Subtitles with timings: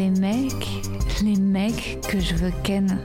[0.00, 0.66] Les mecs,
[1.22, 3.02] les mecs que je veux ken.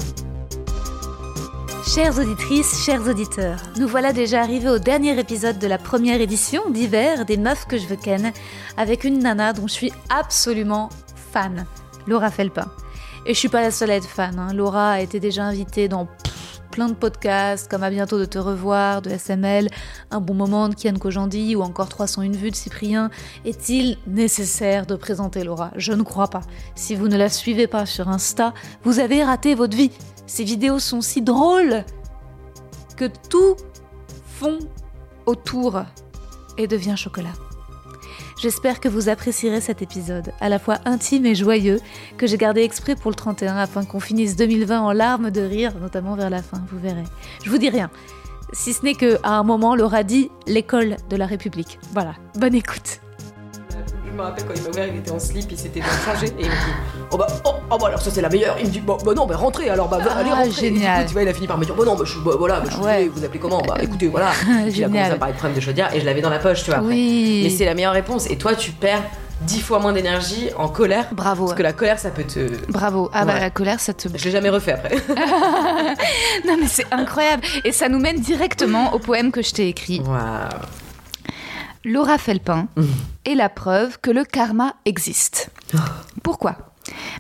[1.85, 6.69] Chères auditrices, chers auditeurs, nous voilà déjà arrivés au dernier épisode de la première édition
[6.69, 8.31] d'hiver des meufs que je veux ken,
[8.77, 10.87] avec une nana dont je suis absolument
[11.33, 11.65] fan,
[12.07, 12.71] Laura Felpin.
[13.25, 14.53] Et je suis pas la seule à être fan, hein.
[14.53, 16.07] Laura a été déjà invitée dans
[16.75, 19.69] plein de podcasts, comme À bientôt de te revoir, de SML,
[20.11, 23.09] Un bon moment de Kian Kojandi ou encore 301 vues de Cyprien.
[23.45, 25.71] Est-il nécessaire de présenter Laura?
[25.77, 26.41] Je ne crois pas.
[26.75, 28.53] Si vous ne la suivez pas sur Insta,
[28.83, 29.91] vous avez raté votre vie.
[30.27, 31.85] Ces vidéos sont si drôles
[32.97, 33.55] que tout
[34.25, 34.59] fond
[35.25, 35.81] autour
[36.57, 37.44] et devient chocolat.
[38.45, 41.79] J'espère que vous apprécierez cet épisode, à la fois intime et joyeux,
[42.15, 45.73] que j'ai gardé exprès pour le 31 afin qu'on finisse 2020 en larmes de rire,
[45.81, 47.05] notamment vers la fin, vous verrez.
[47.43, 47.89] Je vous dis rien.
[48.53, 51.79] Si ce n'est que à un moment, Laura dit l'école de la République.
[51.91, 53.01] Voilà, bonne écoute.
[54.15, 56.27] Je me rappelle quand il m'a ouvert, il était en slip, il s'était bien changé
[56.27, 56.71] et il me dit
[57.11, 58.55] Oh bah, oh, oh bah alors ça c'est la meilleure.
[58.61, 60.67] Il me dit Bah, bah non, bah rentrez alors, bah, Ah, allez rentrez.
[60.67, 61.01] Et du génial.
[61.01, 62.61] coup, tu vois, il a fini par me dire Bah non, bah, je, bah, voilà,
[62.61, 63.09] bah, je Ouais.
[63.13, 63.61] vous appelez comment?
[63.67, 64.29] Bah écoutez, voilà.
[64.69, 66.39] Puis il a commencé à parler de problème de chaudière et je l'avais dans la
[66.39, 66.79] poche, tu vois.
[66.79, 66.87] après.
[66.93, 67.41] Oui.
[67.43, 68.29] Mais c'est la meilleure réponse.
[68.29, 69.03] Et toi, tu perds
[69.41, 71.07] dix fois moins d'énergie en colère.
[71.11, 71.47] Bravo.
[71.47, 72.71] Parce que la colère, ça peut te.
[72.71, 73.09] Bravo.
[73.13, 74.07] Ah bah la colère, ça te...
[74.15, 74.95] Je l'ai jamais refait après.
[76.47, 77.43] non mais c'est incroyable.
[77.65, 79.99] Et ça nous mène directement au poème que je t'ai écrit.
[79.99, 80.15] Waouh.
[81.85, 82.83] Laura Felpin Mmh.
[83.25, 85.51] est la preuve que le karma existe.
[86.23, 86.57] Pourquoi?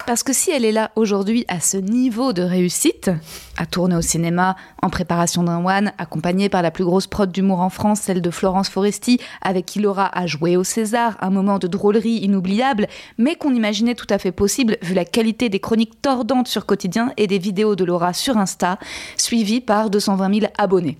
[0.07, 3.11] Parce que si elle est là aujourd'hui à ce niveau de réussite,
[3.57, 7.59] à tourner au cinéma en préparation d'un one, accompagnée par la plus grosse prod d'humour
[7.59, 11.59] en France, celle de Florence Foresti, avec qui Laura a joué au César, un moment
[11.59, 12.87] de drôlerie inoubliable,
[13.19, 17.11] mais qu'on imaginait tout à fait possible vu la qualité des chroniques tordantes sur Quotidien
[17.17, 18.79] et des vidéos de Laura sur Insta,
[19.15, 20.97] suivies par 220 000 abonnés.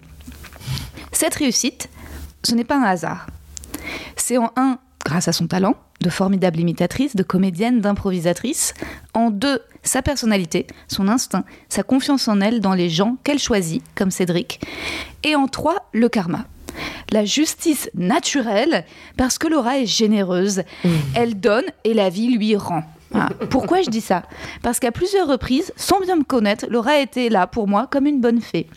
[1.12, 1.90] Cette réussite,
[2.44, 3.26] ce n'est pas un hasard.
[4.16, 8.74] C'est en un, grâce à son talent, de formidable imitatrice, de comédienne, d'improvisatrice.
[9.14, 13.84] En deux, sa personnalité, son instinct, sa confiance en elle dans les gens qu'elle choisit,
[13.96, 14.60] comme Cédric.
[15.24, 16.46] Et en trois, le karma.
[17.12, 18.86] La justice naturelle,
[19.16, 20.64] parce que Laura est généreuse.
[21.16, 22.84] Elle donne et la vie lui rend.
[23.16, 23.30] Voilà.
[23.50, 24.24] Pourquoi je dis ça?
[24.62, 28.20] Parce qu'à plusieurs reprises, sans bien me connaître, Laura était là pour moi comme une
[28.20, 28.68] bonne fée.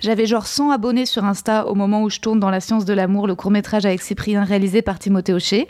[0.00, 2.92] J'avais genre 100 abonnés sur Insta au moment où je tourne dans La science de
[2.92, 5.68] l'amour, le court-métrage avec Cyprien réalisé par Timothée Hochet.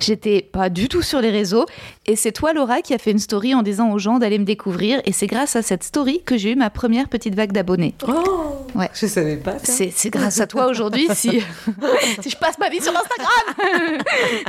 [0.00, 1.66] J'étais pas du tout sur les réseaux.
[2.06, 4.44] Et c'est toi, Laura, qui a fait une story en disant aux gens d'aller me
[4.44, 5.00] découvrir.
[5.04, 7.94] Et c'est grâce à cette story que j'ai eu ma première petite vague d'abonnés.
[8.06, 8.88] Oh Ouais.
[8.94, 11.40] Je savais pas c'est grâce à toi aujourd'hui si,
[12.22, 14.02] si je passe ma vie sur Instagram.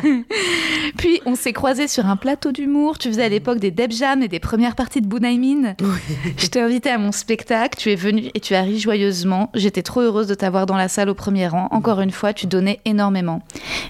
[0.97, 2.90] Puis on s'est croisés sur un plateau d'humour.
[2.99, 5.75] Tu faisais à l'époque des Deb Jam et des premières parties de Bounaïmin.
[6.37, 7.77] Je t'ai invité à mon spectacle.
[7.79, 9.49] Tu es venu et tu as ri joyeusement.
[9.53, 11.67] J'étais trop heureuse de t'avoir dans la salle au premier rang.
[11.71, 13.41] Encore une fois, tu donnais énormément.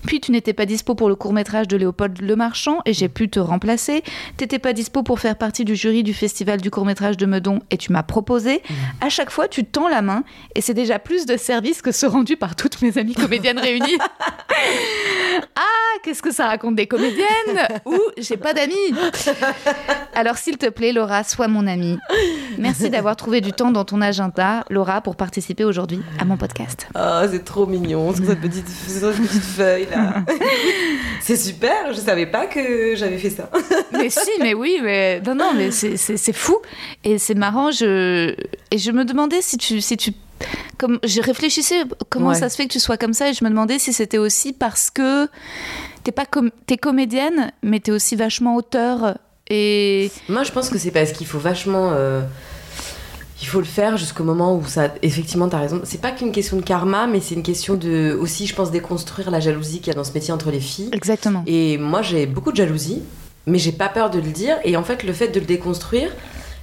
[0.05, 3.29] Puis tu n'étais pas dispo pour le court métrage de Léopold Lemarchand et j'ai pu
[3.29, 4.03] te remplacer.
[4.37, 7.59] T'étais pas dispo pour faire partie du jury du festival du court métrage de Meudon
[7.69, 8.61] et tu m'as proposé.
[9.01, 10.23] À chaque fois, tu tends la main
[10.55, 13.97] et c'est déjà plus de service que ce rendu par toutes mes amies comédiennes réunies.
[15.55, 17.67] ah, qu'est-ce que ça raconte des comédiennes?
[17.85, 18.75] Ou j'ai pas d'amis.
[20.13, 21.97] Alors s'il te plaît, Laura, sois mon amie.
[22.57, 26.87] Merci d'avoir trouvé du temps dans ton agenda, Laura, pour participer aujourd'hui à mon podcast.
[26.95, 30.23] Oh, c'est trop mignon, cette petite, cette petite feuille là.
[31.21, 33.49] c'est super, je savais pas que j'avais fait ça.
[33.93, 36.57] mais si, mais oui, mais non, non, mais c'est- fou
[37.03, 37.71] et c'est marrant.
[37.71, 38.35] Je
[38.71, 40.13] et je me demandais si tu si tu
[40.77, 42.35] comme je réfléchissais comment Ouais.
[42.35, 44.53] ça se fait que tu sois comme ça et je me demandais si c'était aussi
[44.53, 45.27] parce que
[46.03, 49.17] t'es pas comédienne, mais t'es aussi vachement auteur
[49.49, 51.91] et Moi, je pense que c'est parce qu'il faut vachement.
[51.93, 52.21] euh,
[53.41, 54.93] il faut le faire jusqu'au moment où ça.
[55.01, 55.81] Effectivement, t'as raison.
[55.83, 58.17] C'est pas qu'une question de karma, mais c'est une question de.
[58.19, 60.89] Aussi, je pense, déconstruire la jalousie qu'il y a dans ce métier entre les filles.
[60.93, 61.43] exactement.
[61.47, 63.01] Et moi, j'ai beaucoup de jalousie,
[63.47, 64.57] mais j'ai pas peur de le dire.
[64.63, 66.11] Et en fait, le fait de le déconstruire,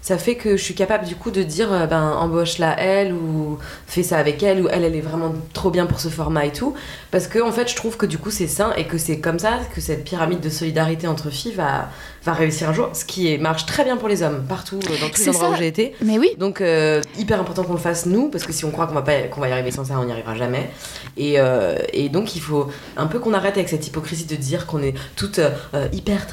[0.02, 3.58] ça fait que je suis capable du coup de dire euh, ben embauche-la elle ou
[3.86, 6.52] fais ça avec elle ou elle elle est vraiment trop bien pour ce format et
[6.52, 6.74] tout.
[7.10, 9.38] Parce que en fait je trouve que du coup c'est sain et que c'est comme
[9.38, 11.90] ça que cette pyramide de solidarité entre filles va
[12.28, 15.00] va réussir un jour, ce qui est, marche très bien pour les hommes, partout, euh,
[15.00, 15.54] dans tous les endroits ça.
[15.54, 15.94] où j'ai été.
[16.02, 16.30] Mais oui.
[16.38, 19.02] Donc, euh, hyper important qu'on le fasse nous, parce que si on croit qu'on va,
[19.02, 20.70] pas, qu'on va y arriver sans ça, on n'y arrivera jamais.
[21.16, 24.66] Et, euh, et donc, il faut un peu qu'on arrête avec cette hypocrisie de dire
[24.66, 26.26] qu'on est toutes euh, hyper.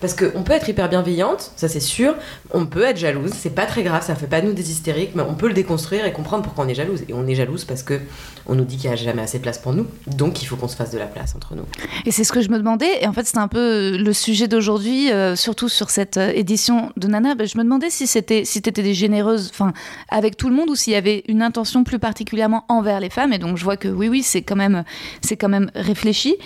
[0.00, 2.14] Parce qu'on peut être hyper bienveillante, ça c'est sûr.
[2.52, 5.12] On peut être jalouse, c'est pas très grave, ça fait pas de nous des hystériques,
[5.14, 7.02] mais on peut le déconstruire et comprendre pourquoi on est jalouse.
[7.08, 8.00] Et on est jalouse parce que
[8.46, 10.56] on nous dit qu'il n'y a jamais assez de place pour nous, donc il faut
[10.56, 11.64] qu'on se fasse de la place entre nous.
[12.04, 13.02] Et c'est ce que je me demandais.
[13.02, 16.92] Et en fait, c'est un peu le sujet d'aujourd'hui, euh, surtout sur cette euh, édition
[16.96, 17.34] de Nana.
[17.34, 19.72] Ben, je me demandais si c'était si t'étais des généreuses, enfin,
[20.08, 23.32] avec tout le monde, ou s'il y avait une intention plus particulièrement envers les femmes.
[23.32, 24.84] Et donc, je vois que oui, oui, c'est quand même
[25.38, 26.36] quand même réfléchi.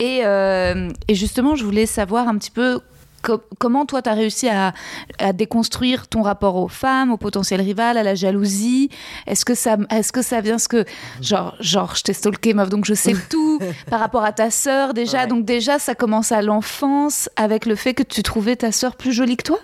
[0.00, 2.80] Euh, et justement, je voulais savoir un petit peu.
[3.22, 4.72] Co- Comment toi, tu as réussi à,
[5.18, 8.90] à déconstruire ton rapport aux femmes, au potentiel rival, à la jalousie?
[9.26, 10.84] Est-ce que ça, est-ce que ça vient ce que
[11.20, 13.58] genre, genre, je t'ai stalké meuf, donc je sais tout
[13.90, 15.22] par rapport à ta sœur déjà.
[15.22, 15.26] Ouais.
[15.26, 19.12] Donc déjà, ça commence à l'enfance avec le fait que tu trouvais ta sœur plus
[19.12, 19.58] jolie que toi?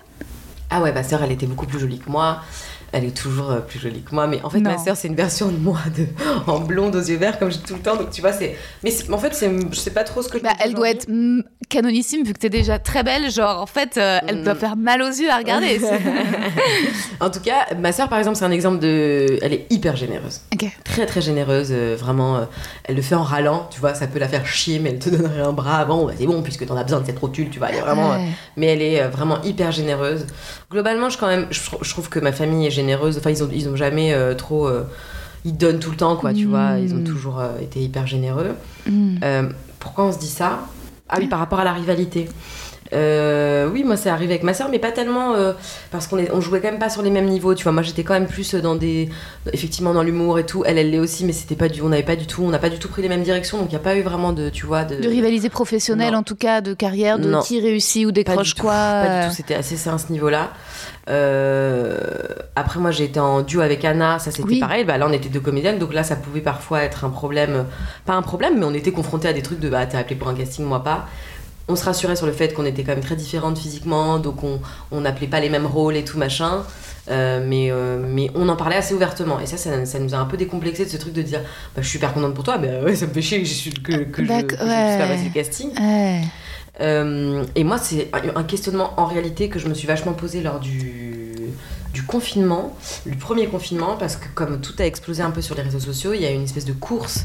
[0.70, 2.42] Ah ouais, ma sœur, elle était beaucoup plus jolie que moi.
[2.92, 4.70] Elle est toujours euh, plus jolie que moi, mais en fait, Non.
[4.70, 6.06] ma sœur, c'est une version de moi de...
[6.50, 7.96] en blonde aux yeux verts, comme je dis tout le temps.
[7.96, 8.56] Donc, tu vois, c'est.
[8.82, 9.50] Mais en fait, c'est...
[9.70, 12.38] je sais pas trop ce que je Bah, elle doit être mm, canonissime vu que
[12.38, 13.30] t'es déjà très belle.
[13.30, 14.44] Genre, en fait, euh, elle Mm.
[14.44, 15.78] doit faire mal aux yeux à regarder.
[17.20, 19.38] En tout cas, ma sœur, par exemple, c'est un exemple de.
[19.42, 20.40] Elle est hyper généreuse.
[20.54, 20.66] ok.
[20.84, 21.68] Très, très généreuse.
[21.72, 22.44] euh, vraiment, euh,
[22.84, 23.68] elle le fait en râlant.
[23.70, 26.06] Tu vois, ça peut la faire chier, mais elle te donnerait un bras avant.
[26.06, 27.68] Bah, c'est bon, puisque t'en as besoin de cette rotule, tu vois.
[27.70, 28.10] Elle est vraiment.
[28.10, 28.28] Ouais.
[28.56, 30.26] mais elle est vraiment hyper généreuse.
[30.70, 33.16] Globalement, je, quand même, je, trou- je trouve que ma famille est généreuse.
[33.18, 34.66] Enfin, ils ont, ils ont jamais euh, trop.
[34.68, 34.84] euh,
[35.44, 36.50] ils donnent tout le temps, quoi, tu Mm.
[36.50, 36.78] vois.
[36.78, 38.50] Ils ont toujours euh, été hyper généreux.
[38.86, 39.18] Mm.
[39.78, 40.66] Pourquoi on se dit ça?
[41.08, 42.28] Ah oui, par rapport à la rivalité.
[42.94, 45.52] Euh, oui, moi c'est arrivé avec ma soeur, mais pas tellement euh,
[45.90, 47.54] parce qu'on on jouait quand même pas sur les mêmes niveaux.
[47.54, 49.08] Tu vois, moi j'étais quand même plus dans des,
[49.52, 50.62] effectivement dans l'humour et tout.
[50.64, 52.58] Elle, elle l'est aussi, mais c'était pas du, on n'avait pas du tout, on n'a
[52.58, 54.48] pas du tout pris les mêmes directions, donc il y a pas eu vraiment de,
[54.48, 54.96] tu vois, de.
[55.00, 57.40] De rivalité professionnelle, en tout cas, de carrière, de Non.
[57.42, 58.72] qui réussit ou décroche quoi.
[58.72, 60.50] Pas euh, du tout, c'était assez sain à ce niveau-là.
[61.08, 61.98] Euh,
[62.56, 64.60] après, moi, j'ai été en duo avec Anna, ça c'était Oui.
[64.60, 64.84] pareil.
[64.84, 67.66] Bah, là, on était deux comédiennes, donc là, ça pouvait parfois être un problème.
[68.04, 70.28] Pas un problème, mais on était confrontés à des trucs de bah, t'es appelé pour
[70.28, 71.06] un casting, moi pas.
[71.68, 74.60] On se rassurait sur le fait qu'on était quand même très différentes physiquement, donc on
[74.90, 76.62] on n'appelait pas les mêmes rôles et tout machin.
[77.10, 79.40] Euh, mais, euh, mais on en parlait assez ouvertement.
[79.40, 81.40] Et ça, ça, ça nous a un peu décomplexé de ce truc de dire
[81.74, 83.54] bah, Je suis hyper contente pour toi, mais ouais, ça me fait chier que je,
[83.54, 85.24] suis- que, que je, que je ouais.
[85.24, 85.70] le casting.
[85.80, 86.20] ouais.
[86.80, 90.42] Euh, et moi, c'est un un questionnement en réalité que je me suis vachement posé
[90.42, 91.34] lors du,
[91.92, 92.76] du confinement,
[93.06, 96.12] du premier confinement, parce que comme tout a explosé un peu sur les réseaux sociaux,
[96.14, 97.24] il y a une espèce de course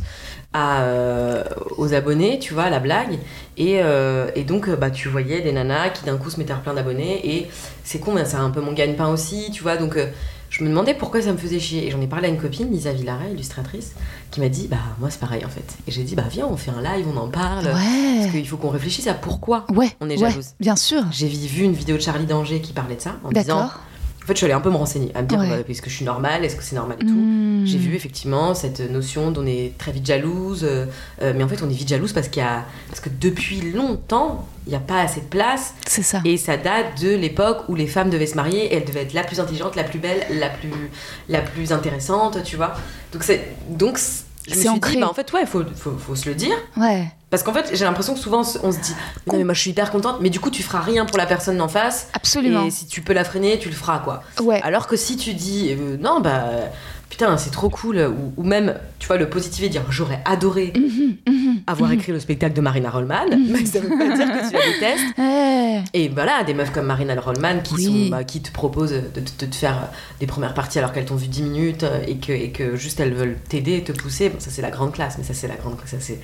[0.53, 1.43] à, euh,
[1.77, 3.17] aux abonnés, tu vois, à la blague.
[3.57, 6.53] Et, euh, et donc, euh, bah, tu voyais des nanas qui d'un coup se mettaient
[6.53, 7.21] à plein d'abonnés.
[7.35, 7.47] Et
[7.83, 9.77] c'est con, mais c'est un peu mon gagne-pain aussi, tu vois.
[9.77, 10.07] Donc, euh,
[10.49, 11.87] je me demandais pourquoi ça me faisait chier.
[11.87, 13.93] Et j'en ai parlé à une copine, Lisa Villaret, illustratrice,
[14.29, 15.65] qui m'a dit Bah, moi, c'est pareil en fait.
[15.87, 17.65] Et j'ai dit Bah, viens, on fait un live, on en parle.
[17.65, 18.29] Parce Ouais.
[18.31, 19.89] qu'il faut qu'on réfléchisse à pourquoi Ouais.
[20.01, 20.49] on est ouais, jalouse.
[20.59, 21.03] Bien sûr.
[21.11, 23.69] J'ai vu une vidéo de Charlie Danger qui parlait de ça en disant.
[24.23, 25.49] En fait, je suis allée un peu me renseigner, à me dire Ouais.
[25.49, 27.11] bah, est-ce que je suis normale, est-ce que c'est normal et tout.
[27.13, 27.65] Mm.
[27.65, 30.85] J'ai vu effectivement cette notion d'on est très vite jalouse, euh,
[31.21, 33.61] euh, mais en fait on est vite jalouse parce qu'il y a parce que depuis
[33.71, 36.21] longtemps il n'y a pas assez de place C'est ça.
[36.25, 39.13] et ça date de l'époque où les femmes devaient se marier et elles devaient être
[39.13, 40.71] la plus intelligente, la plus belle, la plus
[41.29, 42.73] la plus intéressante, tu vois.
[43.11, 43.97] Donc c'est donc
[44.47, 44.95] je me suis ancré.
[44.95, 47.07] dit bah en fait ouais faut, faut, faut se le dire Ouais.
[47.33, 48.93] Parce qu'en fait j'ai l'impression que souvent on se- dit
[49.25, 51.25] non mais moi je suis hyper contente mais du coup tu feras rien pour la
[51.25, 52.63] personne en face Absolument.
[52.65, 54.21] et si tu peux la freiner tu le feras quoi.
[54.39, 54.61] Ouais.
[54.63, 56.43] Alors que si tu dis euh, non, bah
[57.09, 61.15] putain, c'est trop cool, ou, ou même, tu vois, le positiver, dire j'aurais adoré Mhm,
[61.31, 61.99] mhm, avoir mhm.
[61.99, 65.91] écrit le spectacle de Marina Rollman, mais ça veut pas dire que tu la détestes.
[65.93, 67.85] Et voilà, des meufs comme Marina Rollman qui, Oui.
[67.85, 71.05] sont, bah, qui te proposent de, de- de te faire des premières parties alors qu'elles
[71.05, 73.91] t'ont vu 10 minutes euh, et que, et que juste elles veulent t'aider et te
[73.91, 74.29] pousser.
[74.29, 76.19] Bon, ça, c'est la grande classe, mais ça, c'est la grande, ça, c'est, ça,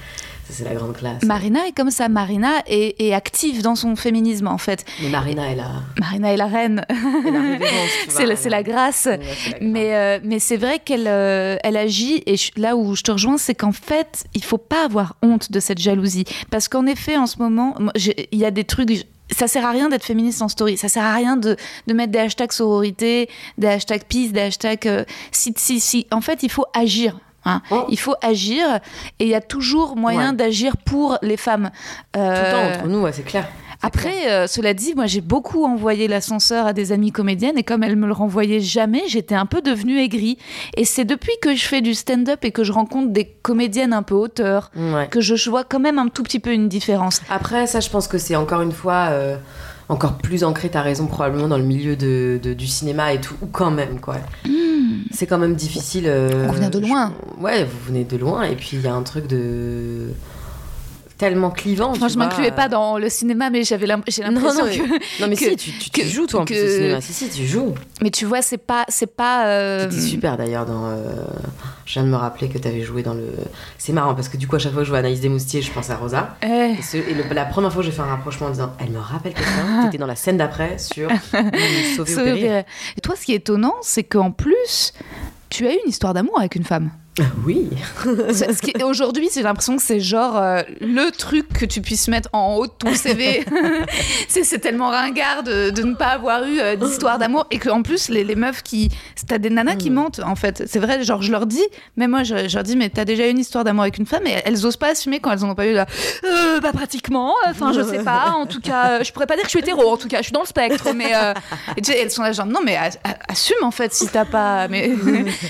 [0.52, 1.24] c'est la grande classe.
[1.24, 2.10] Marina est comme ça.
[2.10, 4.86] Marina est, est active dans son féminisme, en fait.
[5.02, 6.86] mais Marina, elle a, Marina est la reine.
[8.10, 9.06] c'est la, la grâce.
[9.06, 9.18] Ouais,
[9.52, 9.58] la.
[9.62, 13.12] Mais, euh, mais c'est vrai qu'elle euh, elle agit, et je- là où je te
[13.12, 16.26] rejoins, c'est qu'en fait, il faut pas avoir honte de cette jalousie.
[16.52, 18.90] Parce qu'en effet, en ce moment, il y a des trucs.
[19.32, 20.76] Ça sert à rien d'être féministe en story.
[20.78, 23.30] Ça sert à rien de, de mettre des hashtags sororité,
[23.60, 24.88] des hashtags peace, des hashtags.
[24.88, 26.08] euh, si, si, si.
[26.12, 27.20] En fait, il faut agir.
[27.56, 27.62] Hein.
[27.72, 27.86] Oh.
[27.90, 28.66] Il faut agir
[29.20, 30.36] et il y a toujours moyen Ouais.
[30.36, 31.70] d'agir pour les femmes.
[32.14, 33.48] Tout le temps Euh, entre nous, ouais, c'est clair.
[33.82, 37.82] Après, euh, cela dit, moi j'ai beaucoup envoyé l'ascenseur à des amies comédiennes et comme
[37.82, 40.38] elles me le renvoyaient jamais, j'étais un peu devenue aigrie.
[40.76, 44.04] Et c'est depuis que je fais du stand-up et que je rencontre des comédiennes un
[44.04, 45.08] peu auteurs Ouais.
[45.10, 47.22] que je vois quand même un tout petit peu une différence.
[47.30, 49.38] Après, ça, je pense que c'est encore une fois euh,
[49.90, 53.34] encore plus ancré, t'as raison, probablement dans le milieu de, de- du cinéma et tout,
[53.42, 54.16] ou quand même, quoi.
[55.12, 56.04] C'est quand même difficile.
[56.08, 57.12] euh, On vient de loin.
[57.38, 60.10] je- ouais, vous venez de loin, et puis il y a un truc de.
[61.20, 61.96] Tellement clivant.
[61.96, 65.22] Moi, tu je m'incluais pas dans le cinéma, mais j'avais j'ai Non, l'impression que.
[65.22, 67.02] non, mais que- si, tu, tu, tu que- joues toi en plus au que- cinéma.
[67.02, 67.76] Si, si, tu joues.
[68.02, 69.46] Mais tu vois, c'est pas, c'est pas.
[69.48, 70.86] euh, C'était super d'ailleurs dans.
[70.88, 71.04] euh,
[71.86, 73.28] Je viens de me rappeler que t'avais joué dans le.
[73.78, 75.72] C'est marrant parce que du coup, à chaque fois que je vois Anaïs Desmoustiers, je
[75.72, 76.36] pense à Rosa.
[76.42, 78.92] eh, Et, ce- et le- la première fois, j'ai fait un rapprochement en disant Elle
[78.92, 79.84] me rappelle quelqu'un.
[79.86, 81.50] T'étais dans la scène d'après sur sauver
[82.00, 82.66] au sauver au péril.
[82.98, 84.94] Et toi, ce qui est étonnant, c'est qu'en plus,
[85.50, 86.92] tu as eu une histoire d'amour avec une femme.
[87.20, 87.70] Ah Oui.
[88.84, 92.68] Aujourd'hui, j'ai l'impression que c'est genre euh, le truc que tu puisses mettre en haut
[92.68, 93.46] de ton CV.
[94.28, 98.10] c'est tellement ringard de, de ne pas avoir eu euh, d'histoire d'amour et qu'en plus,
[98.10, 98.90] les, les meufs qui.
[99.28, 99.94] T'as des nanas qui Mm.
[99.94, 100.64] mentent, en fait.
[100.68, 101.64] C'est vrai, genre, je leur dis,
[101.98, 104.06] mais moi, je, je leur dis, mais t'as déjà eu une histoire d'amour avec une
[104.06, 105.86] femme et elles osent pas assumer quand elles en ont pas eu là.
[106.24, 107.34] Euh, bah, pratiquement.
[107.48, 108.32] Enfin, je sais pas.
[108.38, 109.90] En tout cas, euh, je pourrais pas dire que je suis hétéro.
[109.92, 110.88] En tout cas, je suis dans le spectre.
[110.96, 111.12] Mais
[111.78, 112.78] et tu sais, elles sont là, genre, non, mais
[113.28, 114.68] assume, en fait, si t'as pas.
[114.68, 114.92] Mais,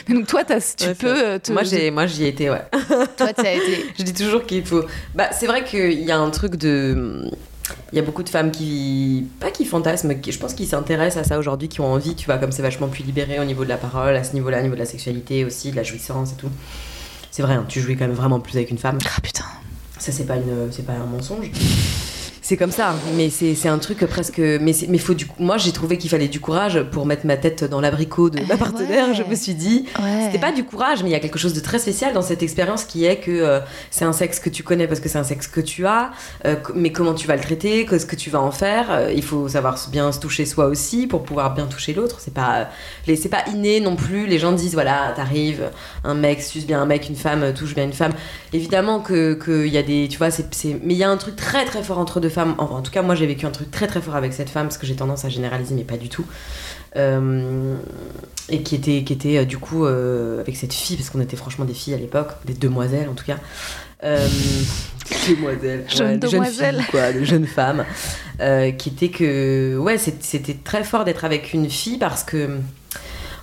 [0.08, 1.40] mais donc, toi, tu Ouais, peux.
[1.40, 2.64] te- Moi, j'ai, moi, j'y ai été, ouais.
[3.18, 3.86] Toi, t'as été.
[3.98, 4.84] Je dis toujours qu'il faut.
[5.16, 7.30] Bah, c'est vrai qu'il y a un truc de.
[7.92, 9.28] Il y a beaucoup de femmes qui.
[9.40, 12.26] Pas qui fantasment, qui, je pense qu'ils s'intéressent à ça aujourd'hui, qui ont envie, tu
[12.26, 14.64] vois, comme c'est vachement plus libéré au niveau de la parole, à ce niveau-là, au
[14.64, 16.50] niveau de la sexualité aussi, de la jouissance et tout.
[17.32, 18.98] C'est vrai, hein, tu jouis quand même vraiment plus avec une femme.
[19.06, 19.46] Ah putain.
[20.00, 21.52] Ça, c'est pas, une, c'est pas un mensonge.
[22.50, 24.40] C'est comme ça, mais c'est, un truc presque.
[24.40, 27.64] Mais, mais faut du, moi, j'ai trouvé qu'il fallait du courage pour mettre ma tête
[27.64, 29.10] dans l'abricot de ma partenaire.
[29.10, 29.14] ouais.
[29.14, 30.24] Je me suis dit, Ouais.
[30.26, 32.42] c'était pas du courage, mais il y a quelque chose de très spécial dans cette
[32.42, 33.60] expérience qui est que euh,
[33.92, 36.10] c'est un sexe que tu connais parce que c'est un sexe que tu as,
[36.46, 38.88] euh, mais comment tu vas le traiter, qu'est-ce que tu vas en faire.
[38.90, 42.16] euh, il faut savoir bien se toucher soi aussi pour pouvoir bien toucher l'autre.
[42.20, 42.70] C'est pas,
[43.06, 44.26] c'est pas inné non plus.
[44.26, 45.70] Les gens disent voilà, t'arrives,
[46.04, 48.14] un mec suce bien un mec, une femme touche bien une femme.
[48.54, 50.50] Évidemment que qu'il y a des, tu vois, c'est-
[50.84, 52.39] mais il y a un truc très très fort entre deux femmes.
[52.40, 54.68] Enfin, en tout cas, moi j'ai vécu un truc très très fort avec cette femme
[54.68, 56.26] parce que j'ai tendance à généraliser, mais pas du tout.
[56.96, 57.76] Euh,
[58.48, 61.36] et qui était, qui était euh, du coup euh, avec cette fille, parce qu'on était
[61.36, 63.38] franchement des filles à l'époque, des demoiselles en tout cas.
[64.04, 64.26] Euh,
[65.30, 66.76] demoiselles, Jeune de jeunes demoiselles.
[66.78, 67.84] filles, quoi, de jeunes femmes,
[68.78, 72.58] qui était que, ouais, c'était très fort d'être avec une fille parce que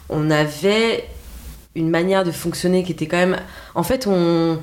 [0.08, 1.04] on avait
[1.74, 3.36] une manière de fonctionner qui était quand même,
[3.74, 4.58] en fait, on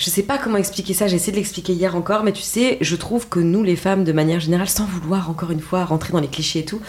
[0.00, 2.78] je sais pas comment expliquer ça, j'ai essayé de l'expliquer hier encore, mais tu sais,
[2.80, 6.12] je trouve que nous, les femmes, de manière générale, sans vouloir encore une fois rentrer
[6.14, 6.80] dans les clichés et tout,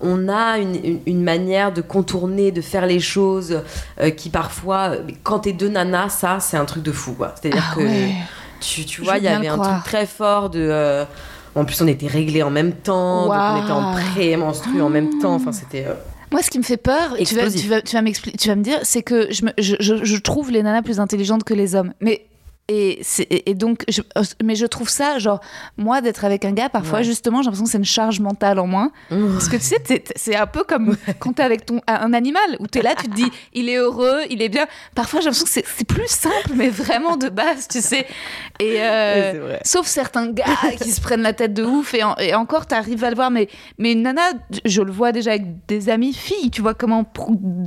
[0.00, 3.62] on a une, une- une manière de contourner, de faire les choses
[4.00, 7.34] euh, qui parfois, quand t'es deux nanas, ça, c'est un truc de fou, quoi.
[7.40, 8.12] C'est-à-dire Ah que ouais.
[8.60, 9.72] tu, tu vois, il y avait un croire.
[9.80, 10.60] truc très fort de.
[10.60, 11.04] euh,
[11.54, 15.18] en plus, on était réglés en même temps, donc on était en pré-menstru en même
[15.20, 15.34] temps.
[15.34, 15.86] Enfin, c'était.
[15.86, 15.94] euh,
[16.30, 18.54] Moi, ce qui me fait peur, tu vas, tu vas, tu vas m'expli- tu vas
[18.56, 21.54] me dire, c'est que je, me- je, je- je trouve les nanas plus intelligentes que
[21.54, 21.94] les hommes.
[22.00, 22.26] Mais
[22.68, 23.00] et,
[23.50, 24.02] et donc, je,
[24.44, 25.40] mais je trouve ça, genre,
[25.76, 27.04] moi, d'être avec un gars, parfois, Ouais.
[27.04, 28.90] justement, j'ai l'impression que c'est une charge mentale en moins.
[29.08, 32.56] Parce que tu sais, t'es- c'est un peu comme quand t'es avec ton, un animal,
[32.60, 34.66] où t'es là, tu te dis, il est heureux, il est bien.
[34.94, 38.06] Parfois, j'ai l'impression que c'est plus simple, mais vraiment de base, tu sais.
[38.60, 39.56] Et, euh.
[39.64, 40.44] Sauf certains gars
[40.80, 43.30] qui se prennent la tête de ouf et, en- et encore t'arrives à le voir
[43.30, 43.48] mais
[43.78, 44.22] mais une nana
[44.64, 47.04] je le vois déjà avec des amies filles tu vois comment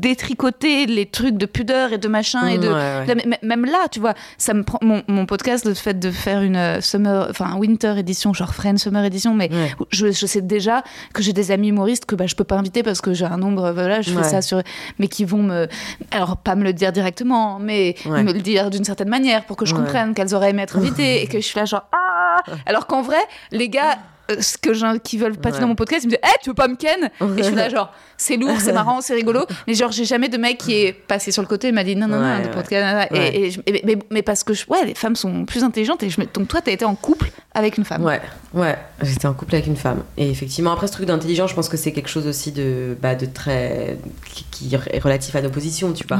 [0.01, 3.37] détricoter les trucs de pudeur et de machin et de Ouais, ouais.
[3.43, 6.55] Même là tu vois ça me prend mon, mon podcast le fait de faire une
[6.55, 9.71] euh, summer enfin winter édition genre Friends summer édition mais Ouais.
[9.91, 10.83] je, je sais déjà
[11.13, 13.37] que j'ai des amis humoristes que bah, je peux pas inviter parce que j'ai un
[13.37, 14.23] nombre euh, voilà je fais Ouais.
[14.23, 14.61] ça sur
[14.99, 15.67] mais qui vont me
[16.11, 18.23] alors pas me le dire directement mais Ouais.
[18.23, 21.21] me le dire d'une certaine manière pour que je comprenne qu'elles auraient aimé être invitées
[21.23, 23.17] et que je suis là genre ah alors qu'en vrai
[23.51, 23.97] les gars
[24.39, 25.61] ce que j'ai- qui veulent passer Ouais.
[25.61, 27.09] dans mon podcast ils me disent Eh, tu veux pas me ken?
[27.37, 30.29] Et je suis là genre c'est lourd c'est marrant c'est rigolo mais genre j'ai jamais
[30.29, 32.41] de mec qui est passé sur le côté et m'a dit non non non Ouais,
[32.43, 32.53] de ouais.
[32.53, 33.09] podcast.
[33.11, 33.27] Et- Ouais.
[33.35, 36.21] et, et- mais, mais parce que je- ouais les femmes sont plus intelligentes et je
[36.21, 38.21] me- donc toi t'as été en couple avec une femme Ouais,
[38.53, 40.03] ouais, j'étais en couple avec une femme.
[40.15, 43.13] Et effectivement, après ce truc d'intelligent, je pense que c'est quelque chose aussi de, bah,
[43.15, 43.97] de très.
[44.33, 46.17] qui, qui est relatif à nos positions, tu vois.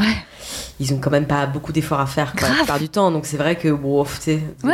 [0.81, 3.25] Ils ont quand même pas beaucoup d'efforts à faire quoi, la plupart du temps, donc
[3.25, 4.39] c'est vrai que, bon, tu sais.
[4.63, 4.73] Ouais.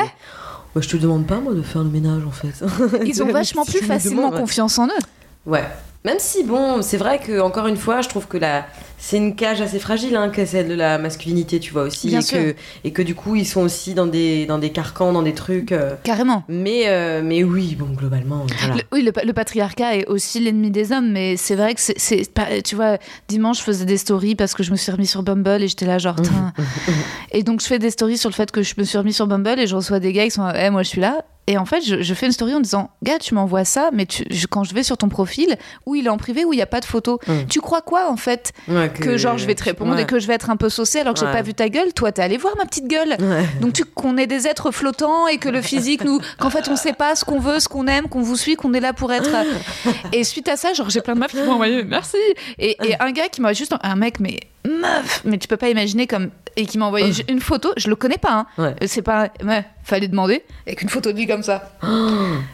[0.78, 2.64] Moi, je te demande pas, moi, de faire le ménage en fait.
[3.04, 5.02] ils ont vachement plus facilement demandes, confiance en eux
[5.48, 5.64] Ouais.
[6.06, 8.66] Même si, bon, c'est vrai que, encore une fois, je trouve que la...
[8.98, 12.08] c'est une cage assez fragile, hein, que celle de la masculinité, tu vois aussi.
[12.08, 12.38] Bien et, sûr.
[12.38, 15.34] Que, et que du coup, ils sont aussi dans des, dans des carcans, dans des
[15.34, 15.74] trucs.
[15.74, 18.76] euh, carrément Mais, euh, mais oui, bon, globalement, voilà.
[18.76, 21.82] Le- oui, le, pa- le patriarcat est aussi l'ennemi des hommes, mais c'est vrai que
[21.82, 22.62] c'est- c'est pas.
[22.64, 25.62] Tu vois, dimanche, je faisais des stories parce que je me suis remis sur Bumble
[25.62, 26.16] et j'étais là, genre.
[27.32, 29.28] Et donc, je fais des stories sur le fait que je me suis remis sur
[29.28, 31.26] Bumble et je reçois des gars qui sont, eh, moi, je suis là.
[31.50, 34.06] Et en fait, je, je fais une story en disant, gars, tu m'envoies ça, mais
[34.06, 36.58] tu, je- quand je vais sur ton profil, où il est en privé, où il
[36.58, 37.46] n'y a pas de photo, Mm.
[37.50, 40.02] tu crois quoi, en fait Ouais, Que genre, je vais te répondre ouais.
[40.02, 41.32] et que je vais être un peu saucée alors que j'ai Ouais.
[41.32, 41.94] pas vu ta gueule?
[41.94, 43.16] Toi, t'es allé voir ma petite gueule.
[43.62, 46.76] Donc tu qu'on est des êtres flottants et que le physique nous qu'en fait on
[46.76, 49.14] sait pas ce qu'on veut, ce qu'on aime, qu'on vous suit, qu'on est là pour
[49.14, 49.30] être
[50.14, 52.18] et suite à ça, genre j'ai plein de meufs qui m'ont envoyé merci
[52.60, 55.70] et, et un gars qui m'a juste un mec mais meuf, mais tu peux pas
[55.70, 57.72] imaginer comme et qui m'a envoyé une photo.
[57.78, 58.32] Je le connais pas.
[58.34, 58.48] Hein.
[58.58, 58.76] Ouais.
[58.82, 59.30] Euh, C'est pas.
[59.44, 60.44] Ouais, fallait demander.
[60.66, 61.72] Avec une photo de lui comme ça.
[61.84, 61.94] Genre,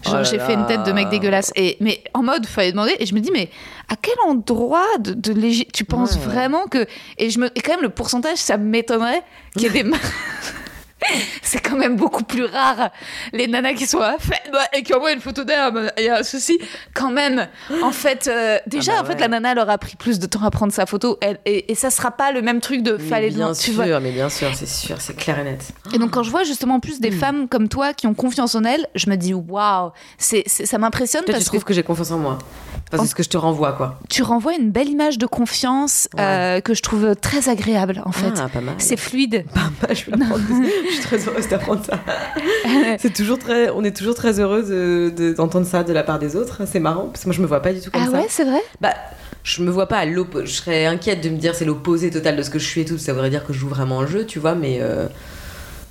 [0.08, 1.52] Oh j'ai fait une tête de mec dégueulasse.
[1.56, 2.96] Et, mais en mode, fallait demander.
[3.00, 3.50] Et je me dis, mais
[3.90, 6.22] à quel endroit de, de Tu penses ouais.
[6.22, 6.86] vraiment que.
[7.18, 7.48] Et, je me...
[7.56, 9.90] et quand même, le pourcentage, ça m'étonnerait qu'il y ait des.
[11.42, 12.90] C'est quand même beaucoup plus rare
[13.32, 14.16] les nanas qui sont à
[14.52, 15.92] bah, et qui envoient une photo d'elle.
[15.98, 16.58] Il y a un souci
[16.94, 17.48] quand même.
[17.84, 19.20] En fait, euh, déjà, bah en fait, ouais.
[19.20, 21.76] la nana elle aura pris plus de temps à prendre sa photo elle- et, et
[21.76, 24.00] ça sera pas le même truc de Mais fallait bien tu sûr, vois.
[24.00, 25.72] mais bien sûr, c'est sûr, c'est clair et net.
[25.94, 27.02] Et donc quand je vois justement plus Hmm.
[27.02, 30.66] des femmes comme toi qui ont confiance en elles, je me dis waouh, c'est c'est-
[30.66, 32.38] ça m'impressionne Toi, tu parce que trouves que j'ai confiance en moi
[32.92, 34.00] Enfin, c'est ce que je te renvoie, quoi.
[34.10, 38.34] tu renvoies une belle image de confiance euh, que je trouve très agréable en fait.
[38.38, 38.76] Ah, pas mal.
[38.78, 39.46] C'est fluide.
[39.54, 40.18] Pas mal, je, vais
[40.94, 42.00] suis très heureuse d'apprendre ça.
[43.00, 46.20] c'est toujours très, on est toujours très heureux de- de- d'entendre ça de la part
[46.20, 46.62] des autres.
[46.66, 48.18] C'est marrant parce que moi je me vois pas du tout comme Ah ça.
[48.18, 48.62] ouais, c'est vrai?
[48.82, 48.94] Bah,
[49.44, 50.46] je me vois pas à l'opposé.
[50.46, 52.86] Je serais inquiète de me dire c'est l'opposé total de ce que je suis et
[52.86, 52.98] tout.
[52.98, 55.08] Ça voudrait dire que je joue vraiment un jeu, tu vois, mais euh,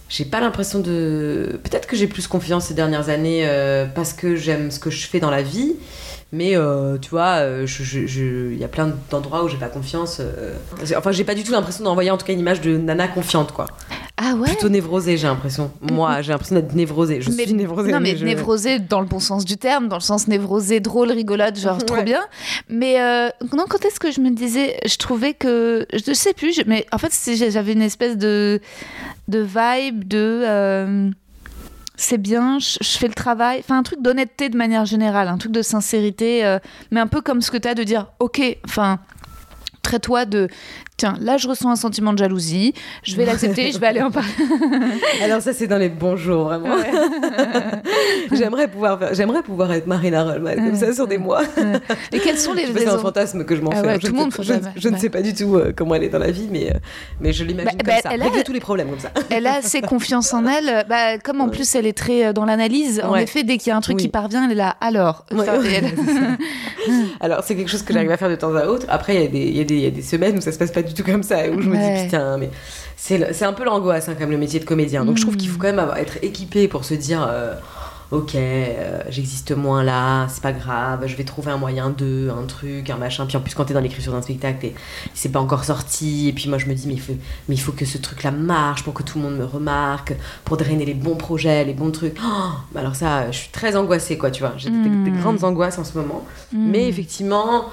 [0.08, 1.58] j'ai pas l'impression de.
[1.62, 5.06] Peut-être que j'ai plus confiance ces dernières années euh, parce que j'aime ce que je
[5.06, 5.74] fais dans la vie.
[6.34, 9.58] Mais euh, tu vois, euh, je- je- je- il y a plein d'endroits où j'ai
[9.58, 10.16] pas confiance.
[10.20, 10.54] euh.
[10.96, 13.52] Enfin, j'ai pas du tout l'impression d'envoyer en tout cas une image de nana confiante,
[13.52, 13.66] quoi.
[14.24, 14.46] Ah ouais.
[14.48, 15.72] Plutôt névrosée, j'ai l'impression.
[15.80, 17.20] Moi, j'ai l'impression d'être névrosée.
[17.20, 17.90] Je Mais- suis névrosée.
[17.90, 21.10] Non, mais je- névrosée dans le bon sens du terme, dans le sens névrosée, drôle,
[21.10, 22.20] rigolote, genre trop bien.
[22.68, 26.54] Mais euh, non, quand est-ce que je me disais, je trouvais que, je sais plus,
[26.54, 27.12] je- mais en fait,
[27.50, 28.60] j'avais une espèce de,
[29.28, 30.42] de vibe de.
[30.46, 31.10] euh,
[31.96, 33.58] c'est bien, je, je fais le travail.
[33.60, 36.58] Enfin, un truc d'honnêteté de manière générale, un truc de sincérité, euh,
[36.90, 38.98] mais un peu comme ce que tu as de dire, ok, enfin,
[39.82, 40.48] traite-toi de.
[41.02, 44.12] Tiens, là, je ressens un sentiment de jalousie, je vais l'accepter, je vais aller en
[44.12, 44.28] parler.
[45.24, 46.76] Alors ça, c'est dans les bons jours, vraiment.
[48.30, 51.42] j'aimerais pouvoir, faire- j'aimerais pouvoir être Marina Rollman comme ça sur des mois.
[52.12, 53.86] Et quels sont les C'est un fantasme que je m'en Ah fais.
[53.88, 55.96] ouais, Je tout ne le monde je, je ne sais pas du tout euh, comment
[55.96, 56.78] elle est dans la vie, mais, euh,
[57.20, 58.10] mais je l'imagine Bah, comme bah, ça.
[58.12, 59.10] elle a- Régler tous les problèmes comme ça.
[59.30, 60.84] Elle a assez confiance en elle.
[60.88, 63.72] Bah, comme en plus elle est très euh, dans l'analyse, en effet, dès qu'il y
[63.72, 64.02] a un truc Oui.
[64.04, 64.76] qui parvient, elle est là.
[64.80, 65.24] Alors.
[65.34, 66.38] Enfin, elle-
[67.20, 68.86] Alors, c'est quelque chose que j'arrive à faire de temps à autre.
[68.88, 69.38] Après, il y, a des-
[69.72, 71.46] il y, y a des semaines où ça se passe pas du tout comme ça,
[71.46, 71.96] et où je me Ouais.
[71.98, 72.50] dis putain, mais
[72.96, 75.04] c'est un peu l'angoisse, hein, comme le métier de comédien.
[75.04, 77.26] Donc, je trouve qu'il faut quand même avoir- être équipé pour se dire.
[77.28, 77.54] euh,
[78.14, 82.44] Ok, euh, j'existe moins là, c'est pas grave, je vais trouver un moyen de, un
[82.44, 83.24] truc, un machin.
[83.24, 84.74] Puis en plus, quand t'es dans l'écriture d'un spectacle, et
[85.14, 87.14] c'est pas encore sorti, et puis moi je me dis, mais il faut,
[87.48, 90.12] mais il faut que ce truc-là marche pour que tout le monde me remarque,
[90.44, 92.18] pour drainer les bons projets, les bons trucs.
[92.22, 94.52] Oh, bah alors ça, je suis très angoissée, quoi, tu vois.
[94.58, 95.04] J'ai des- Mm.
[95.04, 96.22] des grandes angoisses en ce moment.
[96.52, 96.70] Mm.
[96.70, 97.64] Mais effectivement,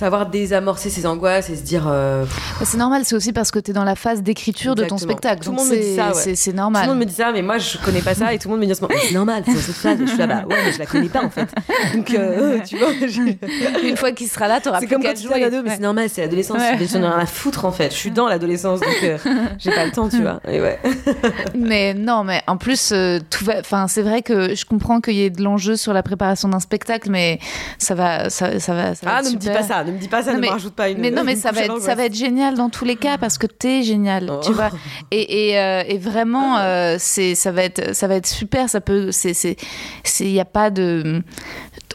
[0.00, 1.84] savoir désamorcer ces angoisses et se dire.
[1.88, 2.24] euh,
[2.64, 5.42] c'est normal, c'est aussi parce que tu es dans la phase d'écriture de ton spectacle.
[5.44, 6.14] Tout le monde me dit ça, ouais.
[6.14, 6.82] c'est- C'est tout normal.
[6.84, 8.66] le monde me dit ça, mais moi je connais pas ça et tout le monde
[8.66, 9.98] me dit c'est normal, c'est cette phase.
[10.00, 11.48] Je suis là, bah ouais, mais je la connais pas en fait.
[11.94, 12.88] Donc, euh, tu vois,
[13.84, 15.62] Une fois qu'il sera là, tu auras c'est plus comme quand tu dis à l'ado,
[15.62, 15.76] mais Ouais.
[15.76, 16.58] c'est normal, c'est l'adolescence.
[16.58, 16.78] Ouais.
[16.90, 17.90] J'en ai rien à foutre en fait.
[17.90, 19.18] Je suis dans l'adolescence, donc euh,
[19.58, 20.40] j'ai pas le temps, tu vois.
[20.48, 20.78] Et ouais.
[21.54, 22.92] Mais non, mais en plus,
[23.30, 23.54] tout va.
[23.60, 26.60] Enfin, c'est vrai que je comprends qu'il y ait de l'enjeu sur la préparation d'un
[26.60, 27.38] spectacle, mais
[27.78, 28.94] ça va, ça, ça va.
[28.94, 30.40] Ça va Ah, ne me dis pas ça, ne me dis pas ça, Non, ne
[30.42, 30.98] mais- me rajoute pas une.
[30.98, 33.38] Mais non, mais ça va, être, ça va être génial dans tous les cas parce
[33.38, 34.40] que t'es génial, Oh.
[34.44, 34.70] tu vois.
[35.10, 38.68] Et, et, euh, et vraiment, euh, c'est, ça va être, ça va être super.
[38.68, 39.56] Ça peut, c'est, c'est,
[40.04, 41.22] c'est, y a pas de,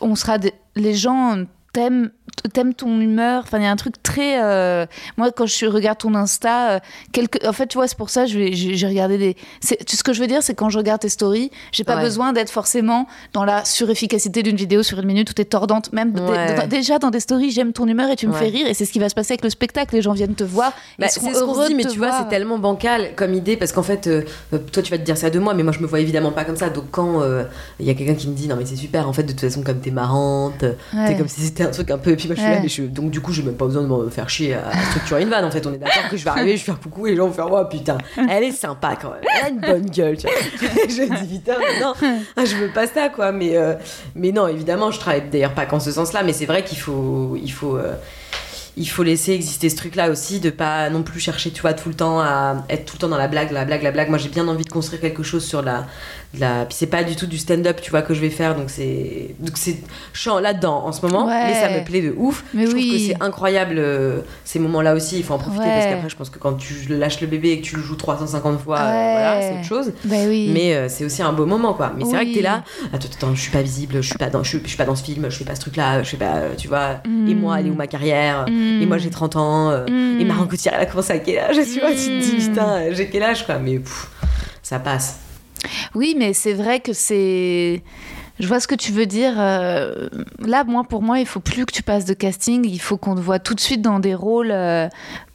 [0.01, 2.11] on sera, des- les gens t'aiment,
[2.53, 3.43] t'aiment ton humeur.
[3.45, 4.85] Enfin, il y a un truc très, euh,
[5.17, 6.79] moi quand je regarde ton Insta, euh,
[7.11, 10.21] quelque, en fait, tu vois, c'est pour ça, vais, j'ai, regardé des, ce que je
[10.21, 12.01] veux dire, c'est quand je regarde tes stories, j'ai pas Ouais.
[12.03, 15.91] besoin d'être forcément dans la surefficacité d'une vidéo sur une minute où t'es tordante.
[15.93, 16.67] Même Ouais.
[16.67, 18.39] déjà dans des stories, j'aime ton humeur et tu me Ouais.
[18.39, 19.95] fais rire et c'est ce qui va se passer avec le spectacle.
[19.95, 22.57] Les gens viennent te voir, Bah, c'est ce qu'on dit, mais tu vois, c'est tellement
[22.59, 24.23] bancal comme idée parce qu'en fait, euh,
[24.71, 26.43] toi tu vas te dire ça de moi, mais moi je me vois évidemment pas
[26.45, 26.69] comme ça.
[26.69, 27.21] Donc quand
[27.79, 29.41] il y a quelqu'un qui me dit non, mais c'est super, en fait, de toute
[29.41, 32.15] façon, comme t'es marrante, t'es comme si c'était un truc un peu.
[32.25, 32.55] Et puis moi je suis Ouais.
[32.55, 34.71] là, mais je- donc du coup, j'ai même pas besoin de me faire chier à
[34.89, 35.45] structurer une vanne.
[35.45, 37.17] En fait, on est d'accord que je vais arriver, je vais faire coucou et les
[37.17, 37.97] gens vont faire oh putain,
[38.29, 40.35] elle est sympa quand même, elle a une bonne gueule, tu vois.
[40.89, 41.93] Je dis putain, mais non,
[42.35, 43.31] ah, je veux pas ça quoi.
[43.31, 43.73] Mais, euh,
[44.15, 47.37] mais non, évidemment, je travaille d'ailleurs pas qu'en ce sens-là, mais c'est vrai qu'il faut.
[47.41, 47.93] Il faut euh,
[48.77, 51.71] il faut laisser exister ce truc là aussi de pas non plus chercher tu vois
[51.73, 54.09] tout le temps à être tout le temps dans la blague la blague la blague
[54.09, 55.85] moi j'ai bien envie de construire quelque chose sur la
[56.39, 58.55] la puis c'est pas du tout du stand up tu vois que je vais faire
[58.55, 59.77] donc c'est donc c'est
[60.13, 61.47] je suis là dedans en ce moment Ouais.
[61.47, 64.81] mais ça me plaît de ouf Mais je trouve que c'est incroyable euh, ces moments
[64.81, 65.71] là aussi il faut en profiter Ouais.
[65.73, 67.95] parce qu'après je pense que quand tu lâches le bébé et que tu le joues
[67.95, 70.51] 350 fois euh, voilà c'est autre chose oui.
[70.53, 73.07] mais euh, c'est aussi un beau moment quoi mais c'est vrai que t'es là attends
[73.15, 74.95] attends je suis pas visible je suis pas dans je suis, je suis pas dans
[74.95, 77.59] ce film je fais pas ce truc là je fais pas tu vois et moi
[77.59, 78.81] elle est où ma carrière Mm.
[78.81, 80.19] et moi j'ai 30 ans euh, Mm.
[80.21, 82.49] et Marion Cotillard elle a commencé à quel âge tu vois tu te dis Mm.
[82.49, 84.09] putain j'ai quel âge quoi mais pff,
[84.63, 85.19] ça passe
[85.95, 87.83] Oui, mais c'est vrai que c'est.
[88.39, 89.33] Je vois ce que tu veux dire.
[89.37, 92.65] euh, Là, moi, pour moi, il faut plus que tu passes de casting.
[92.67, 94.87] Il faut qu'on te voit tout de suite dans des rôles euh,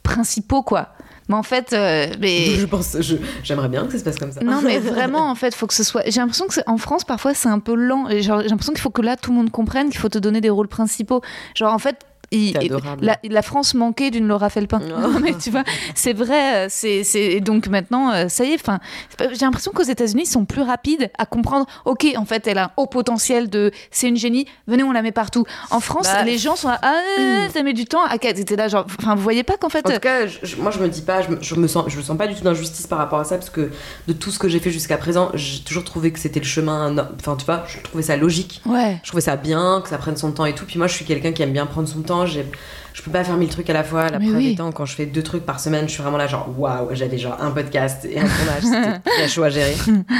[0.03, 0.89] principaux, quoi.
[1.29, 2.55] Mais en fait, euh, mais...
[2.59, 2.97] Je pense,
[3.43, 4.41] j'aimerais bien que ça se passe comme ça.
[4.41, 6.03] Non, mais vraiment, en fait, faut que ce soit.
[6.07, 8.05] J'ai l'impression que c'est- en France, parfois, c'est un peu lent.
[8.09, 10.49] J'ai l'impression qu'il faut que là, tout le monde comprenne qu'il faut te donner des
[10.49, 11.21] rôles principaux.
[11.55, 11.97] Genre, en fait.
[12.31, 12.53] Il-
[13.01, 14.79] la, la France manquait d'une Laura Felpin.
[15.01, 15.63] Non, mais tu vois,
[15.95, 16.65] c'est vrai.
[16.65, 18.55] euh, C'est, Donc maintenant, euh, ça y est.
[18.55, 18.79] Enfin,
[19.19, 21.65] j'ai l'impression qu'aux États-Unis, ils sont plus rapides à comprendre.
[21.85, 23.71] Ok, en fait, elle a un haut potentiel de.
[23.91, 24.45] C'est une génie.
[24.67, 25.45] Venez, on la met partout.
[25.69, 26.79] En France, Bah, les gens sont là.
[26.83, 27.99] Ah, ça met du temps.
[28.07, 28.85] Ah, t'étais là, genre.
[28.99, 29.85] Enfin, vous voyez pas qu'en fait.
[29.87, 32.01] En tout cas, je- moi je me dis pas, je je me sens, je me
[32.01, 33.71] sens pas du tout d'injustice par rapport à ça parce que
[34.07, 36.95] de tout ce que j'ai fait jusqu'à présent, j'ai toujours trouvé que c'était le chemin.
[37.19, 38.61] Enfin, tu vois, je trouvais ça logique.
[38.65, 38.99] Ouais.
[39.03, 40.65] Je trouvais ça bien, que ça prenne son temps et tout.
[40.65, 42.20] Puis moi, je suis quelqu'un qui aime bien prendre son temps.
[42.25, 44.09] Je peux pas faire mille trucs à la fois.
[44.09, 44.51] La preuve oui.
[44.51, 47.17] étant, quand je fais deux trucs par semaine, je suis vraiment là, genre, waouh, j'avais
[47.17, 48.63] genre un podcast et un tournage.
[48.63, 49.75] C'était très chaud à gérer.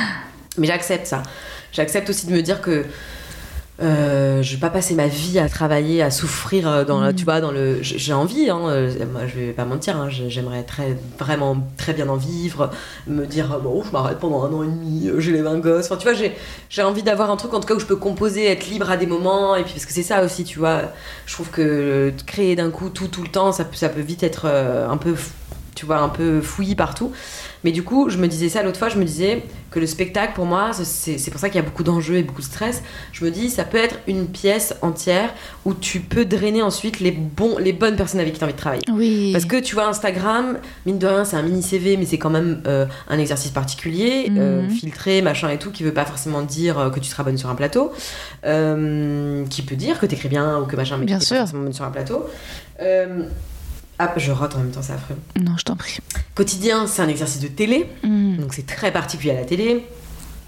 [0.58, 1.24] Mais j'accepte ça.
[1.72, 2.86] J'accepte aussi de me dire que
[3.82, 7.16] euh, je vais pas passer ma vie à travailler, à souffrir euh, dans, la- Mm.
[7.16, 7.80] tu vois, dans le.
[7.82, 11.94] J'ai envie, hein, euh, moi je vais pas mentir, hein, j'ai- j'aimerais très, vraiment très
[11.94, 12.70] bien en vivre,
[13.08, 15.86] me dire bon, je m'arrête pendant un an et demi, j'ai les 20 gosses.
[15.86, 16.14] Enfin, tu vois,
[16.70, 18.98] j'ai envie d'avoir un truc en tout cas où je peux composer, être libre à
[18.98, 20.82] des moments, et puis parce que c'est ça aussi, tu vois.
[21.26, 24.24] Je trouve que créer d'un coup tout, tout le temps, ça, peut- ça peut vite
[24.24, 25.16] être un peu,
[25.76, 27.12] tu vois, un peu fouillis partout.
[27.64, 30.34] Mais du coup, je me disais ça l'autre fois, je me disais que le spectacle,
[30.34, 32.82] pour moi, c'est pour ça qu'il y a beaucoup d'enjeux et beaucoup de stress.
[33.14, 37.12] Je me dis, ça peut être une pièce entière où tu peux drainer ensuite les,
[37.12, 38.82] bons, les bonnes personnes avec qui tu as envie de travailler.
[38.92, 39.30] Oui.
[39.32, 42.30] Parce que tu vois, Instagram, mine de rien, c'est un mini CV, mais c'est quand
[42.32, 44.38] même euh, un exercice particulier, Mhm.
[44.40, 47.38] euh, filtré, machin et tout, qui veut pas forcément dire euh, que tu seras bonne
[47.38, 47.94] sur un plateau,
[48.46, 51.36] euh, qui peut dire que t'écris bien ou que machin, mais Bien qui sûr.
[51.38, 52.26] pas forcément bonne sur un plateau.
[54.04, 55.16] Ah, je rote en même temps, c'est affreux.
[55.40, 56.00] Non, je t'en prie.
[56.34, 58.38] Quotidien, c'est un exercice de télé, Mm.
[58.38, 59.86] donc c'est très particulier à la télé,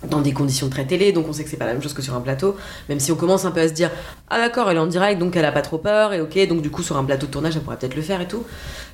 [0.09, 2.01] dans des conditions très télé, donc on sait que c'est pas la même chose que
[2.01, 2.55] sur un plateau,
[2.89, 3.89] même si on commence un peu à se dire
[4.29, 6.61] ah d'accord elle est en direct donc elle a pas trop peur et ok donc
[6.61, 8.43] du coup sur un plateau de tournage elle pourrait peut-être le faire et tout.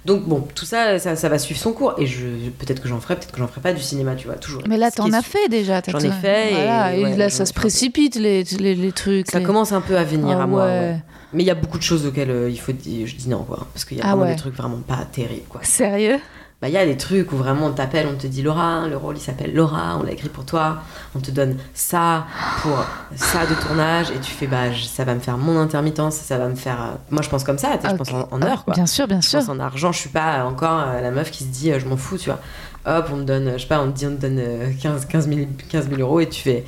[0.06, 2.26] Donc bon tout ça ça, ça va suivre son cours et je
[2.58, 4.62] peut-être que j'en ferai peut-être que j'en ferai pas du cinéma tu vois toujours.
[4.68, 5.82] Mais là, t'en as fait déjà.
[5.82, 8.92] t'as J'en ai fait et Voilà, et, ouais, là, ça se précipite, les, les, les
[8.92, 9.30] trucs.
[9.32, 10.66] Ça les- commence un peu à venir Ah à moi.
[10.66, 10.70] ouais.
[10.80, 10.96] ouais.
[11.34, 13.44] Mais il y a beaucoup de choses auxquelles euh, il faut dire, je dis non
[13.44, 14.32] quoi parce qu'il y a Ah vraiment ouais.
[14.32, 15.62] des trucs vraiment pas terribles quoi.
[15.64, 16.18] Sérieux?
[16.62, 18.98] Bah, il y a des trucs où vraiment on t'appelle, on te dit Laura, le
[18.98, 20.80] rôle il s'appelle Laura, on l'a écrit pour toi,
[21.16, 22.26] on te donne ça
[22.62, 22.78] pour
[23.16, 26.38] ça de tournage et tu fais bah je- ça va me faire mon intermittence, ça
[26.38, 26.82] va me faire.
[26.82, 28.74] euh, Moi je pense comme ça, je pense en, en heures quoi.
[28.74, 29.40] Bien sûr, bien Je sûr.
[29.40, 31.86] pense en argent, je suis pas encore euh, la meuf qui se dit euh, je
[31.86, 32.40] m'en fous, tu vois.
[32.86, 35.06] Hop, on te donne, je sais pas, on te dit on te donne euh, 15,
[35.06, 36.64] 15, 000, 15 000 euros et tu fais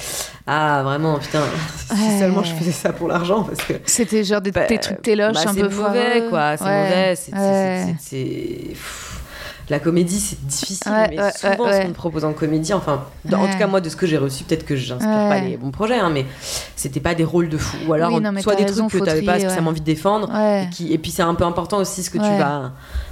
[0.48, 1.42] Ah vraiment, putain,
[1.90, 2.20] si Ouais.
[2.20, 3.74] seulement je faisais ça pour l'argent parce que.
[3.86, 6.30] C'était genre des, Bah, des trucs téloches bah, un c'est peu mauvais foireux.
[6.30, 7.32] quoi c'est Ouais, mauvais c'est-
[8.00, 8.76] c'est- ouais.
[9.72, 12.74] La comédie c'est difficile Ouais, mais ouais, souvent ouais, ce qu'on te propose en comédie
[12.74, 15.40] enfin dans- en tout cas moi de ce que j'ai reçu peut-être que j'inspire pas
[15.40, 16.26] les bons projets hein, mais
[16.76, 17.78] c'était pas des rôles de fou.
[17.88, 20.30] Ou alors Oui, non, soit des raison, trucs que t'avais pas spécialement envie de défendre
[20.64, 22.72] et, qui- et puis c'est un peu important aussi ce que tu vas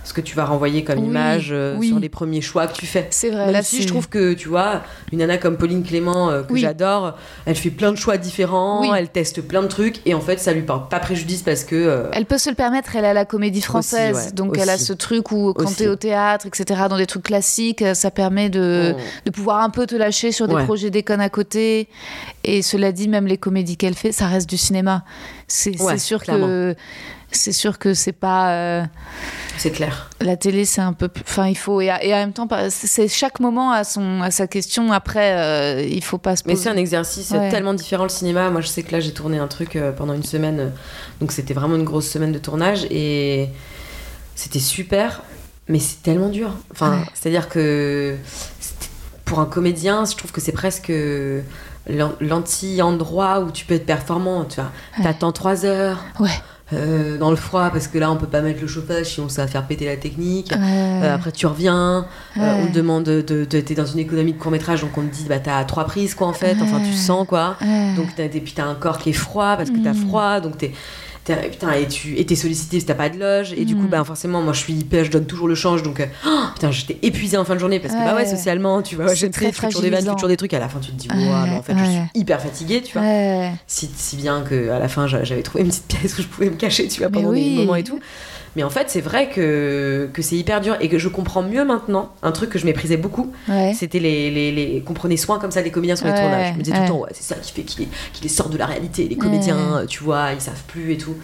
[0.09, 1.87] ce que tu vas renvoyer comme Oui, image euh, oui.
[1.89, 3.51] sur les premiers choix que tu fais C'est vrai.
[3.51, 6.59] même si je trouve que tu vois une nana comme Pauline Clément euh, que Oui.
[6.61, 10.39] j'adore elle fait plein de choix différents elle teste plein de trucs et en fait
[10.39, 13.13] ça lui porte pas préjudice parce que euh, Elle peut se le permettre, elle a
[13.13, 16.81] la comédie française, ouais, donc elle a ce truc où quand t'es au théâtre, etc.,
[16.89, 20.47] dans des trucs classiques, ça permet de, on- de pouvoir un peu te lâcher sur
[20.47, 20.63] des Ouais.
[20.65, 21.87] projets déconnes à côté.
[22.43, 25.03] Et cela dit, même les comédies qu'elle fait, ça reste du cinéma.
[25.47, 26.47] C'est c'est Ouais, sûr clairement.
[26.47, 26.75] que
[27.31, 28.83] c'est sûr que c'est pas euh,
[29.57, 32.47] c'est clair la télé, c'est un peu, plus- enfin il faut et, en même temps,
[32.69, 34.91] c'est chaque moment à son à sa question.
[34.91, 36.63] Après, euh, il faut pas se Mais poser.
[36.65, 37.49] c'est un exercice Ouais.
[37.49, 38.49] tellement différent le cinéma.
[38.49, 40.59] Moi, je sais que là, j'ai tourné un truc euh, pendant une semaine.
[40.59, 40.69] euh,
[41.21, 42.85] donc, c'était vraiment une grosse semaine de tournage.
[42.91, 43.47] Et
[44.35, 45.21] c'était super.
[45.69, 46.51] Mais c'est tellement dur.
[46.71, 47.03] Enfin, Ouais.
[47.13, 48.17] c'est-à-dire que
[49.23, 50.91] pour un comédien, je trouve que c'est presque
[51.87, 54.45] l'an- l'anti-endroit où tu peux être performant.
[54.45, 55.03] Tu vois, Ouais.
[55.03, 56.03] t'attends trois heures.
[56.19, 56.29] Ouais.
[56.73, 59.43] Euh, dans le froid parce que là on peut pas mettre le chauffage sinon ça
[59.43, 60.51] va faire péter la technique.
[60.51, 61.01] Ouais.
[61.03, 62.05] Euh, après tu reviens.
[62.37, 64.97] Euh, on te demande de, de- de- t'es dans une économie de court métrage donc
[64.97, 66.57] on te dit bah t'as trois prises quoi en fait.
[66.61, 67.57] Enfin tu sens quoi.
[67.95, 70.07] Donc t'as, et puis t'as un corps qui est froid parce que t'as Mm.
[70.07, 70.73] froid donc t'es-
[71.37, 73.87] putain et tu et t'es sollicité si t'as pas de loge et du coup Mm.
[73.89, 76.71] bah forcément moi je suis hyper je donne toujours le change donc euh, oh, putain
[76.71, 79.51] j'étais épuisée en fin de journée parce que bah ouais socialement tu vois j'ai très
[79.51, 81.61] toujours des vannes toujours des trucs à la fin tu te dis Ouais, mais en
[81.63, 83.07] fait je suis hyper fatiguée tu vois.
[83.67, 86.27] Si, si bien que à la fin j'a- j'avais trouvé une petite pièce où je
[86.27, 87.51] pouvais me cacher tu vois pendant oui.
[87.51, 87.99] des moments et tout
[88.55, 91.65] mais en fait c'est vrai que, que c'est hyper dur et que je comprends mieux
[91.65, 93.31] maintenant un truc que je méprisais beaucoup.
[93.47, 93.73] Ouais.
[93.75, 96.53] c'était les, les, les qu'on prenait soin comme ça des comédiens sur les Ouais, tournages.
[96.53, 98.51] Je me disais tout le temps ouais c'est ça qui fait qu'ils qui les sortent
[98.53, 99.07] de la réalité.
[99.07, 101.15] Les comédiens tu vois ils savent plus et tout.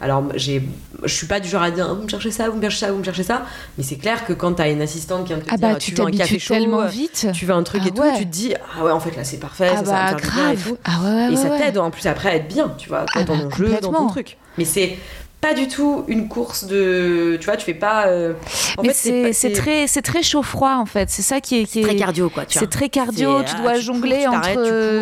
[0.00, 0.62] Alors j'ai
[1.04, 2.78] je suis pas du genre à dire Ah, vous me cherchez ça vous me cherchez
[2.86, 3.42] ça vous me cherchez ça.
[3.78, 5.94] Mais c'est clair que quand t'as une assistante qui vient te Ah dire bah tu
[5.94, 7.28] veux un café chaud tellement vite.
[7.32, 9.22] tu veux un truc Ah et tout tu te dis ah ouais en fait là
[9.22, 10.68] c'est parfait ah ça, ça bah va me faire du bien et grave.
[10.68, 10.76] tout.
[10.84, 13.22] Ah ouais, ouais, et ça t'aide en plus après à être bien, tu vois, Ah
[13.22, 14.36] dans bah, ton jeu, dans ton truc.
[14.58, 14.98] Mais c'est
[15.42, 17.36] pas du tout une course de.
[17.40, 18.06] Tu vois, tu fais pas.
[18.06, 18.32] euh,
[18.78, 21.10] en Mais c'est très, c'est très chaud-froid en fait.
[21.10, 21.64] C'est ça qui est.
[21.64, 22.46] qui est- très cardio, quoi.
[22.46, 22.60] tu vois.
[22.66, 23.42] C'est très cardio.
[23.42, 24.48] Tu ah, dois jongler tu entre.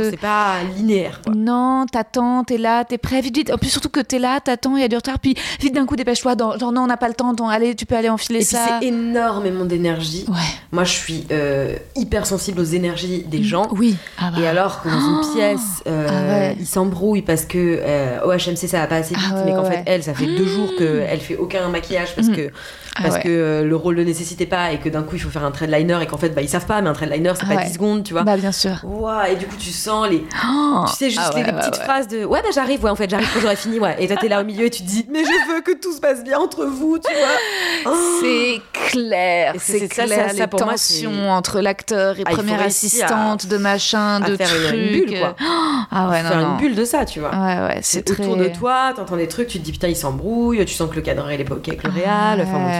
[0.04, 1.20] tu c'est pas linéaire.
[1.24, 1.34] quoi.
[1.36, 3.52] Non, t'attends, t'es là, t'es prêt, vite, vite.
[3.52, 5.84] En plus, surtout que t'es là, t'attends, il y a du retard, puis vite d'un
[5.86, 6.34] coup, dépêche-toi.
[6.34, 8.44] dans- Genre, non, on n'a pas le temps, donc, allez, tu peux aller enfiler Et
[8.44, 8.78] ça.
[8.80, 10.24] c'est énormément d'énergie.
[10.28, 10.34] Ouais.
[10.72, 13.68] Moi, je suis euh, hyper sensible aux énergies des gens.
[13.72, 13.94] Oui.
[14.18, 14.40] Ah bah.
[14.40, 16.56] Et alors que dans une Oh pièce, euh, Ah ouais.
[16.58, 19.52] ils s'embrouillent parce que euh, au HMC ça va pas assez vite, Ah ouais, mais
[19.52, 19.70] qu'en ouais.
[19.70, 22.36] fait elle, ça fait deux jours qu'elle fait aucun maquillage parce Mhm.
[22.36, 22.50] que
[22.96, 23.22] Ah parce ouais.
[23.22, 25.52] que euh, le rôle le nécessitait pas et que d'un coup il faut faire un
[25.52, 27.32] trait de liner et qu'en fait bah ils savent pas mais un trait de liner
[27.36, 27.66] c'est Ah pas ouais.
[27.66, 28.24] 10 secondes tu vois.
[28.24, 28.72] Bah, bien sûr.
[28.84, 30.84] Ouah, et du coup tu sens les Oh.
[30.88, 32.96] tu sais juste Ah les, ouais, les petites phrases de ouais bah j'arrive ouais en
[32.96, 34.88] fait j'arrive quand j'aurai fini ouais et toi t'es là au milieu et tu te
[34.88, 37.92] dis mais je veux que tout se passe bien entre vous tu vois.
[37.92, 38.20] Oh.
[38.20, 42.60] C'est clair, c'est- ça, clair, ça, les ça, moi, c'est- tensions entre l'acteur et première
[42.60, 44.72] assistante, de machin, de trucs.
[44.74, 45.36] une bulle, quoi.
[45.92, 46.50] Ah ouais, non, faire non.
[46.52, 47.30] une bulle de ça tu vois.
[47.30, 47.36] Ouais,
[47.68, 50.74] ouais, c'est autour de toi, t'entends des trucs, tu te dis putain, ils s'embrouillent, tu
[50.74, 52.40] sens que le cadre il est pas ok avec le réal.
[52.42, 52.79] Enfin,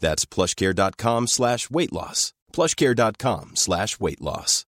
[0.00, 2.32] That's plushcare.com slash weight loss.
[2.52, 4.64] plushcare.com slash weight loss.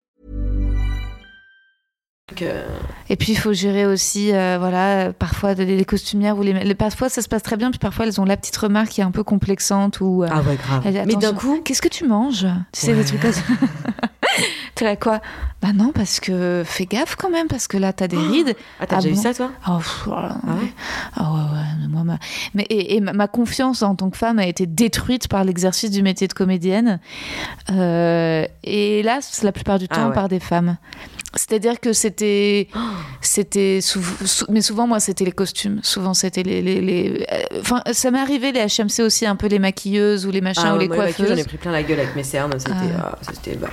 [2.42, 2.66] Euh,
[3.10, 6.74] Et puis il faut gérer aussi, euh, voilà, parfois des, des costumières ou les, les-
[6.76, 9.04] parfois ça se passe très bien, puis parfois elles ont la petite remarque qui est
[9.04, 10.24] un peu complexante ou.
[10.24, 10.82] euh, Ah ouais, grave.
[10.86, 13.42] elle Mais d'un coup, qu'est-ce que tu manges Tu sais des trucs comme ça.
[14.74, 15.22] T'es là quoi
[15.62, 18.56] Bah non, parce que fais gaffe quand même, parce que là t'as des rides.
[18.82, 20.36] ah, t'as Ah déjà bon eu ça, toi Oh, pff, voilà.
[20.46, 20.74] Ah ouais
[21.16, 22.18] Ah ouais, ouais, mais moi, ma...
[22.56, 25.92] mais, et, et ma, ma confiance en tant que femme a été détruite par l'exercice
[25.92, 27.00] du métier de comédienne.
[27.70, 30.14] Euh, et hélas, la plupart du Ah temps, ouais.
[30.14, 30.76] par des femmes.
[31.36, 32.68] C'est-à-dire que c'était,
[33.22, 37.60] c'était sou- sou- mais souvent moi c'était les costumes, souvent c'était les, les, les- euh,
[37.60, 40.76] enfin ça m'est arrivé les HMC aussi un peu les maquilleuses ou les machins Ah,
[40.76, 41.28] ou les moi, coiffeuses.
[41.30, 42.54] J'en ai pris plein la gueule avec mes cernes.
[42.58, 42.72] C'était.
[42.98, 43.18] Ah.
[43.28, 43.68] ah, bah,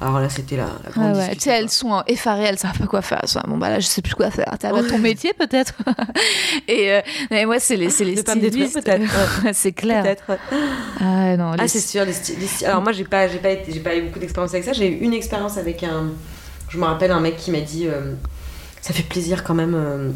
[0.00, 1.34] Alors là, c'était la, la grande ouais.
[1.34, 3.18] Tu sais, elles sont effarées, elles savent pas quoi faire.
[3.22, 4.54] Elles sont, bon, bah là, je sais plus quoi faire.
[4.60, 5.74] T'as ton métier, peut-être.
[6.68, 8.74] et euh, mais moi, c'est les, c'est les stylistes.
[8.84, 9.10] peut-être.
[9.54, 10.02] C'est clair.
[10.04, 10.24] Peut-être.
[11.00, 12.04] Ah, non, les- Ah, c'est sûr.
[12.04, 14.64] Les les Alors moi, j'ai pas, j'ai pas, été- j'ai pas eu beaucoup d'expérience avec
[14.64, 14.72] ça.
[14.72, 16.10] J'ai eu une expérience avec un.
[16.68, 18.14] Je me rappelle un mec qui m'a dit, euh,
[18.80, 20.14] ça fait plaisir quand même.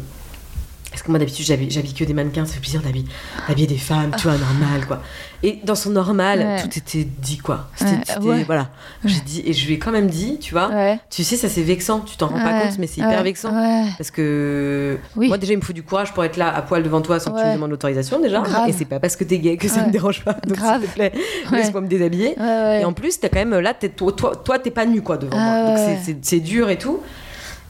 [1.03, 4.23] Parce que moi d'habitude j'habille, que des mannequins, ça fait plaisir d'habiller, des femmes, tu
[4.23, 5.01] vois, normal quoi.
[5.43, 6.61] Et dans son normal, Ouais.
[6.61, 7.67] tout était dit quoi.
[7.75, 8.69] C'était, Ouais, voilà.
[9.03, 10.69] J'ai dit, et je lui ai quand même dit, tu vois,
[11.09, 13.51] tu sais, ça c'est vexant, tu t'en rends pas compte, mais c'est hyper vexant.
[13.97, 15.27] Parce que Oui.
[15.27, 17.31] moi déjà il me faut du courage pour être là à poil devant toi sans
[17.33, 18.39] que tu me demandes l'autorisation déjà.
[18.39, 18.69] Grave.
[18.69, 20.37] Et c'est pas parce que t'es gay que ça me dérange pas.
[20.47, 21.11] Donc s'il te plaît,
[21.51, 22.37] laisse-moi me déshabiller.
[22.79, 25.35] Et en plus, t'as quand même là, t'es- toi, toi, t'es pas nu quoi devant
[25.37, 25.75] Ah moi.
[25.75, 27.01] Donc c'est dur et tout.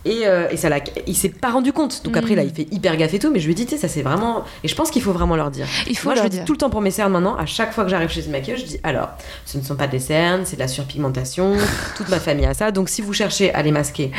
[0.06, 2.04] Et, euh, et ça l'a, il s'est pas rendu compte.
[2.04, 2.38] Donc après Mm.
[2.38, 3.32] là, il fait hyper gaffe et tout.
[3.32, 4.44] Mais je lui dit, tu sais, ça c'est vraiment.
[4.63, 5.66] Et je pense qu'il faut vraiment leur dire.
[5.88, 6.46] Il faut Moi, je leur le dis dire.
[6.46, 7.36] tout le temps pour mes cernes maintenant.
[7.36, 9.10] À chaque fois que j'arrive chez une maquilleuse, je dis alors,
[9.46, 11.54] ce ne sont pas des cernes, c'est de la surpigmentation.
[11.98, 12.72] Toute ma famille a ça.
[12.72, 14.12] Donc si vous cherchez à les masquer,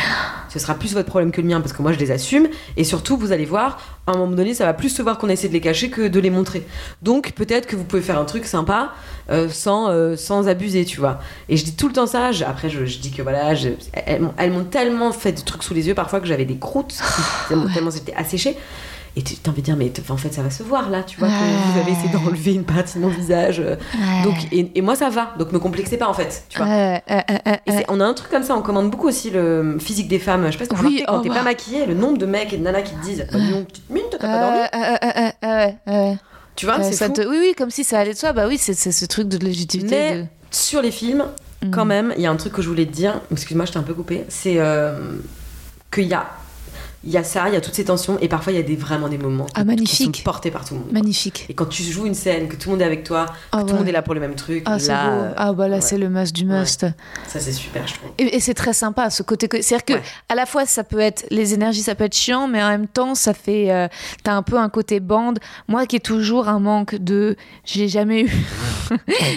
[0.48, 2.48] ce sera plus votre problème que le mien parce que moi je les assume.
[2.76, 5.28] Et surtout, vous allez voir, à un moment donné, ça va plus se voir qu'on
[5.28, 6.66] essaie de les cacher que de les montrer.
[7.02, 8.92] Donc peut-être que vous pouvez faire un truc sympa
[9.30, 11.20] euh, sans, euh, sans abuser, tu vois.
[11.48, 12.30] Et je dis tout le temps ça.
[12.30, 15.40] Je- après, je, je dis que voilà, je- elles, m'ont- elles m'ont tellement fait de
[15.40, 16.94] trucs sous les yeux parfois que j'avais des croûtes,
[17.74, 18.56] tellement c'était asséché.
[19.16, 21.18] Et tu t'as envie de dire, mais en fait, ça va se voir là, tu
[21.20, 21.32] vois, que
[21.72, 23.60] vous avez essayé d'enlever une partie de mon visage.
[23.60, 23.76] euh.
[23.94, 24.22] Ouais.
[24.24, 25.34] Donc, et, et moi, ça va.
[25.38, 26.66] Donc, me complexez pas, en fait, tu vois.
[26.66, 29.30] Ouais, ouais, ouais, ouais, Et on a un truc comme ça, on commande beaucoup aussi
[29.30, 30.46] le physique des femmes.
[30.46, 31.34] Je sais pas si t'as Oui, remarqué, quand oh t'es bah.
[31.36, 33.90] pas maquillée, le nombre de mecs et de nanas qui te disent dis donc, petite
[33.90, 36.16] mine, t'as pas dormi ouais, ouais, ouais, ouais, ouais, ouais.
[36.56, 38.32] Tu vois, Ouais, c'est te- Oui, oui, comme si ça allait de soi.
[38.32, 39.90] Bah oui, c'est ce truc de légitimité.
[39.96, 41.24] Mais de- sur les films,
[41.62, 41.70] Mm.
[41.70, 43.20] quand même, il y a un truc que je voulais te dire.
[43.30, 44.24] Excuse-moi, je t'ai un peu coupé.
[44.28, 44.98] C'est euh,
[45.92, 46.26] qu'il y a,
[47.06, 48.62] il y a ça, il y a toutes ces tensions, et parfois il y a
[48.62, 50.92] des, vraiment des moments Ah, qui sont portés par tout le monde.
[50.92, 51.46] Magnifique.
[51.48, 53.60] Et quand tu joues une scène, que tout le monde est avec toi, que Ah
[53.62, 55.34] tout le monde est là pour le même truc, Ah, là, beau.
[55.36, 55.80] Ah, bah là, ouais.
[55.80, 56.86] c'est le must du must.
[57.28, 58.10] ça c'est super, je trouve.
[58.18, 59.48] Et, et c'est très sympa ce côté.
[59.48, 62.48] que- C'est-à-dire que à la fois ça peut être les énergies, ça peut être chiant,
[62.48, 63.70] mais en même temps ça fait.
[63.70, 63.88] euh,
[64.22, 65.38] T'as un peu un côté bande.
[65.68, 67.36] Moi qui ai toujours un manque de.
[67.64, 68.32] J'ai jamais eu.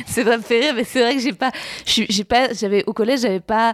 [0.08, 1.52] c'est vrai, me fait rire, mais c'est vrai que j'ai pas.
[1.86, 2.54] J'ai pas.
[2.54, 3.74] J'avais au collège, j'avais pas.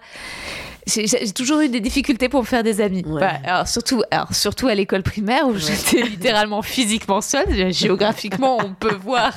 [0.86, 3.04] J'ai toujours eu des difficultés pour me faire des amis.
[3.06, 3.22] Ouais.
[3.22, 7.72] Bah, alors, surtout, alors surtout à l'école primaire où j'étais littéralement physiquement seule.
[7.74, 9.34] Géographiquement, on peut voir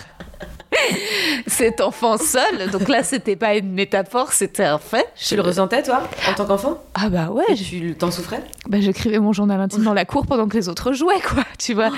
[1.46, 2.70] cet enfant seul.
[2.72, 5.06] Donc là, c'était pas une métaphore, c'était un fait.
[5.16, 6.82] Tu le ressentais, toi, en tant qu'enfant?
[6.94, 7.44] Ah bah ouais.
[7.48, 8.42] Et tu t'en souffrais?
[8.68, 11.74] Bah, j'écrivais mon journal intime dans la cour pendant que les autres jouaient, quoi, tu
[11.74, 11.90] vois.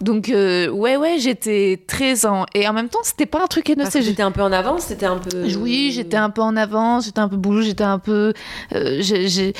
[0.00, 2.46] Donc, euh, ouais, ouais, j'étais très en.
[2.54, 5.06] Et en même temps, c'était pas un truc que j'étais un peu en avance, c'était
[5.06, 5.44] un peu.
[5.58, 8.32] Oui, j'étais un peu en avance, j'étais un peu boulot, j'étais un peu.
[8.74, 9.52] euh, j'étais.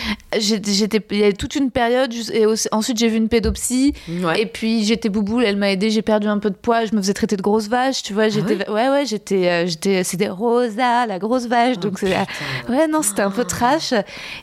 [1.11, 4.43] Il y a toute une période, et aussi- ensuite j'ai vu une pédopsie, Ouais.
[4.43, 7.01] et puis j'étais bouboule, elle m'a aidé, j'ai perdu un peu de poids, je me
[7.01, 8.29] faisais traiter de grosse vache, tu vois.
[8.29, 8.53] J'étais.
[8.53, 9.49] ouais, ouais, j'étais.
[9.49, 11.99] euh, j'étais c'était Rosa, la grosse vache, donc.
[11.99, 12.25] Putain.
[12.69, 13.93] Ouais, non, c'était un peu trash.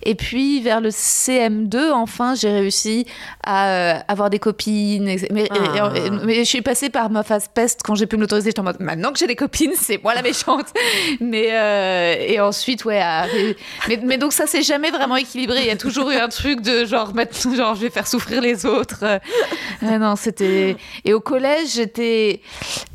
[0.04, 3.06] Et puis, vers le CM2, enfin, j'ai réussi
[3.44, 5.06] à euh, avoir des copines.
[5.32, 5.92] Mais, Ah.
[5.96, 8.50] et- mais je suis passée par ma phase peste quand j'ai pu me l'autoriser.
[8.50, 10.68] J'étais en mode, maintenant que j'ai des copines, c'est moi la méchante.
[11.20, 13.00] mais, euh, et ensuite, ouais.
[13.02, 13.26] à-
[13.88, 15.60] mais, mais donc, ça, c'est jamais vraiment équilibré.
[15.62, 18.42] Il y a toujours eu un truc de genre, maintenant, genre, je vais faire souffrir
[18.42, 19.04] les autres.
[19.82, 20.76] Ouais, non, c'était.
[21.06, 22.42] Et au collège, j'étais.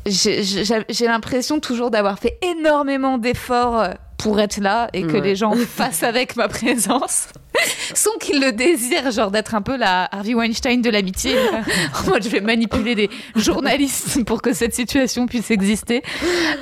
[0.05, 5.21] J'ai j'ai- l'impression toujours d'avoir fait énormément d'efforts euh, pour être là et que Ouais.
[5.21, 7.27] les gens fassent avec ma présence
[7.93, 11.35] sans qu'ils le désirent, genre d'être un peu la Harvey Weinstein de l'amitié.
[12.05, 16.01] en mode, je vais manipuler des journalistes pour que cette situation puisse exister.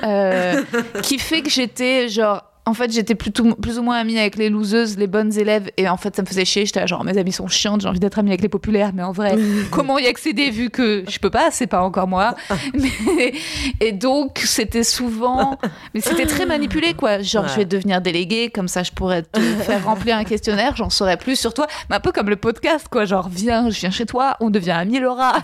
[0.04, 0.62] Euh,
[1.02, 2.42] qui fait que j'étais genre.
[2.68, 5.88] En fait, j'étais plutôt plus ou moins amie avec les loseuses, les bonnes élèves, et
[5.88, 6.66] en fait, ça me faisait chier.
[6.66, 9.12] J'étais genre, mes amis sont chiantes, j'ai envie d'être amie avec les populaires, mais en
[9.12, 9.36] vrai,
[9.70, 12.34] comment y accéder vu que je peux pas, c'est pas encore moi.
[12.74, 13.32] Mais-
[13.80, 15.58] et donc, c'était souvent,
[15.94, 17.20] mais c'était très manipulé, quoi.
[17.22, 17.50] Genre, Ouais.
[17.50, 21.16] je vais devenir déléguée, comme ça, je pourrais te faire remplir un questionnaire, j'en saurais
[21.16, 21.66] plus sur toi.
[21.88, 23.04] Mais un peu comme le podcast, quoi.
[23.04, 25.34] Genre, viens, je viens chez toi, on devient amis, Laura.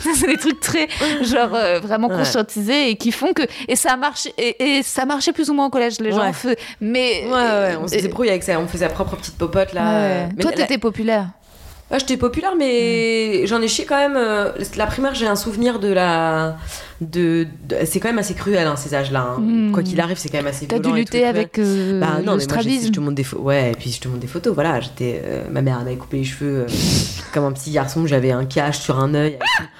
[0.00, 0.88] c'est des trucs très,
[1.22, 2.16] genre, euh, vraiment Ouais.
[2.16, 5.66] conscientisés et qui font que, et ça marche, et, et ça marchait plus ou moins
[5.66, 6.00] au collège.
[6.00, 6.32] Les gens, Ouais.
[6.32, 8.58] faisaient- mais Ouais, ouais, on se et- débrouille avec ça.
[8.60, 9.82] On faisait sa propre petite popote là.
[9.82, 10.28] Ouais.
[10.36, 11.26] Mais Toi, la- t'étais populaire.
[11.90, 14.16] Ah, j'étais populaire, mais j'en ai chié quand même.
[14.16, 16.56] euh, La primaire, j'ai un souvenir de la.
[17.00, 19.34] De, de- C'est quand même assez cruel, hein, ces âges-là.
[19.36, 19.40] hein.
[19.40, 19.72] Mm.
[19.72, 20.94] Quoi qu'il arrive, c'est quand même assez T'as violent.
[20.94, 23.44] dû et tout lutter avec euh, Bah non, mais moi, je te montre des photos.
[23.44, 24.54] Ouais, et puis je te montre des photos.
[24.54, 25.20] Voilà, j'étais.
[25.24, 26.66] euh, ma mère m'avait coupé les cheveux euh,
[27.34, 28.06] comme un petit garçon.
[28.06, 29.36] J'avais un cache sur un œil.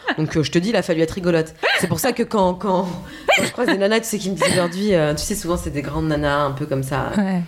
[0.09, 0.19] avec.
[0.19, 1.55] Donc je te dis, il a fallu être rigolote.
[1.81, 2.87] C'est pour ça que quand, quand,
[3.37, 5.71] quand je croise des nanas, tu sais, qui me disent aujourd'hui, tu sais, souvent c'est
[5.71, 7.41] des grandes nanas un peu comme ça, Ouais.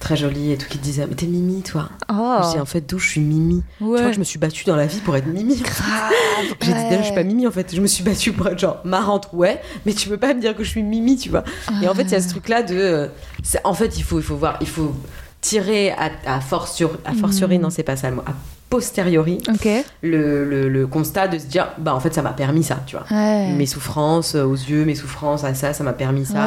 [0.00, 1.88] Très jolies et tout, qui te disaient, mais t'es Mimi, toi.
[2.12, 2.36] Oh.
[2.42, 3.62] Je dis, en fait, d'où je suis Mimi?
[3.78, 4.00] Tu Ouais.
[4.00, 5.62] vois que je me suis battue dans la vie pour être Mimi.
[6.62, 7.72] J'ai dit, je suis pas Mimi en fait.
[7.74, 10.56] Je me suis battue pour être genre marrante, ouais, mais tu peux pas me dire
[10.56, 11.44] que je suis Mimi, tu vois.
[11.82, 12.74] Et en fait, il y a ce truc-là de.
[12.76, 13.06] euh,
[13.64, 14.92] en fait, il faut, il faut voir, il faut
[15.40, 17.62] tirer à, à, force sur, à fortiori, Mm.
[17.62, 18.32] non, c'est pas ça le mot, à
[18.68, 19.66] posteriori, Ok.
[20.02, 22.94] le, le, le constat de se dire, bah en fait, ça m'a permis ça, tu
[22.96, 23.04] vois.
[23.10, 23.52] Ouais.
[23.52, 26.46] Mes souffrances euh, aux yeux, mes souffrances à ça, ça m'a permis ça.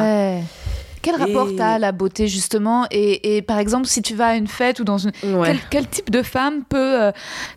[1.04, 4.28] Quel rapport Et- t'as à la beauté justement et, et par exemple si tu vas
[4.28, 5.48] à une fête ou dans une Ouais.
[5.48, 7.12] quel, quel type de femme peut euh,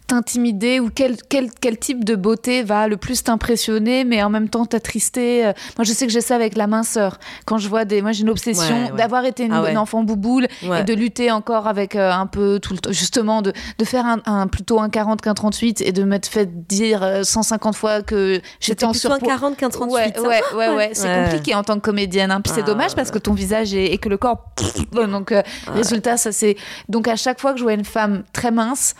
[0.07, 4.49] t'intimider ou quel, quel, quel type de beauté va le plus t'impressionner mais en même
[4.49, 5.53] temps t'attrister euh?
[5.77, 7.17] Moi je sais que j'ai ça avec la minceur.
[7.45, 8.97] Quand je vois des, moi j'ai une obsession Ouais, ouais.
[8.97, 12.59] d'avoir été une, Ah une enfant bouboule et de lutter encore avec euh, un peu
[12.61, 15.91] tout le temps justement de, de faire un, un- plutôt un 40 qu'un 38 et
[15.91, 19.19] de m'être fait dire euh, 150 fois que j'étais en surpoids.
[19.27, 20.19] 40 qu'un 38.
[20.19, 20.89] Ouais, ouais, ouais.
[20.93, 22.31] C'est compliqué en tant que comédienne.
[22.31, 22.41] hein.
[22.41, 24.43] Puis c'est Ah, dommage parce que ton visage et que le corps.
[24.91, 26.57] Donc, euh, résultat, ça c'est.
[26.89, 28.95] Donc, à chaque fois que je vois une femme très mince,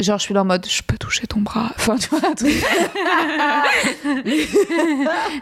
[0.00, 1.70] genre, je suis là en mode, je peux toucher ton bras.
[1.76, 2.52] Enfin, tu vois, un truc.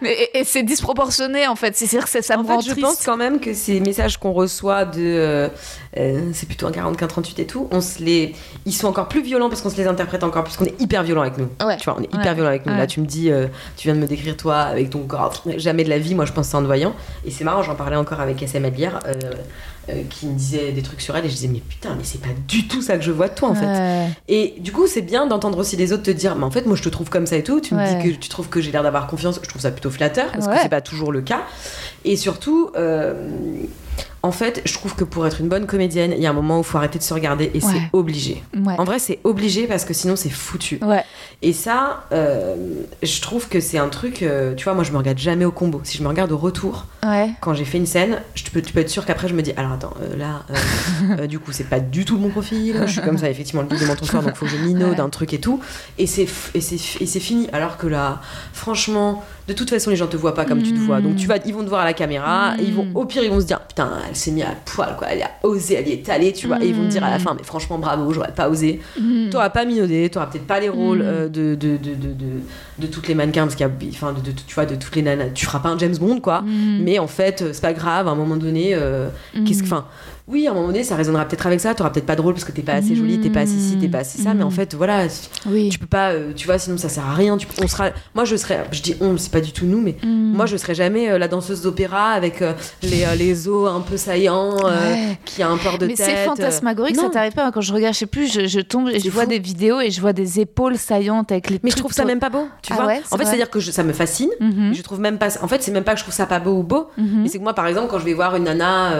[0.03, 1.77] Mais, et et c'est disproportionné en fait.
[1.77, 2.87] C'est-à-dire que ça, ça me En rend fait, je triste.
[2.87, 5.49] pense quand même que ces messages qu'on reçoit de euh,
[5.96, 9.09] euh, c'est plutôt un 40 qu'un 38 et tout, on se les ils sont encore
[9.09, 11.48] plus violents parce qu'on se les interprète encore plus qu'on est hyper violent avec nous.
[11.64, 11.76] Ouais.
[11.79, 12.35] Tu vois, on est hyper Ouais.
[12.35, 12.72] violent avec nous.
[12.72, 12.79] Ouais.
[12.79, 15.85] Là, tu me dis euh, tu viens de me décrire toi avec ton corps, jamais
[15.85, 16.94] de la vie, moi je pense ça en te voyant
[17.26, 19.12] et c'est marrant, j'en parlais encore avec SM hier euh,
[19.88, 22.20] euh, qui me disait des trucs sur elle et je disais mais putain, mais c'est
[22.20, 24.07] pas du tout ça que je vois de toi en fait.
[24.29, 26.76] Et du coup, c'est bien d'entendre aussi les autres te dire, mais en fait, moi,
[26.76, 27.61] je te trouve comme ça et tout.
[27.61, 29.40] Tu me dis que tu trouves que j'ai l'air d'avoir confiance.
[29.42, 31.40] Je trouve ça plutôt flatteur parce que c'est pas toujours le cas.
[32.05, 32.70] Et surtout,
[34.22, 36.59] en fait, je trouve que pour être une bonne comédienne, il y a un moment
[36.59, 37.72] où il faut arrêter de se regarder et Ouais.
[37.72, 38.42] c'est obligé.
[38.54, 38.74] Ouais.
[38.78, 40.78] En vrai, c'est obligé parce que sinon, c'est foutu.
[40.83, 41.02] Ouais.
[41.42, 42.54] Et ça, euh,
[43.02, 44.22] je trouve que c'est un truc.
[44.22, 45.80] euh, tu vois, moi, je me regarde jamais au combo.
[45.85, 46.87] Si je me regarde au retour,
[47.40, 49.52] quand j'ai fait une scène, je peux, tu peux être sûr qu'après je me dis
[49.56, 53.00] alors attends euh, là du coup c'est pas du tout le bon profil, je suis
[53.00, 55.00] comme ça effectivement le guide de mon soir donc faut que je minaude Ouais.
[55.00, 55.61] un truc et tout
[55.98, 58.20] et c'est fini alors que là
[58.52, 61.26] franchement de toute façon les gens te voient pas comme tu te vois donc tu
[61.26, 62.96] vas ils vont te voir à la caméra et ils vont Mm.
[62.96, 65.31] au pire ils vont se dire putain elle s'est mise à poil quoi elle a
[65.42, 67.35] osé elle y est allée tu vois et ils vont te dire à la fin
[67.37, 68.81] mais franchement bravo j'aurais pas osé.
[69.31, 73.55] T'auras pas minaudé, t'auras peut-être pas les rôles euh, de, de, toutes les mannequins, parce
[73.55, 75.31] qu'il y a, enfin, de, tu vois, de toutes les nanas.
[75.35, 76.42] Tu feras pas un James Bond, quoi.
[76.46, 79.09] Mais en fait, euh, c'est pas grave, à un moment donné, euh,
[79.46, 79.66] qu'est-ce que.
[79.68, 79.87] Enfin,
[80.31, 81.75] oui, à un moment donné, ça résonnera peut-être avec ça.
[81.75, 83.77] T'auras peut-être pas de rôle parce que t'es pas assez jolie, t'es pas assez ci,
[83.81, 84.33] t'es pas assez ça.
[84.35, 85.07] Mais en fait, voilà,
[85.46, 85.69] Oui.
[85.71, 87.37] tu peux pas, euh, tu vois, sinon ça sert à rien.
[87.37, 89.96] Tu, on sera, moi, je serais, je dis on, c'est pas du tout nous, mais
[90.02, 90.33] Mm.
[90.37, 92.52] moi, je serais jamais euh, la danseuse d'opéra avec euh,
[92.83, 95.19] les, euh, les os un peu saillants, Ouais.
[95.25, 96.07] qui a un port de Mais tête.
[96.07, 97.50] c'est fantasmagorique, ça t'arrive pas.
[97.52, 99.31] Quand je regarde, je sais plus, je, je tombe et je vois fou.
[99.31, 102.21] des vidéos et je vois des épaules saillantes avec les Mais je trouve ça même
[102.21, 102.87] pas beau, tu Ah vois.
[102.87, 104.31] ouais, en fait, c'est-à-dire que je- ça me fascine.
[104.40, 104.69] Mhm.
[104.71, 105.29] mais Je trouve même pas.
[105.42, 106.88] En fait, c'est même pas que je trouve ça pas beau ou beau.
[106.96, 107.23] Mhm.
[107.23, 108.92] Mais c'est que moi, par exemple, quand je vais voir une nana.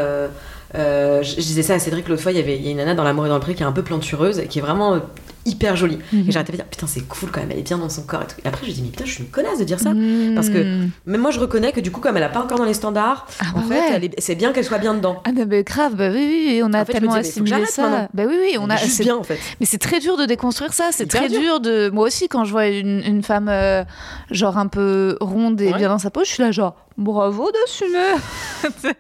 [0.75, 2.71] Euh, je, je disais ça à Cédric l'autre fois, il y avait il y a
[2.71, 4.63] une nana dans l'amour et dans le pré qui est un peu plantureuse, qui est
[4.63, 4.99] vraiment euh,
[5.47, 5.99] hyper jolie.
[6.13, 6.27] Mhm.
[6.29, 8.03] Et j'arrêtais pas de dire, putain, c'est cool quand même, elle est bien dans son
[8.03, 8.37] corps et tout.
[8.45, 9.93] Et après, je dis, mais putain, je suis une connasse de dire ça.
[9.95, 10.35] Mhm.
[10.35, 12.65] Parce que même moi, je reconnais que du coup, comme elle a pas encore dans
[12.65, 15.21] les standards, Ah en bah fait, c'est bien qu'elle soit bien dedans.
[15.25, 18.09] Ah mais grave, bah oui, oui, on a En fait, tellement disais, assimilé ça.
[18.15, 18.77] Bah oui, oui, on a.
[18.77, 19.39] c'est- bien en fait.
[19.61, 20.91] Mais c'est très dur de déconstruire ça.
[20.93, 21.41] C'est très dur.
[21.41, 21.91] dur de.
[21.91, 23.83] Moi aussi, quand je vois une, une femme euh,
[24.31, 25.79] genre un peu ronde et Ouais.
[25.79, 28.15] bien dans sa peau, je suis là genre bravo d'assumer.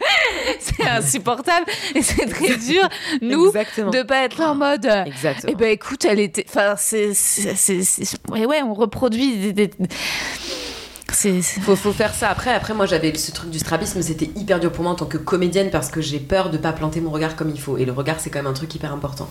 [0.61, 2.89] c'est insupportable et c'est très dur
[3.23, 3.91] nous Exactement.
[3.91, 4.87] de pas être là en mode.
[4.87, 5.53] euh, Exactement.
[5.53, 6.45] Eh ben écoute, elle était.
[6.49, 7.13] Enfin, c'est.
[8.31, 9.71] Ouais, ouais, on reproduit des.
[11.13, 12.53] c'est- Faut, faut faire ça après.
[12.55, 15.19] Après, moi, j'avais ce truc du strabisme, c'était hyper dur pour moi en tant que
[15.19, 17.77] comédienne parce que j'ai peur de pas planter mon regard comme il faut.
[17.77, 19.29] Et le regard, c'est quand même un truc hyper important.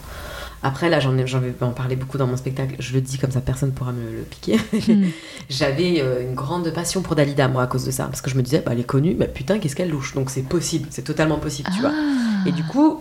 [0.62, 2.76] Après, là, j'en ai- j'en vais en parler beaucoup dans mon spectacle.
[2.80, 4.58] Je le dis comme ça, personne pourra me le piquer.
[4.88, 5.06] Hmm.
[5.50, 8.06] J'avais euh, une grande passion pour Dalida, moi, à cause de ça.
[8.06, 10.14] Parce que je me disais, bah, elle est connue, bah putain, qu'est-ce qu'elle louche.
[10.16, 11.94] Donc c'est possible, c'est totalement possible, tu vois.
[11.94, 12.48] Ah.
[12.48, 13.00] Et du coup,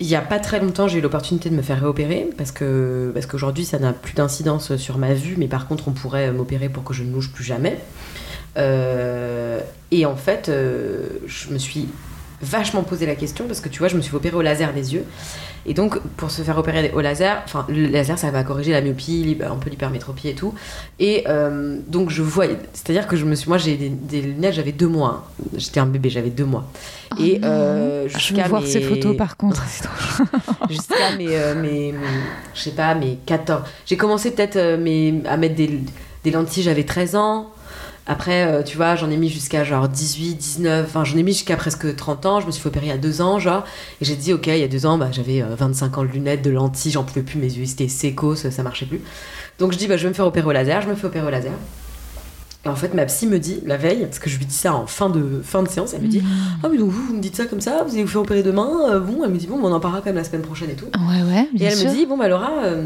[0.00, 3.10] il y a pas très longtemps, j'ai eu l'opportunité de me faire réopérer parce que
[3.14, 6.68] parce qu'aujourd'hui, ça n'a plus d'incidence sur ma vue, mais par contre, on pourrait m'opérer
[6.68, 7.78] pour que je ne louche plus jamais.
[8.56, 9.60] Euh,
[9.90, 11.88] et en fait, euh, je me suis
[12.40, 14.94] vachement posé la question parce que tu vois, je me suis opérer au laser des
[14.94, 15.04] yeux.
[15.66, 18.80] Et donc, pour se faire opérer au laser, enfin, le laser, ça va corriger la
[18.80, 20.54] myopie, un peu l'hypermétropie et tout.
[20.98, 24.54] Et euh, donc, je vois, c'est-à-dire que je me suis, moi, j'ai des, des lunettes,
[24.54, 25.24] j'avais deux mois.
[25.38, 25.42] hein.
[25.56, 26.64] J'étais un bébé, j'avais deux mois.
[27.20, 27.48] et non.
[27.48, 29.62] euh, Je veux voir mes- ces photos par contre.
[30.70, 31.98] jusqu'à mes, euh, mes, mes-
[32.54, 33.62] je sais pas, mes 14.
[33.86, 35.80] J'ai commencé peut-être euh, mes- à mettre des,
[36.24, 37.50] des lentilles, j'avais 13 ans.
[38.10, 41.34] Après, euh, tu vois, j'en ai mis jusqu'à genre 18, 19, enfin j'en ai mis
[41.34, 42.40] jusqu'à presque 30 ans.
[42.40, 43.64] Je me suis fait opérer il y a deux ans, genre.
[44.00, 46.08] Et j'ai dit, ok, il y a deux ans, bah, j'avais euh, 25 ans de
[46.08, 49.02] lunettes, de lentilles, j'en pouvais plus, mes yeux c'était sécos, ça, ça marchait plus.
[49.58, 51.26] Donc je dis, bah, je vais me faire opérer au laser, je me fais opérer
[51.26, 51.52] au laser.
[52.64, 54.74] Et en fait, ma psy me dit, la veille, parce que je lui dis ça
[54.74, 56.20] en fin de, fin de séance, elle me dit,
[56.62, 58.42] ah oui, donc vous, vous me dites ça comme ça, vous allez vous faire opérer
[58.42, 60.68] demain, euh, bon, elle me dit, bon, on en parlera quand même la semaine prochaine
[60.70, 60.86] et tout.
[60.86, 61.48] Ouais, ouais.
[61.54, 61.88] Et bien elle sûr.
[61.88, 62.82] me dit, bon bah Laura, euh,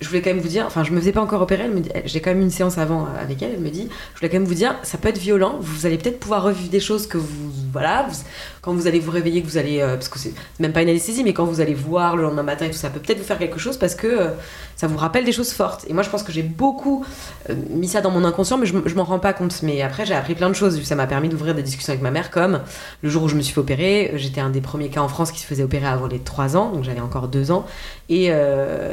[0.00, 1.80] je voulais quand même vous dire, enfin je me faisais pas encore opérer, elle me
[1.80, 4.30] dit, j'ai quand même une séance avant euh, avec elle, elle me dit, je voulais
[4.30, 7.06] quand même vous dire, ça peut être violent, vous allez peut-être pouvoir revivre des choses
[7.06, 8.16] que vous, voilà, vous-
[8.62, 10.88] quand vous allez vous réveiller, que vous allez, euh, parce que c'est même pas une
[10.88, 13.24] anesthésie, mais quand vous allez voir le lendemain matin et tout, ça peut peut-être vous
[13.24, 14.28] faire quelque chose parce que euh,
[14.76, 15.84] ça vous rappelle des choses fortes.
[15.88, 17.04] Et moi je pense que j'ai beaucoup
[17.50, 19.64] euh, mis ça dans mon inconscient, mais je, m'en rends pas compte.
[19.64, 22.12] Mais après j'ai appris plein de choses, ça m'a permis d'ouvrir des discussions avec ma
[22.12, 22.60] mère, comme
[23.02, 25.32] le jour où je me suis fait opérer, j'étais un des premiers cas en France
[25.32, 27.66] qui se faisait opérer avant les 3 ans, donc j'avais encore 2 ans.
[28.08, 28.30] Et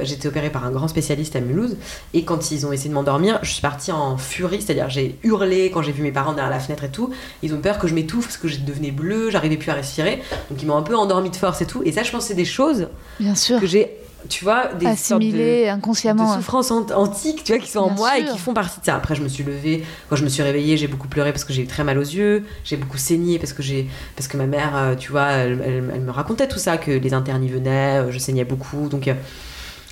[0.03, 1.75] j'étais opérée par un grand spécialiste à Mulhouse.
[2.13, 5.71] Et quand ils ont essayé de m'endormir, je suis partie en furie, c'est-à-dire j'ai hurlé
[5.71, 7.11] quand j'ai vu mes parents derrière la fenêtre et tout.
[7.43, 10.21] Ils ont peur que je m'étouffe parce que je devenais bleue, j'arrivais plus à respirer.
[10.49, 11.83] Donc ils m'ont un peu endormi de force et tout.
[11.85, 12.87] Et ça, je pense c'est des choses
[13.19, 13.59] Bien sûr.
[13.59, 13.91] que j'ai,
[14.27, 16.35] tu vois, des sortes de- inconsciemment.
[16.35, 18.95] souffrances ant- antiques, tu vois, qui sont en moi et qui font partie de ça.
[18.95, 19.83] Après, je me suis levée.
[20.09, 22.01] Quand je me suis réveillée, j'ai beaucoup pleuré parce que j'ai eu très mal aux
[22.01, 22.43] yeux.
[22.63, 25.91] J'ai beaucoup saigné parce que j'ai, parce que ma mère, euh, tu vois, elle, elle-
[25.93, 28.89] elle me racontait tout ça, que les internes y venaient, euh, je saignais beaucoup.
[28.89, 29.13] Donc, euh,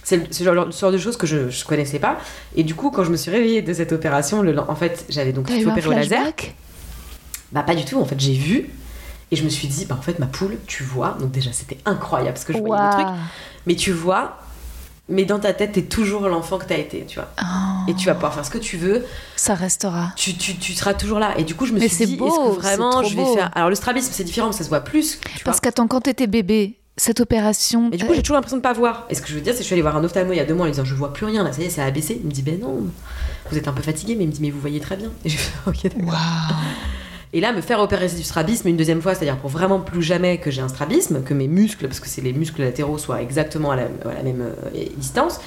[0.04, 2.18] c'est le- ce genre, genre de choses que je, je connaissais pas.
[2.56, 5.32] Et du coup, quand je me suis réveillée de cette opération, le, en fait, j'avais
[5.34, 6.20] donc été opérée au laser.
[7.54, 8.70] Bah pas du tout, en fait j'ai vu
[9.32, 11.78] et je me suis dit, bah en fait ma poule, tu vois, donc déjà c'était
[11.86, 13.08] incroyable parce que je voyais le truc,
[13.66, 14.38] mais tu vois,
[15.10, 17.30] mais dans ta tête t'es toujours l'enfant que t'as été, tu vois.
[17.42, 19.06] Oh, Et tu vas pouvoir faire ce que tu veux,
[19.36, 20.12] Ça restera.
[20.16, 21.38] tu, tu, tu seras toujours là.
[21.38, 23.36] Et du coup je me Mais suis dit, est-ce que vraiment je vais beau.
[23.36, 23.52] faire...
[23.56, 26.78] Alors le strabisme c'est différent, ça se voit plus, tu Parce qu'attends, quand t'étais bébé,
[27.00, 27.90] cette opération.
[27.92, 29.06] Et du coup j'ai toujours l'impression de pas voir.
[29.10, 30.38] Et ce que je veux dire c'est que je suis allée voir un ophtalmo il
[30.38, 31.70] y a deux mois en lui disant je vois plus rien là, ça y est
[31.70, 32.20] c'est abaissé.
[32.22, 32.88] Il me dit ben non,
[33.52, 35.10] vous êtes un peu fatigué, mais il me dit mais vous voyez très bien.
[35.24, 36.08] Et j'ai fait ok d'accord.
[36.08, 36.18] Waouh.
[37.34, 40.38] Et là, me faire opérer du strabisme une deuxième fois, c'est-à-dire pour vraiment plus jamais
[40.38, 43.72] que j'ai un strabisme, que mes muscles, parce que c'est les muscles latéraux, soient exactement
[43.72, 45.40] à la, à la même euh, distance.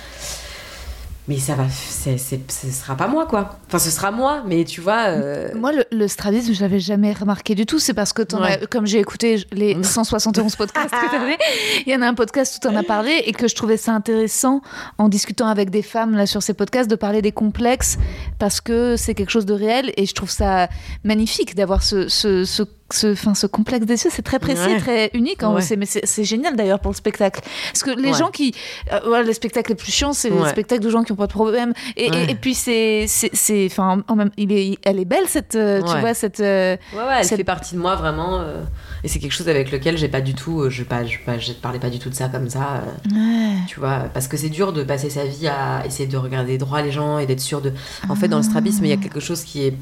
[1.31, 3.57] Mais ça va, c'est, c'est- ce sera pas moi, quoi.
[3.69, 5.11] Enfin, ce sera moi, mais tu vois.
[5.11, 7.79] euh, Moi, le, le strabisme, je l'avais jamais remarqué du tout.
[7.79, 8.61] C'est parce que, t'en Ouais.
[8.61, 9.85] as- comme j'ai écouté les Mm.
[9.85, 11.39] 171 podcasts que t'avais,
[11.87, 13.93] il y en a un podcast où t'en as parlé et que je trouvais ça
[13.93, 14.61] intéressant
[14.99, 17.97] en discutant avec des femmes là sur ces podcasts de parler des complexes
[18.41, 20.69] parce que c'est quelque chose de réel et je trouve ça
[21.05, 24.11] magnifique d'avoir ce, ce, ce, ce, enfin, ce complexe des yeux.
[24.13, 24.79] C'est très précis, Ouais.
[24.79, 25.43] très unique.
[25.43, 25.53] hein.
[25.55, 25.63] Ouais.
[25.77, 27.41] Mais c'est, génial d'ailleurs pour le spectacle.
[27.73, 28.19] Parce que les Ouais.
[28.19, 28.55] gens qui.
[28.93, 31.27] euh, voilà, les spectacles les plus chiants, c'est les spectacles de gens qui n'ont pas
[31.27, 31.73] de problème.
[31.97, 32.27] Et, et- Ouais.
[32.31, 33.07] et puis, c'est.
[33.09, 35.55] c'est, c'est- enfin, en même, il est, elle est belle, cette.
[35.55, 36.41] euh, Tu vois, cette.
[36.41, 38.41] euh, Ouais, ouais, elle C'est- fait partie de moi vraiment.
[38.41, 38.63] euh.
[39.05, 41.39] Et c'est quelque chose avec lequel j'ai pas du tout, euh, je, pas, je, pas,
[41.39, 42.83] je parlais pas du tout de ça comme ça.
[42.85, 43.57] euh, Ouais.
[43.67, 46.83] tu vois, parce que c'est dur de passer sa vie à essayer de regarder droit
[46.83, 47.73] les gens et d'être sûr de.
[48.09, 49.75] En fait, dans le strabisme, il y a quelque chose qui est.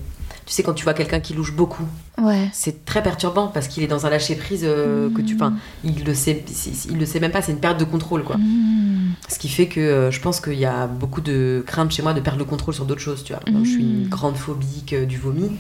[0.47, 1.85] Tu sais, quand tu vois quelqu'un qui louche beaucoup,
[2.17, 2.49] Ouais.
[2.55, 5.35] c'est très perturbant parce qu'il est dans un lâcher prise que tu.
[5.35, 5.55] Enfin,
[5.85, 6.43] il le sait,
[6.89, 7.43] il le sait même pas.
[7.43, 8.37] C'est une perte de contrôle, quoi.
[8.39, 9.15] Mmh.
[9.29, 12.15] Ce qui fait que euh, je pense qu'il y a beaucoup de crainte chez moi
[12.15, 13.43] de perdre le contrôle sur d'autres choses, tu vois.
[13.63, 15.51] Je suis une grande phobique euh, du vomi.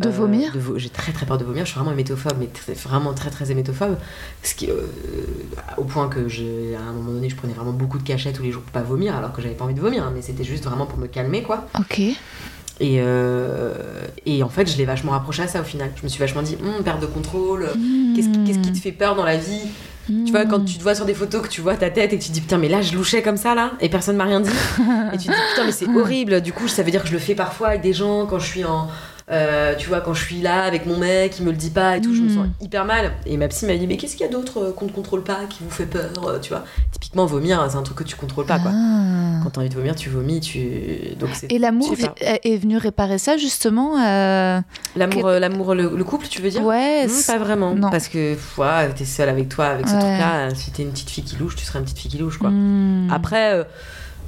[0.00, 1.64] De Euh, vomir J'ai très très peur de vomir.
[1.64, 3.96] Je suis vraiment hémétophobe, mais très- vraiment très très hémétophobe.
[4.42, 4.82] Ce qui, euh,
[5.76, 8.42] au point que je, à un moment donné, je prenais vraiment beaucoup de cachets tous
[8.42, 10.44] les jours pour pas vomir, alors que j'avais pas envie de vomir, hein, mais c'était
[10.44, 11.66] juste vraiment pour me calmer, quoi.
[11.78, 11.98] Ok.
[12.00, 12.16] Et,
[13.00, 13.74] euh,
[14.24, 15.90] et en fait, je l'ai vachement rapproché à ça au final.
[15.96, 17.66] Je me suis vachement dit, Hum, perte de contrôle.
[18.16, 19.60] Qu'est-ce qui, qu'est-ce qui te fait peur dans la vie?
[20.24, 22.18] Tu vois, quand tu te vois sur des photos, que tu vois ta tête et
[22.18, 24.24] que tu te dis putain, mais là je louchais comme ça là et personne m'a
[24.24, 24.50] rien dit.
[25.12, 26.40] et tu te dis putain, mais c'est horrible.
[26.40, 28.46] Du coup, ça veut dire que je le fais parfois avec des gens quand je
[28.46, 28.88] suis en.
[29.30, 31.96] Euh, tu vois, quand je suis là avec mon mec, il me le dit pas
[31.96, 33.12] et tout, je me sens hyper mal.
[33.26, 35.22] Et ma psy m'a dit, mais qu'est-ce qu'il y a d'autre euh, qu'on ne contrôle
[35.22, 36.64] pas, qui vous fait peur, euh, tu vois?
[36.90, 38.72] Typiquement, vomir, c'est un truc que tu contrôles pas, quoi.
[38.74, 39.40] Ah.
[39.42, 41.14] Quand t'as envie de vomir, tu vomis, tu.
[41.18, 41.30] Donc.
[41.48, 44.60] Et l'amour est venu réparer ça justement euh,
[44.96, 46.64] L'amour, l'amour, le, le couple, tu veux dire?
[46.64, 47.06] Ouais.
[47.08, 47.74] C'est- pas vraiment.
[47.74, 47.90] Non.
[47.90, 50.54] Parce que ouais, t'es seule avec toi, avec ce truc-là.
[50.54, 52.50] Si t'es une petite fille qui louche, tu serais une petite fille qui louche, quoi.
[52.50, 53.08] Hmm.
[53.10, 53.64] Après, euh,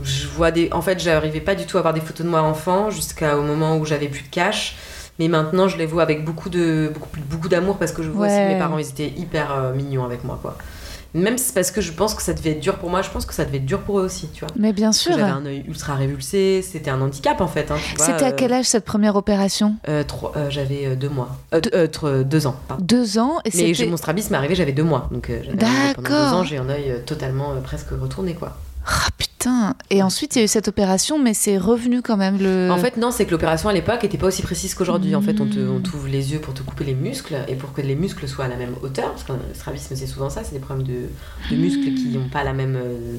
[0.02, 0.68] je vois des.
[0.72, 3.76] En fait, j'arrivais pas du tout à avoir des photos de moi enfant jusqu'au moment
[3.76, 4.76] où j'avais plus de cash.
[5.18, 8.26] Mais maintenant, je les vois avec beaucoup de beaucoup, beaucoup d'amour parce que je vois
[8.26, 10.56] aussi que mes parents, ils étaient hyper euh, mignons avec moi, quoi.
[11.14, 13.10] Même si c'est parce que je pense que ça devait être dur pour moi, je
[13.10, 14.54] pense que ça devait être dur pour eux aussi, tu vois.
[14.58, 15.12] Mais bien sûr.
[15.12, 17.70] J'avais un œil ultra révulsé, c'était un handicap en fait.
[17.70, 19.74] hein, C'était à euh, quel âge cette première opération?
[19.90, 20.04] euh,
[20.36, 21.36] euh, J'avais euh, deux mois.
[21.52, 22.82] Euh, deux- euh, ans, pardon.
[22.82, 25.08] Deux ans et Mais mon strabisme est arrivé, j'avais deux mois.
[25.12, 26.30] Donc euh, pendant D'accord.
[26.30, 28.56] deux ans, j'ai un œil euh, totalement euh, presque retourné, quoi.
[28.84, 29.74] Ah putain.
[29.90, 32.68] Et ensuite il y a eu cette opération, mais c'est revenu quand même le.
[32.70, 35.14] En fait, non, c'est que l'opération à l'époque était pas aussi précise qu'aujourd'hui.
[35.14, 35.70] En fait, on Mm.
[35.76, 38.46] on t'ouvre les yeux pour te couper les muscles et pour que les muscles soient
[38.46, 39.10] à la même hauteur.
[39.12, 41.08] Parce que le strabisme, c'est souvent ça, c'est des problèmes de,
[41.50, 42.76] de muscles qui n'ont pas la même.
[42.76, 43.16] euh,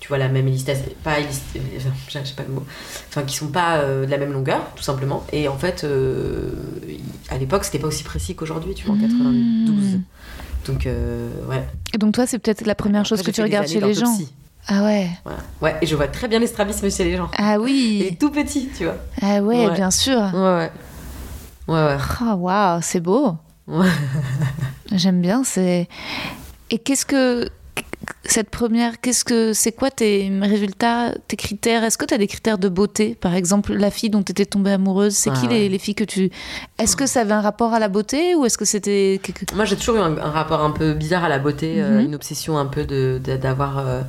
[0.00, 0.78] tu vois, la même élastase.
[1.02, 2.64] Pas élast- enfin, je sais pas le mot.
[3.08, 5.24] Enfin, qui sont pas euh, de la même longueur, tout simplement.
[5.32, 6.50] Et en fait, euh,
[7.30, 10.00] à l'époque, c'était pas aussi précis qu'aujourd'hui, tu vois, en 92.
[10.66, 11.64] Donc, euh, ouais.
[11.94, 14.18] Et donc toi c'est peut-être la première chose que j'ai tu regardes chez les gens.
[14.68, 15.08] Ah ouais.
[15.24, 15.38] Voilà.
[15.62, 17.28] Ouais, et je vois très bien les strabismes chez les gens.
[17.38, 18.06] Ah oui.
[18.10, 18.96] est tout petit, tu vois.
[19.22, 19.74] Ah ouais, Ouais.
[19.74, 20.18] bien sûr.
[20.34, 20.70] Ouais, ouais.
[21.68, 21.96] Ouais, ouais.
[22.20, 23.36] Ah waouh, c'est beau.
[23.68, 23.86] Ouais.
[24.92, 25.42] J'aime bien.
[25.44, 25.88] C'est.
[26.70, 27.48] Et qu'est-ce que
[28.24, 31.82] cette première, qu'est-ce que c'est quoi tes résultats, tes critères?
[31.84, 33.14] Est-ce que tu as des critères de beauté?
[33.14, 35.68] Par exemple, la fille dont tu étais tombée amoureuse, c'est Ah qui les, ouais.
[35.68, 36.30] les filles que tu.
[36.78, 39.20] Est-ce que ça avait un rapport à la beauté ou est-ce que c'était.
[39.22, 41.98] quelque- Moi, j'ai toujours eu un, un rapport un peu bizarre à la beauté, euh,
[42.00, 42.06] Mhm.
[42.06, 44.02] une obsession un peu de de- d'avoir euh,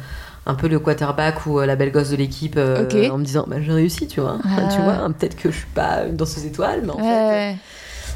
[0.48, 3.46] un peu le quarterback ou euh, la belle gosse de l'équipe euh, en me disant
[3.48, 4.38] bah, j'ai réussi, tu vois.
[4.44, 4.70] Ah.
[4.74, 7.04] Tu vois, hein, peut-être que je suis pas une danseuse étoile, mais en fait.
[7.04, 7.56] Ouais.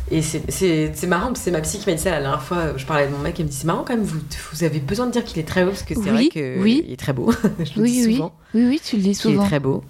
[0.10, 2.74] Et c'est- marrant, parce que c'est ma psy qui m'a dit ça la dernière fois.
[2.76, 4.20] Je parlais de mon mec, elle me dit c'est marrant quand même, vous,
[4.52, 6.62] vous avez besoin de dire qu'il est très beau, parce que c'est Oui, vrai qu'il
[6.62, 6.86] oui.
[6.90, 7.32] est très beau.
[7.60, 8.16] je le Oui, dis oui.
[8.16, 8.34] souvent.
[8.54, 9.46] Oui, oui, tu le dis Qu'il est souvent.
[9.46, 9.84] très beau.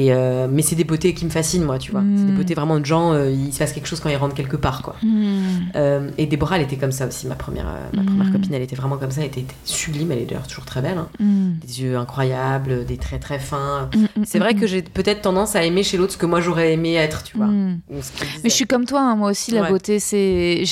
[0.00, 2.02] Et euh, mais c'est des beautés qui me fascinent, moi, tu vois.
[2.16, 2.36] C'est des Mm.
[2.36, 4.82] beautés vraiment de gens, euh, il se passe quelque chose quand ils rentrent quelque part,
[4.82, 4.94] quoi.
[5.02, 5.40] Hmm.
[5.76, 8.06] Euh, et Déborah, elle était comme ça aussi, ma première, euh, ma Mm.
[8.06, 10.64] première copine, elle était vraiment comme ça, elle était, était sublime, elle est d'ailleurs toujours
[10.66, 10.98] très belle.
[10.98, 11.08] hein.
[11.18, 11.54] Hmm.
[11.66, 13.88] Des yeux incroyables, des traits très fins.
[14.24, 16.94] C'est vrai que j'ai peut-être tendance à aimer chez l'autre ce que moi j'aurais aimé
[16.94, 17.46] être, tu vois.
[17.48, 18.12] Ou ce.
[18.44, 19.70] Mais je suis comme toi, hein, moi aussi, la Ouais.
[19.70, 20.62] beauté, c'est.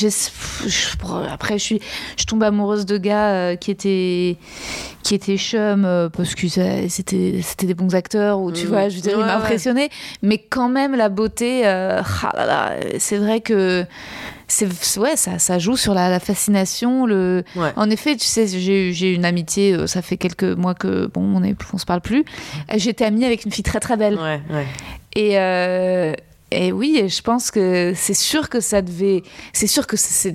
[1.30, 1.80] Après, je suis,
[2.16, 4.36] je tombe amoureuse de gars euh, qui étaient,
[5.06, 6.88] qui étaient chum euh, parce que c'était,
[7.40, 8.68] c'était des bons acteurs ou tu Mm.
[8.68, 9.26] vois, je veux dire, Ouais, ils ouais.
[9.26, 9.88] m'impressionnaient.
[10.22, 13.84] Mais quand même, la beauté, euh, ah c'est vrai que.
[14.48, 17.04] C'est, ouais, ça, ça joue sur la, la fascination.
[17.06, 17.42] Le...
[17.56, 17.70] Ouais.
[17.76, 21.42] En effet, tu sais, j'ai, une amitié, euh, ça fait quelques mois que, bon, on,
[21.42, 22.20] est, on se parle plus.
[22.70, 24.14] Euh, J'étais amie avec une fille très très belle.
[24.14, 24.66] Ouais, ouais.
[25.16, 26.12] Et, euh,
[26.52, 29.22] et oui, je pense que c'est sûr que ça devait.
[29.52, 30.30] C'est sûr que ça-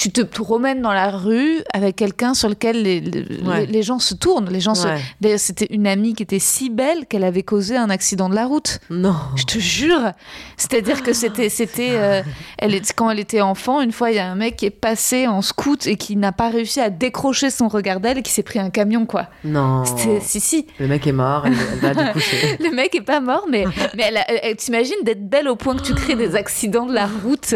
[0.00, 3.66] tu te promènes dans la rue avec quelqu'un sur lequel les, les, Ouais.
[3.66, 4.48] les gens se tournent.
[4.48, 4.88] Les gens se-.
[5.20, 8.46] D'ailleurs, c'était une amie qui était si belle qu'elle avait causé un accident de la
[8.46, 8.78] route.
[8.88, 9.14] Non.
[9.36, 10.12] Je te jure.
[10.56, 12.22] C'est-à-dire que c'était, c'était, euh,
[12.56, 14.70] elle est, quand elle était enfant, une fois, il y a un mec qui est
[14.70, 18.32] passé en scout et qui n'a pas réussi à décrocher son regard d'elle et qui
[18.32, 19.26] s'est pris un camion, quoi.
[19.44, 19.84] Non.
[20.22, 20.66] Si, si.
[20.78, 22.56] Le mec est mort, elle, elle va du coucher.
[22.58, 23.64] Le mec est pas mort, mais,
[23.98, 27.06] mais elle, elle- t'imagines d'être belle au point que tu crées des accidents de la
[27.06, 27.54] route.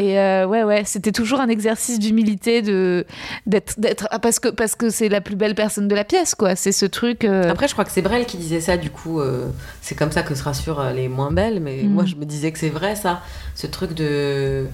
[0.00, 3.04] Et euh, ouais, ouais, c'était toujours un exercice d'humilité de
[3.46, 6.34] d'être, d'être ah, parce que parce que c'est la plus belle personne de la pièce,
[6.34, 6.56] quoi.
[6.56, 7.24] C'est ce truc.
[7.24, 9.48] euh, Après, je crois que c'est Brel qui disait ça, du coup, euh,
[9.82, 11.88] c'est comme ça que se rassurent les moins belles, mais Mm.
[11.92, 13.20] moi je me disais que c'est vrai ça,
[13.54, 14.66] ce truc de.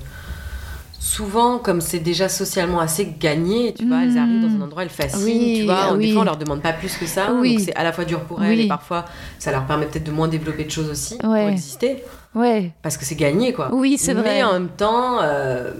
[0.99, 4.03] Souvent, comme c'est déjà socialement assez gagné, tu vois, Mm.
[4.03, 5.93] elles arrivent dans un endroit, elles fascinent, Oui, tu vois.
[5.95, 6.07] oui.
[6.09, 7.53] Des fois, on leur demande pas plus que ça, Oui.
[7.57, 9.05] donc c'est à la fois dur pour elles et parfois
[9.39, 11.43] ça leur permet peut-être de moins développer de choses aussi Ouais.
[11.43, 12.03] pour exister,
[12.35, 12.73] Ouais.
[12.83, 13.71] parce que c'est gagné, quoi.
[13.73, 14.43] Oui, c'est Mais vrai.
[14.43, 15.71] en même temps, euh,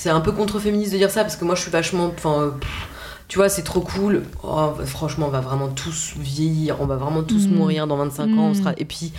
[0.00, 2.06] c'est un peu contre-féministe de dire ça parce que moi je suis vachement.
[2.16, 2.54] Enfin,
[3.28, 4.22] tu vois, c'est trop cool.
[4.42, 7.54] Oh, franchement, on va vraiment tous vieillir, on va vraiment tous Mm.
[7.54, 8.48] mourir dans 25 ans.
[8.48, 8.72] On sera...
[8.78, 9.12] Et puis.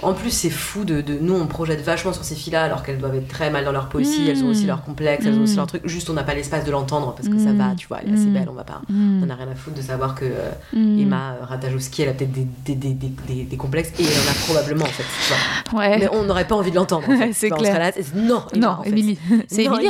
[0.00, 2.98] En plus, c'est fou de, de- Nous, on projette vachement sur ces filles-là, alors qu'elles
[2.98, 4.22] doivent être très mal dans leur peau aussi.
[4.22, 4.28] Mm.
[4.28, 5.56] Elles ont aussi leurs complexes, elles ont aussi Mm.
[5.56, 5.86] leurs trucs.
[5.88, 7.58] Juste, on n'a pas l'espace de l'entendre parce que ça Mm.
[7.58, 8.32] va, tu vois, elle est assez Mm.
[8.34, 8.80] belle, on va pas.
[8.88, 9.22] Mm.
[9.22, 10.98] On n'a rien à foutre de savoir que euh, Mm.
[11.00, 14.34] Emma euh, Ratajkowski, elle a peut-être des, des, des, des, complexes et elle en a
[14.44, 15.02] probablement en fait.
[15.26, 15.32] Tu
[15.72, 15.80] vois.
[15.80, 15.98] Ouais.
[15.98, 17.08] Mais on n'aurait pas envie de l'entendre.
[17.08, 17.32] en fait.
[17.32, 17.78] C'est clair.
[17.78, 18.90] là, non, Emma, Non, en fait.
[18.90, 19.18] Émilie.
[19.48, 19.86] C'est Émilie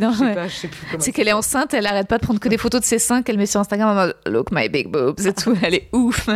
[0.00, 0.34] non ouais.
[0.34, 0.46] comment
[0.98, 2.98] C'est elle qu'elle est enceinte, elle arrête pas de prendre que des photos de ses
[3.00, 5.88] seins qu'elle met sur Instagram en mode Look my big boobs et tout, elle est
[5.92, 6.28] ouf.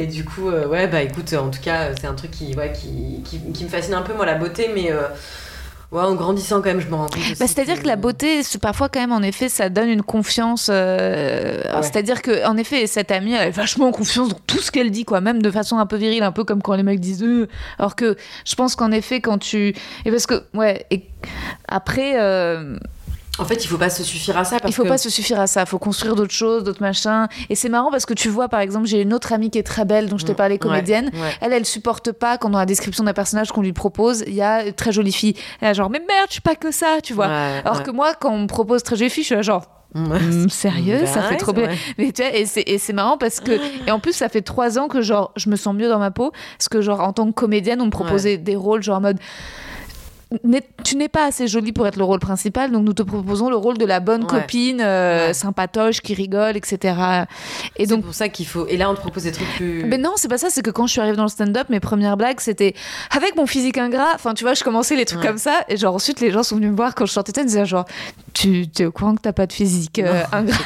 [0.00, 2.72] Et du coup, euh, ouais, bah écoute, en tout cas, c'est un truc qui, ouais,
[2.72, 5.02] qui, qui, qui me fascine un peu, moi, la beauté, mais euh,
[5.90, 7.18] ouais, en grandissant, quand même, je me rends compte.
[7.40, 10.68] Bah, C'est-à-dire que la beauté, parfois quand même, en effet, ça donne une confiance.
[10.70, 11.82] euh, Ouais.
[11.82, 15.04] C'est-à-dire que, en effet, cette amie, elle a vachement confiance dans tout ce qu'elle dit,
[15.04, 17.24] quoi, même de façon un peu virile, un peu comme quand les mecs disent.
[17.24, 17.48] Euh.
[17.80, 19.74] Alors que je pense qu'en effet, quand tu,
[20.04, 21.06] et parce que, ouais, et
[21.66, 22.14] après.
[23.38, 24.88] En fait, il faut pas se suffire à ça parce il faut que.
[24.88, 27.26] pas se suffire à ça, il faut construire d'autres choses, d'autres machins.
[27.48, 29.62] Et c'est marrant parce que tu vois, par exemple, j'ai une autre amie qui est
[29.62, 31.10] très belle, dont je t'ai parlé, Ouais, comédienne.
[31.14, 31.32] ouais.
[31.40, 34.42] Elle, elle supporte pas quand dans la description d'un personnage qu'on lui propose, il y
[34.42, 35.34] a très jolie fille.
[35.60, 37.28] Elle est genre, mais merde, je suis pas que ça, tu vois.
[37.28, 39.64] Ouais, Alors que moi, quand on me propose très jolie fille, je suis là genre,
[39.94, 40.20] Ouais.
[40.20, 41.70] Hmm, sérieux, Bah ça fait ouais, trop bien.
[41.96, 43.52] Mais tu vois, et c'est, marrant parce que,
[43.86, 46.10] et en plus, ça fait trois ans que genre, je me sens mieux dans ma
[46.10, 49.00] peau, parce que genre, en tant que comédienne, on me proposait des rôles genre en
[49.00, 49.18] mode,
[50.84, 53.56] tu n'es pas assez jolie pour être le rôle principal, donc nous te proposons le
[53.56, 54.28] rôle de la bonne Ouais.
[54.40, 55.32] copine, euh, Ouais.
[55.34, 56.94] sympatoche, qui rigole, etc.
[57.76, 58.66] Et C'est donc, pour ça qu'il faut.
[58.66, 59.84] Et là, on te propose des trucs plus.
[59.84, 61.80] mais non, c'est pas ça, c'est que quand je suis arrivée dans le stand-up, mes
[61.80, 62.74] premières blagues, c'était
[63.16, 64.10] avec mon physique ingrat.
[64.14, 65.26] Enfin, tu vois, je commençais les trucs Ouais.
[65.26, 67.40] comme ça, et genre ensuite, les gens sont venus me voir quand je sortais, ils
[67.44, 67.86] me disaient genre,
[68.34, 70.56] tu es au courant que t'as pas de physique euh, Non, ingrat.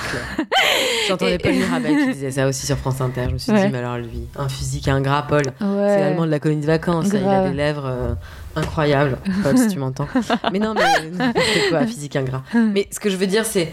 [1.08, 3.24] J'entendais Paul Mirabel qui disait ça aussi sur France Inter.
[3.28, 5.42] Je me suis dit, mais alors lui, un physique ingrat, Paul.
[5.60, 5.64] C'est
[6.00, 7.06] l'allemand de la colonie de vacances.
[7.06, 8.14] ça, Il a des lèvres euh,
[8.56, 9.18] incroyables.
[9.42, 10.08] Paul, si tu m'entends.
[10.52, 12.42] Mais non, mais n'importe quoi, physique ingrat.
[12.54, 13.72] Mais ce que je veux dire, c'est.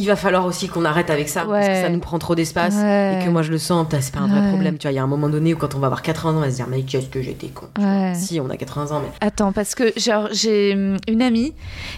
[0.00, 1.44] Il va falloir aussi qu'on arrête avec ça.
[1.44, 2.76] Parce que ça nous prend trop d'espace.
[2.76, 3.18] Ouais.
[3.20, 3.84] Et que moi, je le sens.
[3.98, 4.48] C'est pas un vrai Ouais.
[4.50, 4.78] problème.
[4.78, 6.36] Tu vois, il y a un moment donné où quand on va avoir 80 ans,
[6.36, 7.66] on va se dire, mais qu'est-ce que j'étais con.
[8.14, 9.10] Si, on a 80 ans, mais.
[9.26, 11.52] Attends, parce que genre, j'ai hum, une amie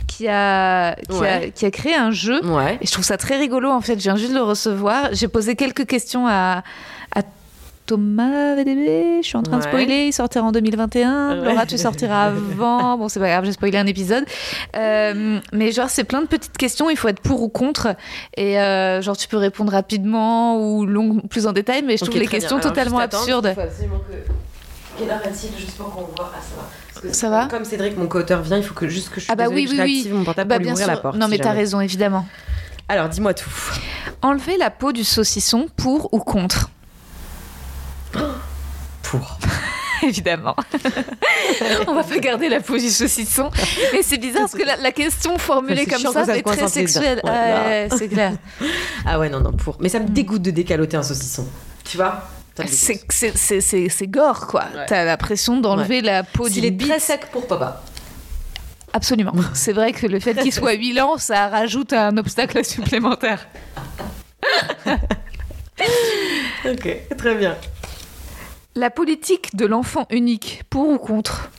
[0.06, 1.52] qui a, qui, a, Ouais.
[1.54, 2.78] qui a créé un jeu, Ouais.
[2.80, 3.96] et je trouve ça très rigolo en fait.
[3.98, 5.08] Je viens juste de le recevoir.
[5.12, 6.62] J'ai posé quelques questions à
[7.90, 9.18] Thomas VDB.
[9.20, 10.06] Je suis en train de spoiler.
[10.06, 11.40] Il sortira en 2021.
[11.40, 11.44] Ouais.
[11.44, 12.96] Laura, tu sortiras avant.
[12.96, 14.24] Bon, c'est pas grave, j'ai spoilé un épisode.
[14.76, 16.88] Euh, mais genre, c'est plein de petites questions.
[16.88, 17.96] Il faut être pour ou contre.
[18.36, 21.82] Et euh, genre, tu peux répondre rapidement ou long, plus en détail.
[21.84, 22.58] Mais je trouve Ok, les questions.
[22.58, 23.54] Alors, totalement absurdes.
[23.56, 23.60] que-
[24.98, 26.30] Quelle heure est-il Juste pour qu'on voit?
[26.32, 27.12] Ah, ça va.
[27.12, 27.46] Ça va?
[27.50, 29.66] Comme Cédric, mon co-auteur, vient, il faut que juste que je Ah bah désolée oui,
[29.68, 30.94] que je oui, mon portable Bah, pour lui ouvrir sûr.
[30.94, 31.16] la porte.
[31.16, 31.58] non, si mais t'as jamais.
[31.60, 32.26] raison, évidemment.
[32.88, 33.50] Alors, dis-moi tout.
[34.22, 36.68] Enlever la peau du saucisson pour ou contre?
[39.02, 39.38] Pour.
[40.02, 40.56] Évidemment.
[41.86, 43.50] On va pas garder la peau du saucisson.
[43.92, 47.20] Mais c'est bizarre parce que la, la question formulée comme ça coince très sexuelle.
[47.22, 48.32] Ouais, Ouais, c'est clair.
[49.06, 49.76] Ah ouais, non, non, pour.
[49.80, 51.46] Mais ça me dégoûte de décaloter un saucisson.
[51.84, 52.22] Tu vois?
[52.66, 54.64] C'est- gore, quoi.
[54.74, 54.86] Ouais.
[54.86, 56.88] T'as l'impression d'enlever la peau du est bite.
[56.88, 57.82] très sec pour papa.
[58.92, 59.32] Absolument.
[59.54, 63.46] C'est vrai que le fait qu'il soit huilant, ça rajoute un obstacle supplémentaire.
[66.66, 67.56] Ok, très bien.
[68.76, 71.50] La politique de l'enfant unique, pour ou contre?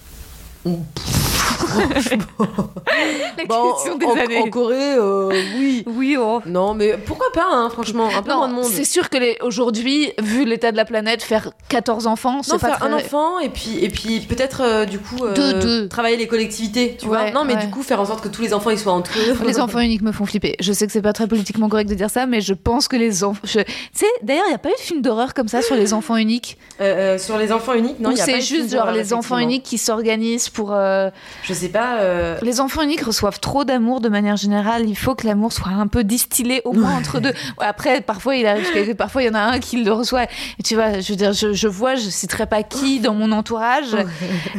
[3.37, 4.37] La Bon, des en, années.
[4.39, 5.83] en Corée, euh, oui.
[5.87, 6.41] Oui, oh.
[6.45, 8.65] Non, mais pourquoi pas, hein, franchement Un peu moins de monde.
[8.65, 12.67] c'est sûr que les- aujourd'hui, vu l'état de la planète, faire 14 enfants, c'est pas
[12.69, 12.87] faire très...
[12.89, 15.87] un enfant et puis, et puis peut-être euh, du coup euh, Deux, deux.
[15.87, 17.31] travailler les collectivités, tu vois.
[17.31, 17.65] Non, mais ouais.
[17.65, 19.37] du coup faire en sorte que tous les enfants ils soient entre eux.
[19.45, 20.55] Les enfants uniques me font flipper.
[20.59, 22.95] Je sais que c'est pas très politiquement correct de dire ça, mais je pense que
[22.95, 23.41] les enfants.
[23.43, 25.75] je- Tu sais, d'ailleurs, il n'y a pas eu de film d'horreur comme ça sur
[25.75, 26.57] les enfants uniques?
[27.17, 29.63] Sur les enfants uniques, non, il y a pas c'est juste genre les enfants uniques
[29.63, 30.69] qui s'organisent pour.
[30.71, 31.99] Je sais pas.
[32.01, 34.87] euh, Les enfants uniques reçoivent trop d'amour de manière générale.
[34.87, 37.33] Il faut que l'amour soit un peu distillé au moins entre deux.
[37.59, 40.23] Après, parfois il arrive que parfois il y en a un qui le reçoit.
[40.59, 43.31] Et tu vois, je veux dire, je, je vois, je citerai pas qui dans mon
[43.31, 43.95] entourage,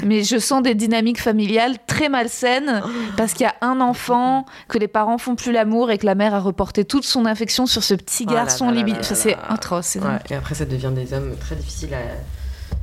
[0.04, 2.82] mais je sens des dynamiques familiales très malsaines
[3.16, 6.14] parce qu'il y a un enfant que les parents font plus l'amour et que la
[6.14, 8.92] mère a reporté toute son affection sur ce petit Oh garçon là là libi.
[8.92, 9.96] là Enfin, là c'est atroce.
[9.96, 11.98] ouais, et après ça devient des hommes très difficiles à,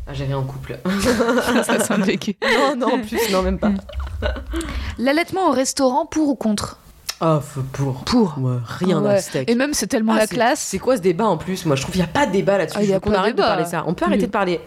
[0.09, 0.79] à gérer en couple.
[1.63, 2.35] ça sent le vécu.
[2.41, 3.71] non, non, en plus, non, même pas.
[4.97, 6.77] L'allaitement au restaurant pour ou contre?
[7.21, 7.39] Oh,
[7.73, 8.03] pour.
[8.05, 8.35] Pour.
[8.39, 9.15] Ouais, rien Ouais.
[9.15, 9.49] d'un steak.
[9.49, 10.59] Et même c'est tellement Ah, la classe.
[10.61, 11.65] C'est quoi ce débat en plus?
[11.65, 12.77] Moi, je trouve qu'il n'y a pas de débat là-dessus.
[12.79, 13.83] Ah, il y Je a veux qu'on arrête de parler ça.
[13.87, 14.27] On peut arrêter Oui.
[14.27, 14.61] de parler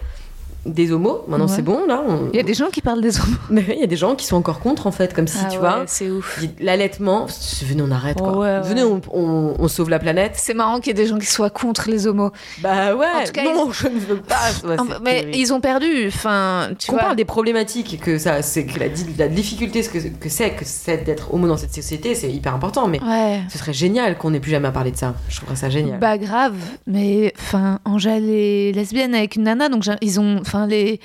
[0.67, 1.25] des homos.
[1.29, 1.53] Maintenant, Ouais.
[1.55, 2.03] c'est bon, là.
[2.07, 3.37] on- Il y a des gens qui parlent des homos.
[3.51, 5.47] Mais il y a des gens qui sont encore contre, en fait, comme si, Ah
[5.49, 6.43] tu ouais, vois, c'est ouf.
[6.61, 7.27] l'allaitement,
[7.65, 8.37] venez, on arrête, quoi.
[8.39, 8.61] Ouais.
[8.63, 10.33] Venez, on, on- on sauve la planète.
[10.37, 12.31] C'est marrant qu'il y ait des gens qui soient contre les homos.
[12.61, 14.37] Bah ouais, En tout cas, non, je ne veux pas.
[15.03, 15.37] Mais terrible.
[15.37, 16.07] ils ont perdu.
[16.09, 18.87] Enfin, tu Qu'on parle des problématiques, que ça, c'est que la,
[19.19, 22.55] la difficulté, ce que, que c'est, que c'est d'être homo dans cette société, c'est hyper
[22.55, 22.87] important.
[22.89, 23.01] Mais
[23.49, 25.15] ce serait génial qu'on n'ait plus jamais à parler de ça.
[25.29, 25.99] Je trouverais ça génial.
[25.99, 26.55] Bah grave,
[26.87, 31.01] mais enfin Angèle est lesbienne avec une nana, donc ils ont, enfin les,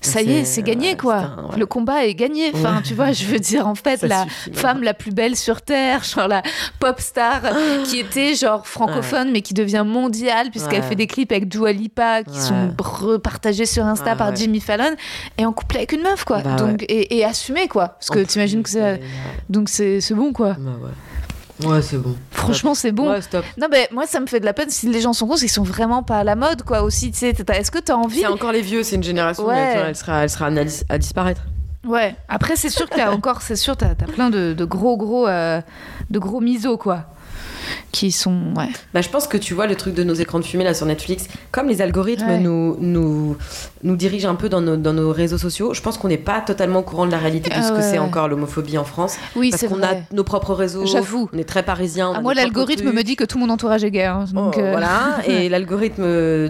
[0.00, 1.16] ça y est, C'est- gagné quoi.
[1.50, 1.58] ouais.
[1.58, 2.50] Le combat est gagné.
[2.54, 2.82] Enfin Ouais.
[2.84, 5.60] tu vois, je veux dire en fait Ça la suffit, femme la plus belle sur
[5.62, 6.42] terre, genre la
[6.78, 7.40] pop star
[7.84, 12.22] qui était genre francophone mais qui devient mondiale puisqu'elle fait des clips avec Dua Lipa
[12.22, 14.36] qui sont repartagés sur Insta Ouais, par.
[14.36, 14.94] Jimmy Fallon
[15.38, 16.40] et en couple avec une meuf quoi.
[16.40, 19.00] Bah donc et, et assumé quoi, parce que t'imagines que c'est,
[19.50, 20.56] donc c'est c'est bon quoi.
[20.58, 20.70] Bah
[21.64, 21.82] ouais.
[21.82, 22.14] C'est bon.
[22.30, 23.10] Franchement c'est bon.
[23.10, 23.44] Ouais, stop.
[23.58, 25.48] Non, mais moi, ça me fait de la peine si les gens sont cons, ils
[25.48, 27.10] sont vraiment pas à la mode, quoi, aussi.
[27.12, 29.54] Tu sais, t'as- est-ce que t'as envie C'est encore les vieux, c'est une génération, Ouais.
[29.54, 31.42] mais elle sera, elle sera amenée à, dis- à disparaître.
[31.84, 32.14] Ouais.
[32.28, 34.96] Après, c'est sûr qu'il y a encore, c'est sûr, t'as as plein de, de gros,
[34.96, 35.60] gros, euh,
[36.10, 37.06] de gros misos, quoi.
[37.92, 38.52] Qui sont.
[38.56, 38.68] Ouais.
[38.94, 40.86] Bah, je pense que tu vois le truc de nos écrans de fumée là sur
[40.86, 42.38] Netflix, comme les algorithmes Ouais.
[42.38, 43.36] nous, nous,
[43.82, 46.40] nous dirigent un peu dans nos, dans nos réseaux sociaux, je pense qu'on n'est pas
[46.40, 49.16] totalement au courant de la réalité de ce que c'est encore l'homophobie en France.
[49.36, 51.28] Oui, parce qu'on a nos propres réseaux, J'avoue.
[51.32, 52.12] on est très parisiens.
[52.16, 54.04] Ah, moi, l'algorithme me dit que tout mon entourage est gay.
[54.04, 56.48] hein, Oh, donc, euh, Voilà, et l'algorithme euh,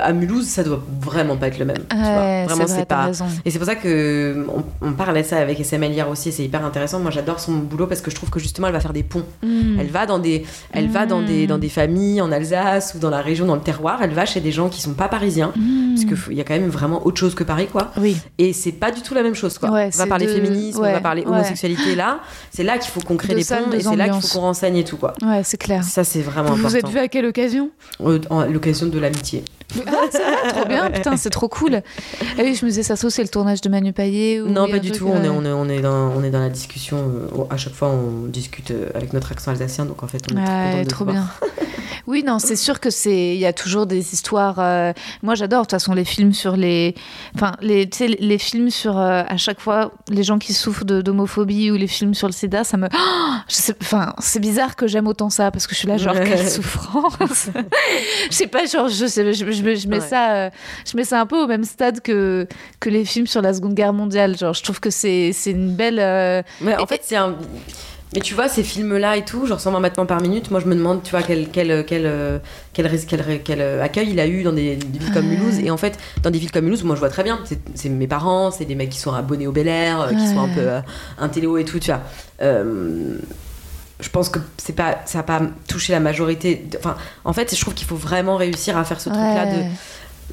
[0.00, 1.78] à Mulhouse, ça doit vraiment pas être le même.
[1.90, 2.44] tu vois.
[2.44, 3.04] Vraiment, c'est vrai, pas.
[3.04, 3.26] raison.
[3.44, 6.64] Et c'est pour ça que on, on parlait ça avec SML hier aussi, c'est hyper
[6.64, 6.98] intéressant.
[7.00, 9.24] Moi, j'adore son boulot parce que je trouve que justement, elle va faire des ponts.
[9.42, 9.78] Hmm.
[9.78, 13.10] Elle va dans des, elle va dans des, dans des familles en Alsace ou dans
[13.10, 14.00] la région, dans le terroir.
[14.02, 15.94] Elle va chez des gens qui sont pas parisiens, Hmm.
[15.94, 17.90] parce qu'il y a quand même vraiment autre chose que Paris, quoi.
[17.98, 18.16] Oui.
[18.38, 19.70] Et c'est pas du tout la même chose, quoi.
[19.70, 21.28] Ouais, on va parler de- féminisme, on va parler ouais.
[21.28, 22.20] homosexualité là.
[22.50, 24.28] C'est là qu'il faut qu'on crée Deux des salles, ponts et c'est là qu'il faut
[24.38, 25.14] qu'on renseigne et tout, quoi.
[25.22, 25.84] Ouais, c'est clair.
[25.84, 26.88] Ça, c'est vraiment Vous vous important.
[26.88, 27.70] êtes vu à quelle occasion?
[28.00, 28.18] Euh,
[28.50, 29.44] l'occasion de l'amitié.
[29.86, 31.76] Ah, c'est vrai, trop bien, putain, c'est trop cool.
[32.20, 34.78] Ah oui, je me disais, ça c'est le tournage de Manu Payet ou Non, pas
[34.78, 35.06] du tout.
[35.08, 36.98] On est, euh, on, est, on, est dans, on est dans la discussion.
[36.98, 39.84] euh, à chaque fois, on discute euh, avec notre accent alsacien.
[39.86, 41.26] Donc, en fait, on Ouais, trop bien.
[42.08, 43.34] Oui, non, c'est sûr que c'est.
[43.36, 44.56] Il y a toujours des histoires.
[44.58, 46.96] euh, Moi, j'adore de toute façon les films sur les.
[47.36, 50.84] Enfin, les, tu sais, les films sur euh, à chaque fois les gens qui souffrent
[50.84, 52.88] d'homophobie ou les films sur le SIDA, ça me.
[52.92, 55.96] Oh, je sais- Enfin, c'est bizarre que j'aime autant ça parce que je suis là
[55.96, 56.24] genre Ouais.
[56.28, 57.50] quelle souffrance.
[58.30, 60.06] je sais pas, genre je sais, je, je- je mets Ouais.
[60.06, 60.50] ça, euh,
[60.84, 62.48] je mets ça un peu au même stade que
[62.80, 64.36] que les films sur la Seconde Guerre mondiale.
[64.36, 66.44] Genre, je trouve que c'est c'est une belle.
[66.60, 67.36] Mais en fait, c'est un.
[68.14, 70.74] Mais tu vois, ces films-là et tout, genre 120 battements par minute, moi je me
[70.74, 72.38] demande, tu vois, quel, quel, quel, euh,
[72.74, 75.26] quel, quel, euh, accueil il a eu dans des, villes comme.
[75.26, 75.58] Mulhouse.
[75.60, 77.38] Et en fait, dans des villes comme Mulhouse, moi je vois très bien,
[77.74, 80.40] c'est- mes parents, c'est des mecs qui sont abonnés au Bel Air, euh, qui sont
[80.40, 80.80] un peu euh,
[81.18, 82.00] un téléo et tout, tu vois.
[82.42, 83.16] Euh,
[84.00, 86.66] je pense que c'est pas, ça n'a pas touché la majorité.
[86.76, 89.62] Enfin, en fait, je trouve qu'il faut vraiment réussir à faire ce truc-là de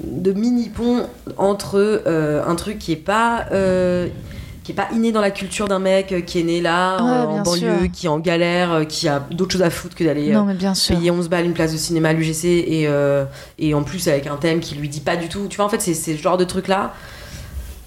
[0.04, 1.08] de mini pont
[1.38, 1.76] entre
[2.08, 4.08] euh, un truc qui est pas euh,
[4.64, 7.10] qui est pas inné dans la culture d'un mec euh, qui est né là Ouais,
[7.10, 7.92] en, en banlieue sûr.
[7.92, 10.54] qui est en galère euh, qui a d'autres choses à foutre que d'aller euh,
[10.96, 13.26] payer 11 balles une place de cinéma à l'UGC et, euh,
[13.58, 15.48] et en plus avec un thème qui lui dit pas du tout.
[15.50, 16.94] Tu vois en fait c'est c'est ce genre de truc là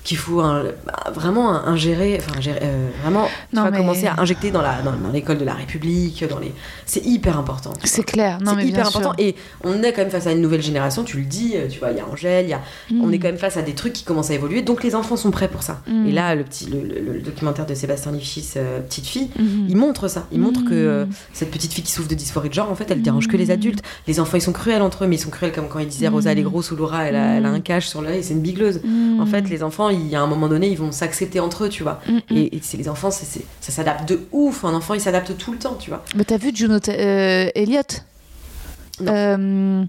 [0.05, 4.51] qu'il faut un- bah, vraiment ingérer enfin ingérer, euh, vraiment Non, mais- commencer à injecter
[4.51, 6.53] dans la dans, dans l'école de la République dans les
[6.87, 7.73] c'est hyper important.
[7.85, 8.39] C'est clair.
[8.45, 9.01] Non, mais C'est hyper bien sûr.
[9.01, 9.23] important.
[9.23, 11.79] Et on est quand même face à une nouvelle génération, tu le dis, euh, tu
[11.79, 12.61] vois, il y a Angèle, il y a...
[12.91, 13.01] Mm.
[13.05, 15.17] on est quand même face à des trucs qui commencent à évoluer, donc les enfants
[15.17, 15.81] sont prêts pour ça.
[15.87, 16.07] Mm.
[16.09, 19.67] Et là, le, petit, le, le- le documentaire de Sébastien Lifchis, euh, Petite fille, Mhm.
[19.69, 20.27] il montre ça.
[20.33, 21.11] Il montre que euh, Mm.
[21.33, 23.47] cette petite fille qui souffre de dysphorie de genre, en fait, elle dérange que les
[23.47, 23.51] Mm.
[23.51, 23.83] adultes.
[24.09, 26.09] Les enfants, ils sont cruels entre eux, mais ils sont cruels comme quand il disait
[26.09, 28.35] Rosa, elle est grosse ou Laura, elle a, elle a un cache sur l'œil, c'est
[28.35, 28.81] une bigleuse.
[28.85, 29.21] Mm.
[29.21, 31.69] En fait, les enfants, il y a un moment donné, ils vont s'accepter entre eux,
[31.69, 32.01] tu vois.
[32.09, 32.21] Mm, mm.
[32.37, 33.25] Et, et c'est les enfants, ça
[33.61, 34.65] s'adapte de ouf.
[34.65, 36.05] Un enfant, il s'adapte tout le temps, tu vois.
[36.17, 38.05] Mais t'as vu Juno euh, Elliott.
[39.03, 39.85] Euh,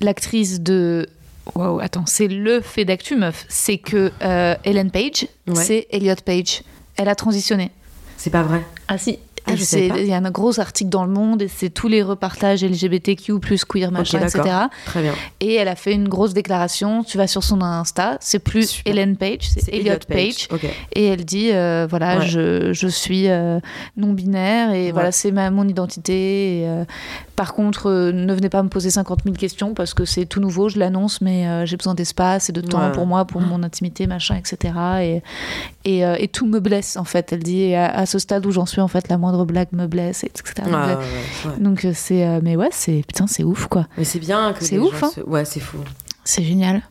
[0.00, 1.06] L'actrice de.
[1.54, 3.46] Waouh, attends, c'est le fait d'actu, meuf.
[3.48, 5.54] C'est que euh, Ellen Page, Ouais.
[5.54, 6.62] c'est Elliot Page.
[6.96, 7.70] Elle a transitionné.
[8.16, 8.62] C'est pas vrai.
[8.88, 9.98] Ah si Ah, je pas.
[10.00, 13.38] Il y a un gros article dans le monde et c'est tous les repartages LGBTQ,
[13.40, 14.42] plus queer, machin, etc.
[14.86, 15.14] Très bien.
[15.40, 17.04] Et elle a fait une grosse déclaration.
[17.04, 18.92] Tu vas sur son Insta, c'est plus Super.
[18.92, 20.48] Ellen Page, c'est Elliot Page.
[20.94, 22.26] Et elle dit euh, voilà, Ouais.
[22.26, 23.60] je, je suis euh,
[23.96, 24.92] non-binaire et Ouais.
[24.92, 26.60] voilà, c'est ma, mon identité.
[26.62, 26.84] Et, euh,
[27.36, 30.40] par contre, euh, ne venez pas me poser 50 000 questions parce que c'est tout
[30.40, 32.92] nouveau, je l'annonce, mais euh, j'ai besoin d'espace et de temps Ouais.
[32.92, 34.74] pour moi, pour mon intimité, machin, etc.
[35.02, 35.22] Et,
[35.84, 37.32] et, euh, et tout me blesse, en fait.
[37.32, 39.68] Elle dit et à, à ce stade où j'en suis, en fait, la moindre blague
[39.72, 40.52] me blesse, etc.
[40.66, 41.58] Ouais, ouais, ouais.
[41.60, 42.40] Donc, c'est.
[42.42, 43.04] mais ouais, c'est.
[43.06, 43.86] Putain, c'est ouf, quoi.
[43.98, 45.10] Mais c'est bien que C'est ouf, gens hein.
[45.14, 45.78] se- Ouais, c'est fou.
[46.24, 46.82] C'est génial.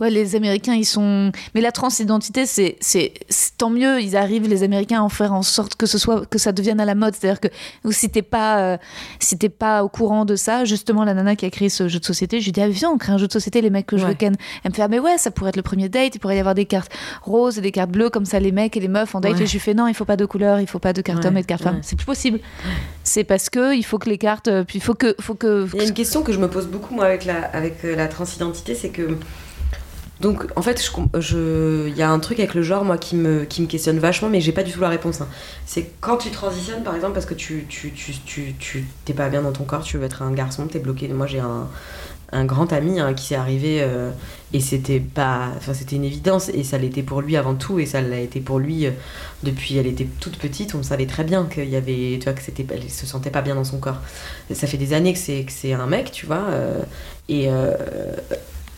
[0.00, 1.30] Ouais, les Américains, ils sont.
[1.54, 4.00] Mais la transidentité, c'est, c'est, c'est- tant mieux.
[4.00, 6.80] Ils arrivent, les Américains, à en faire en sorte que ce soit, que ça devienne
[6.80, 7.14] à la mode.
[7.14, 7.48] C'est-à-dire que
[7.90, 8.76] si t'es pas, euh,
[9.18, 11.98] si t'es pas au courant de ça, justement, la nana qui a créé ce jeu
[11.98, 13.86] de société, je lui dis, ah, viens, on crée un jeu de société, les mecs
[13.86, 14.10] que je Ouais.
[14.10, 14.36] veux ken.
[14.64, 16.14] Elle me fait, ah, mais ouais, ça pourrait être le premier date.
[16.14, 18.76] Il pourrait y avoir des cartes roses et des cartes bleues, comme ça, les mecs
[18.76, 19.34] et les meufs en date.
[19.34, 19.42] Ouais.
[19.42, 21.20] Et je lui fais, non, il faut pas de couleur, il faut pas de cartes
[21.20, 21.80] Ouais, hommes et de cartes femmes.
[21.82, 22.40] C'est plus possible.
[23.04, 25.66] C'est parce que il faut que les cartes, euh, puis il faut que, faut que.
[25.74, 27.96] Il y a une question que je me pose beaucoup moi avec la, avec euh,
[27.96, 29.18] la transidentité, c'est que
[30.20, 33.16] donc en fait com- je il y a un truc avec le genre moi qui
[33.16, 35.20] me qui me questionne vachement mais j'ai pas du tout la réponse.
[35.20, 35.28] hein.
[35.66, 39.42] C'est quand tu transitionnes par exemple parce que tu tu tu tu t'es pas bien
[39.42, 41.08] dans ton corps, tu veux être un garçon, t'es bloqué.
[41.08, 41.68] Moi j'ai un
[42.32, 44.10] un grand ami hein, qui s'est arrivé euh,
[44.52, 47.86] et c'était pas enfin c'était une évidence et ça l'était pour lui avant tout et
[47.86, 48.90] ça l'a été pour lui euh,
[49.42, 52.34] depuis elle était toute petite on savait très bien qu'il y avait tu vois
[52.70, 53.98] elle se sentait pas bien dans son corps
[54.52, 56.82] ça fait des années que c'est que c'est un mec tu vois euh,
[57.28, 57.48] et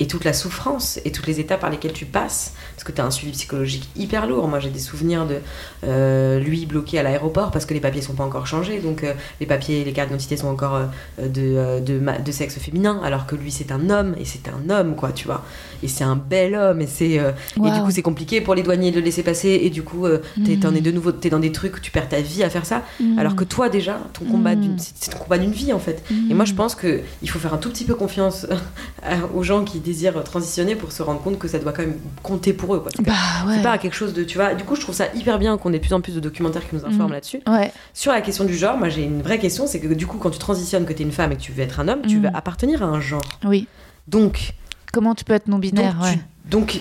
[0.02, 3.00] et toute la souffrance et toutes les étapes par lesquelles tu passes parce que tu
[3.00, 4.48] as un suivi psychologique hyper lourd.
[4.48, 5.36] Moi j'ai des souvenirs de
[5.84, 8.80] euh, lui bloqué à l'aéroport parce que les papiers sont pas encore changés.
[8.80, 10.74] Donc euh, les papiers les cartes d'identité sont encore
[11.20, 14.96] euh, de, de, sexe féminin alors que lui c'est un homme et c'est un homme
[14.96, 15.44] quoi tu vois.
[15.84, 18.90] Et c'est un bel homme et c'est et du coup c'est compliqué pour les douaniers
[18.90, 20.06] de le laisser passer et du coup
[20.44, 22.50] t'es t'en es de nouveau t'es dans des trucs où tu perds ta vie à
[22.50, 23.18] faire ça Mm.
[23.18, 26.02] alors que toi déjà ton combat d'une c'est ton combat d'une vie en fait.
[26.30, 28.46] Et moi je pense que il faut faire un tout petit peu confiance
[29.34, 32.52] aux gens qui désirent transitionner pour se rendre compte que ça doit quand même compter
[32.52, 33.12] pour eux quoi c'est Bah
[33.46, 33.56] ouais.
[33.56, 35.72] c'est pas quelque chose de tu vois du coup je trouve ça hyper bien qu'on
[35.72, 37.12] ait de plus en plus de documentaires qui nous informent Mhm.
[37.12, 37.72] là-dessus Ouais.
[37.94, 40.30] sur la question du genre moi j'ai une vraie question c'est que du coup quand
[40.30, 42.22] tu transitionnes que t'es une femme et que tu veux être un homme tu Mhm.
[42.22, 43.66] veux appartenir à un genre Oui.
[44.08, 44.54] donc
[44.92, 46.18] Comment tu peux être non binaire donc, ouais.
[46.44, 46.80] Donc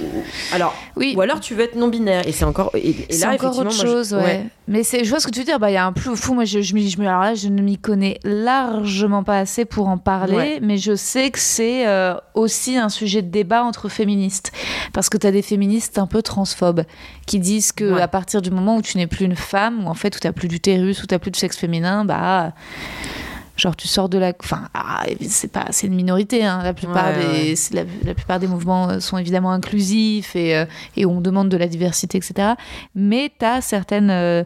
[0.53, 1.13] alors Oui.
[1.15, 3.51] ou alors tu veux être non binaire et c'est encore et, et C'est là encore
[3.57, 4.45] autre effectivement, moi, je- chose, ouais.
[4.67, 5.59] Mais c'est, je vois ce que tu veux dire.
[5.59, 6.33] Bah, il y a un plus fou.
[6.33, 10.33] Moi, je, je, alors là, je ne m'y connais largement pas assez pour en parler,
[10.35, 10.59] Ouais.
[10.61, 14.51] mais je sais que c'est euh, aussi un sujet de débat entre féministes,
[14.93, 16.83] parce que tu as des féministes un peu transphobes
[17.25, 18.01] qui disent que Ouais.
[18.01, 20.27] à partir du moment où tu n'es plus une femme, ou en fait où tu
[20.27, 22.53] n'as plus d'utérus, où tu n'as plus de sexe féminin, bah
[23.61, 26.61] genre tu sors de la enfin ah, c'est pas c'est une minorité hein.
[26.63, 30.65] la plupart Ouais, des la, la plupart des mouvements euh, sont évidemment inclusifs et euh,
[30.97, 32.53] et on demande de la diversité etc
[32.95, 34.43] mais tu as certaines euh,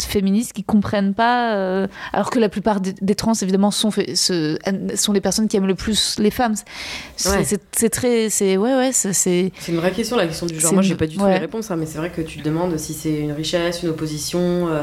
[0.00, 4.14] féministes qui comprennent pas euh, alors que la plupart des, des trans évidemment sont fait-
[4.16, 4.56] se-
[4.96, 6.54] sont les personnes qui aiment le plus les femmes
[7.16, 7.30] c'est
[7.82, 7.88] Ouais.
[7.88, 10.72] très c'est ouais ouais c'est- c'est une vraie question la question du genre.
[10.72, 11.34] Moi j'ai pas du tout ouais.
[11.34, 13.88] les réponses, hein, mais c'est vrai que tu te demandes si c'est une richesse, une
[13.90, 14.40] opposition.
[14.68, 14.82] euh,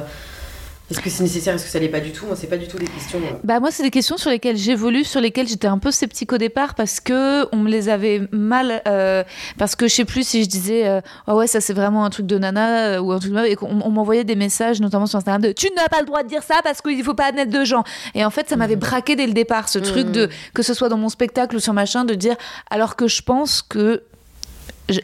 [0.89, 2.25] est-ce que c'est nécessaire, est-ce que ça l'est pas du tout?
[2.25, 3.19] Moi c'est pas du tout des questions.
[3.19, 6.33] euh, Bah moi, c'est des questions sur lesquelles j'évolue, sur lesquelles j'étais un peu sceptique
[6.33, 9.23] au départ parce que on me les avait mal, euh,
[9.57, 12.09] parce que je sais plus si je disais euh, ah ouais ça c'est vraiment un
[12.09, 15.05] truc de nana euh, ou un truc de et qu'on on m'envoyait des messages notamment
[15.05, 17.31] sur Instagram de tu n'as pas le droit de dire ça parce qu'il faut pas
[17.31, 17.83] naître de gens.
[18.15, 20.89] Et en fait ça m'avait braqué dès le départ ce truc de que ce soit
[20.89, 22.35] dans mon spectacle ou sur machin de dire
[22.69, 24.03] alors que je pense que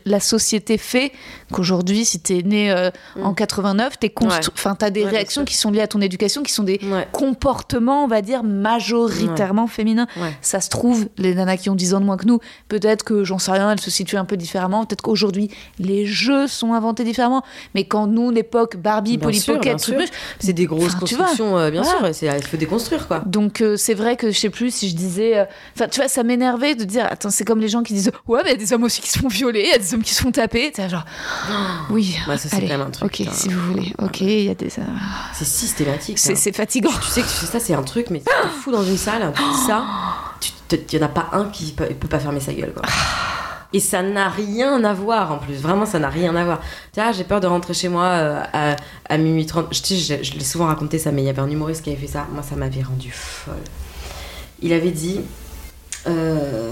[0.05, 1.11] la société fait
[1.51, 2.89] qu'aujourd'hui, si t'es né euh,
[3.21, 4.53] en 89, t'es constru- Ouais.
[4.55, 7.07] enfin, t'as des Ouais, réactions qui sont liées à ton éducation, qui sont des Ouais.
[7.11, 10.07] comportements, on va dire, majoritairement féminins.
[10.41, 13.23] Ça se trouve, les nanas qui ont 10 ans de moins que nous, peut-être que,
[13.23, 14.85] j'en sais rien, elles se situent un peu différemment.
[14.85, 17.43] Peut-être qu'aujourd'hui, les jeux sont inventés différemment.
[17.73, 19.79] Mais quand nous, l'époque Barbie, Bien Polly sûr, Pocket,
[20.39, 21.99] C'est des grosses tu constructions, euh, bien sûr.
[22.13, 23.19] c'est- Il faut déconstruire quoi.
[23.25, 26.23] donc euh, c'est vrai que je sais plus si je disais, enfin tu vois, ça
[26.23, 28.65] m'énervait de dire, attends, c'est comme les gens qui disent, ouais, mais il y a
[28.65, 30.31] des hommes aussi qui se font violer, il y a des hommes qui se font
[30.31, 31.05] taper, tu sais, genre,
[31.89, 33.31] oui, Bah, ça, c'est quand même un truc, ok, putain.
[33.31, 36.17] si vous voulez, ok, il y a des, C'est systématique.
[36.19, 36.35] ça.
[36.35, 36.91] c'est fatigant.
[37.01, 38.97] Tu sais que tu fais ça, c'est un truc, mais tu te fous dans une
[38.97, 39.85] salle, tu dis ça,
[40.71, 42.81] il y en a pas un qui peut, peut pas fermer sa gueule quoi.
[43.73, 46.61] Et ça n'a rien à voir en plus, vraiment ça n'a rien à voir.
[46.93, 48.75] Tu vois, j'ai peur de rentrer chez moi euh, à,
[49.09, 49.67] à minuit 30.
[49.73, 51.99] Je, je, je l'ai souvent raconté ça, mais il y avait un humoriste qui avait
[51.99, 52.25] fait ça.
[52.31, 53.53] Moi, ça m'avait rendu folle.
[54.61, 55.19] Il avait dit
[56.07, 56.71] euh,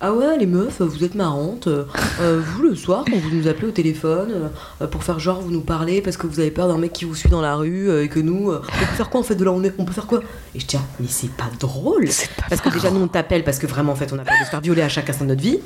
[0.00, 1.66] Ah ouais, les meufs, vous êtes marrantes.
[1.68, 1.84] Euh,
[2.20, 4.50] euh, vous, le soir, quand vous nous appelez au téléphone
[4.82, 7.04] euh, pour faire genre, vous nous parlez parce que vous avez peur d'un mec qui
[7.04, 9.34] vous suit dans la rue euh, et que nous, on peut faire quoi en fait
[9.36, 10.20] de là on est On peut faire quoi?
[10.54, 13.08] Et je dis Ah, mais c'est pas drôle C'est pas parce que déjà, nous, on
[13.08, 15.08] t'appelle parce que vraiment, en fait, on a peur de se faire violer à chaque
[15.08, 15.60] instant de notre vie.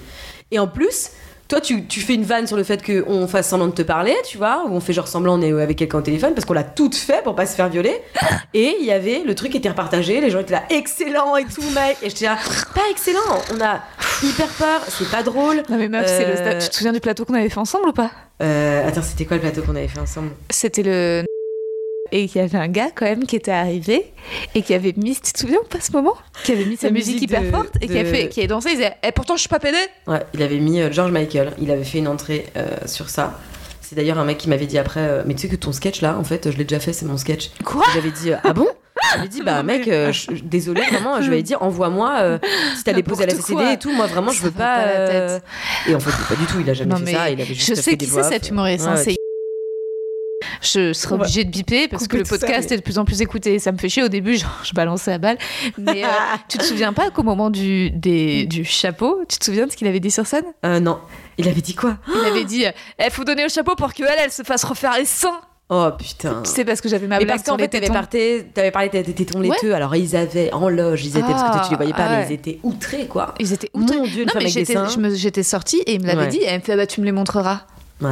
[0.50, 1.10] Et en plus,
[1.48, 4.14] toi, tu, tu fais une vanne sur le fait qu'on fasse semblant de te parler,
[4.26, 6.52] tu vois, ou on fait genre semblant on est avec quelqu'un au téléphone parce qu'on
[6.52, 8.00] l'a toute fait pour pas se faire violer.
[8.54, 11.62] Et il y avait, le truc était repartagé, les gens étaient là, excellent et tout,
[11.74, 11.96] mec.
[12.02, 12.36] Et j'étais là,
[12.74, 13.18] pas excellent,
[13.54, 13.80] on a
[14.22, 15.62] hyper peur, c'est pas drôle.
[15.70, 17.88] Non mais meuf, c'est le Euh, tu te souviens du plateau qu'on avait fait ensemble
[17.88, 18.10] ou pas?
[18.42, 20.30] Euh, attends, c'était quoi le plateau qu'on avait fait ensemble?
[20.50, 21.24] C'était le
[22.12, 24.12] et qu'il y avait un gars quand même qui était arrivé
[24.54, 26.14] et qui avait mis, tu te souviens ou pas ce moment?
[26.44, 28.46] Qui avait mis sa musique, musique hyper de- forte et qui a fait, qui a
[28.46, 29.78] dansé, il disait, et pourtant je suis pas pédé.
[30.06, 33.38] Ouais, il avait mis euh, George Michael, il avait fait une entrée euh, sur ça.
[33.80, 36.02] C'est d'ailleurs un mec qui m'avait dit après, euh, mais tu sais que ton sketch
[36.02, 37.50] là, en fait, je l'ai déjà fait, c'est mon sketch.
[37.64, 37.84] Quoi?
[37.94, 38.66] J'avais dit, euh, ah bon?
[39.14, 42.16] Je lui ai dit, bah mec, euh, je- désolé, vraiment, je lui ai dit, envoie-moi
[42.20, 42.38] euh,
[42.76, 43.72] si t'as déposé à la CCD quoi.
[43.72, 43.90] et tout.
[43.92, 44.76] Moi, vraiment, je Ça veux pas.
[44.76, 45.42] pas la tête.
[45.88, 47.30] Et en fait, pas du tout, il a jamais Non, fait ça.
[47.30, 49.16] Il avait juste je sais qui c'est cet humoriste, hein, Ouais, c'est
[50.60, 53.04] je serai obligée de biper parce que le ça, podcast mais- est de plus en
[53.04, 53.58] plus écouté.
[53.58, 55.38] Ça me fait chier au début, genre, je balançais la balle.
[55.78, 56.08] Mais euh,
[56.48, 59.76] tu te souviens pas qu'au moment du, des, du chapeau, tu te souviens de ce
[59.76, 60.44] qu'il avait dit sur scène?
[60.64, 60.98] Euh, non.
[61.38, 61.98] Il avait dit quoi?
[62.08, 62.64] Il avait dit
[62.98, 65.40] Il faut donner au chapeau pour qu'elle, elle se fasse refaire les seins.
[65.70, 66.40] Oh putain.
[66.44, 68.70] Tu sais, parce que j'avais ma Mais blague parce sur qu'en fait, t'avais parlé, t'avais
[68.70, 71.76] parlé des tétons laiteux, alors ils avaient en loge, ils étaient, parce que tu les
[71.76, 73.34] voyais pas, Ah, mais ils étaient outrés, quoi.
[73.38, 74.00] Ils étaient Mon outrés.
[74.08, 76.28] Dieu, une Non, mais j'étais, sortie et il me l'avait Ouais.
[76.28, 76.38] dit.
[76.38, 77.60] Et elle me fait, ah bah, tu me les montreras.
[78.00, 78.08] Ouais.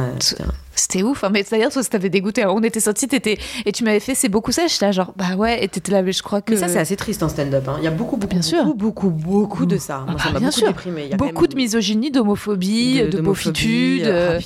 [0.75, 1.23] C'était ouf.
[1.23, 1.29] hein.
[1.31, 2.45] Mais c'est-à-dire, toi, ça t'avait dégoûté.
[2.45, 3.37] On était sortis, t'étais...
[3.65, 4.67] et tu m'avais fait, c'est beaucoup ça.
[4.67, 6.51] J'étais là, genre, bah ouais, et t'étais là, mais je crois que.
[6.53, 7.67] Mais ça, c'est assez triste en stand-up.
[7.67, 7.75] hein.
[7.79, 8.63] Il y a beaucoup, beaucoup, Bien sûr.
[8.75, 9.99] beaucoup, beaucoup, beaucoup de ça.
[10.05, 10.67] Moi, Ah ça bah, bien beaucoup sûr.
[10.67, 11.03] déprimé.
[11.05, 14.39] Il y a quand Beaucoup même de misogynie, d'homophobie, de, beaufitude, ah, euh,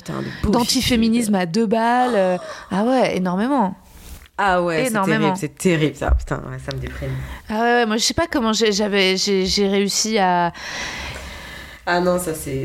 [0.44, 2.14] de d'antiféminisme à deux balles.
[2.14, 2.38] euh,
[2.70, 3.74] Ah ouais, énormément.
[4.38, 6.12] Ah ouais, c'est terrible, c'est terrible ça.
[6.12, 7.10] Putain, ouais, ça me déprime.
[7.50, 10.52] Ah ouais, ouais, moi je sais pas comment j'avais, j'ai réussi à.
[11.84, 12.64] Ah non, ça c'est.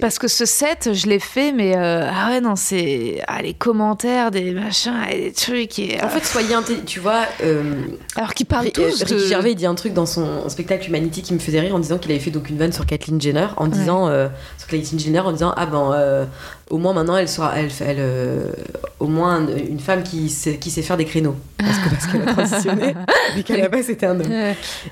[0.00, 3.22] Parce que ce set, je l'ai fait, mais euh, ah ouais, non, c'est.
[3.26, 5.78] Ah, les commentaires, des machins, et des trucs.
[5.78, 6.84] Et, En fait, soyez intelligent.
[6.84, 7.74] Tu vois, euh,
[8.16, 9.14] alors qu'ils parlent Ri- tous euh, de.
[9.14, 11.78] Ricky Gervais il dit un truc dans son spectacle Humanity qui me faisait rire en
[11.78, 14.28] disant qu'il avait fait donc une vanne sur Kathleen Jenner en disant euh,
[14.58, 16.24] sur Kathleen Jenner en disant ah ben euh,
[16.74, 18.48] au moins maintenant elle sera elle, elle euh,
[18.98, 21.36] au moins une, femme qui sait, qui sait faire des créneaux.
[21.58, 22.94] Parce que parce qu'elle a transitionné.
[23.36, 24.32] Mais qu'à la base c'était un homme.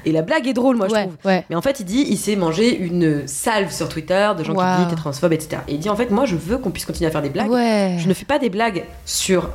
[0.04, 1.16] Et la blague est drôle moi je trouve.
[1.24, 1.44] ouais.
[1.50, 4.60] mais en fait il dit il s'est mangé une salve sur Twitter de gens Wow.
[4.60, 6.84] qui disent t'es transphobe etc et il dit en fait moi je veux qu'on puisse
[6.84, 7.50] continuer à faire des blagues.
[7.50, 7.96] Ouais.
[7.98, 9.50] je ne fais pas des blagues sur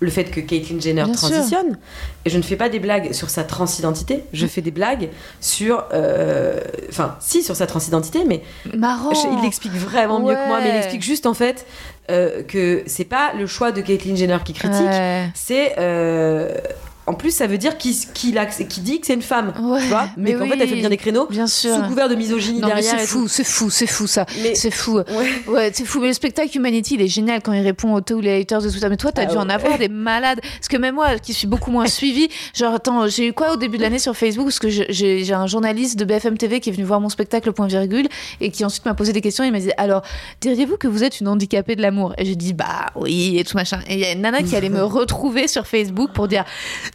[0.00, 1.30] le fait que Caitlyn Jenner Bien sûr.
[1.30, 1.78] transitionne
[2.26, 5.08] et je ne fais pas des blagues sur sa transidentité je fais des blagues
[5.40, 8.42] sur euh, enfin si sur sa transidentité mais
[8.76, 9.14] Marrant.
[9.14, 11.64] je- il l'explique vraiment mieux que moi mais il explique juste en fait
[12.10, 15.30] euh, que c'est pas le choix de Caitlyn Jenner qui critique Ouais.
[15.34, 16.54] c'est euh,
[17.06, 20.32] en plus ça veut dire qu'il dit que c'est une femme Ouais, tu vois mais,
[20.32, 21.74] mais qu'en fait elle fait bien des créneaux Bien sûr.
[21.74, 24.26] sous couvert de misogynie Non, derrière c'est fou, c'est fou, c'est fou ça.
[24.54, 24.96] C'est fou.
[24.98, 25.04] ouais
[25.46, 26.00] Ouais, c'est fou.
[26.00, 28.70] Mais le spectacle Humanity, il est génial quand il répond aux tous les haters et
[28.70, 28.88] tout ça.
[28.88, 30.40] Mais toi, t'as Ah dû en avoir des malades.
[30.42, 33.56] Parce que même moi, qui suis beaucoup moins suivie, genre, attends, j'ai eu quoi au
[33.56, 34.46] début de l'année sur Facebook?
[34.46, 37.66] Parce que j'ai un journaliste de BFM TV qui est venu voir mon spectacle, point
[37.66, 38.08] virgule,
[38.40, 39.44] et qui ensuite m'a posé des questions.
[39.44, 40.02] Il m'a dit Alors,
[40.40, 42.14] diriez-vous que vous êtes une handicapée de l'amour?
[42.18, 43.80] Et j'ai dit Bah oui, et tout machin.
[43.88, 46.44] Et il y a une nana qui allait me retrouver sur Facebook pour dire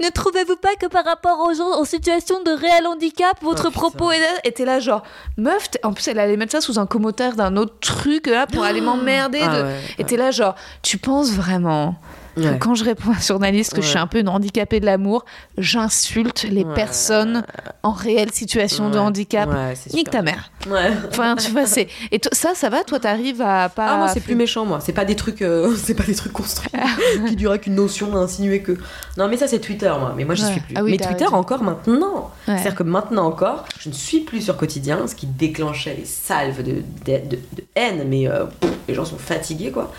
[0.01, 3.71] Ne trouvez-vous pas que par rapport aux gens en situation de réel handicap, votre Oh,
[3.71, 4.11] propos
[4.43, 5.03] était là, genre,
[5.37, 8.63] meuf, en plus, elle allait mettre ça sous un commentaire d'un autre truc là pour
[8.63, 9.41] aller m'emmerder.
[9.43, 11.95] Ah de- ouais, Et t'es là, genre, tu penses vraiment
[12.37, 12.57] ouais.
[12.59, 15.25] quand je réponds à un journaliste que je suis un peu une handicapée de l'amour,
[15.57, 16.73] j'insulte les Ouais.
[16.75, 17.43] personnes
[17.83, 19.49] en réelle situation de handicap.
[19.93, 20.51] Nique ta mère.
[21.09, 21.87] Enfin, tu vois, c'est.
[22.11, 23.87] Et ça, ça va Toi, t'arrives à pas.
[23.93, 26.33] Ah moi c'est plus méchant moi, c'est pas des trucs euh, c'est pas des trucs
[26.33, 26.71] construits
[27.27, 28.77] qui durent qu'une notion à insinuer que
[29.17, 30.73] Non mais ça c'est Twitter moi, mais moi je suis plus.
[30.77, 32.31] Ah oui, mais Twitter encore maintenant.
[32.45, 36.63] C'est-à-dire que maintenant encore, je ne suis plus sur quotidien, ce qui déclenchait les salves
[36.63, 36.73] de,
[37.05, 39.91] de, de- de haine mais euh, pff, les gens sont fatigués quoi.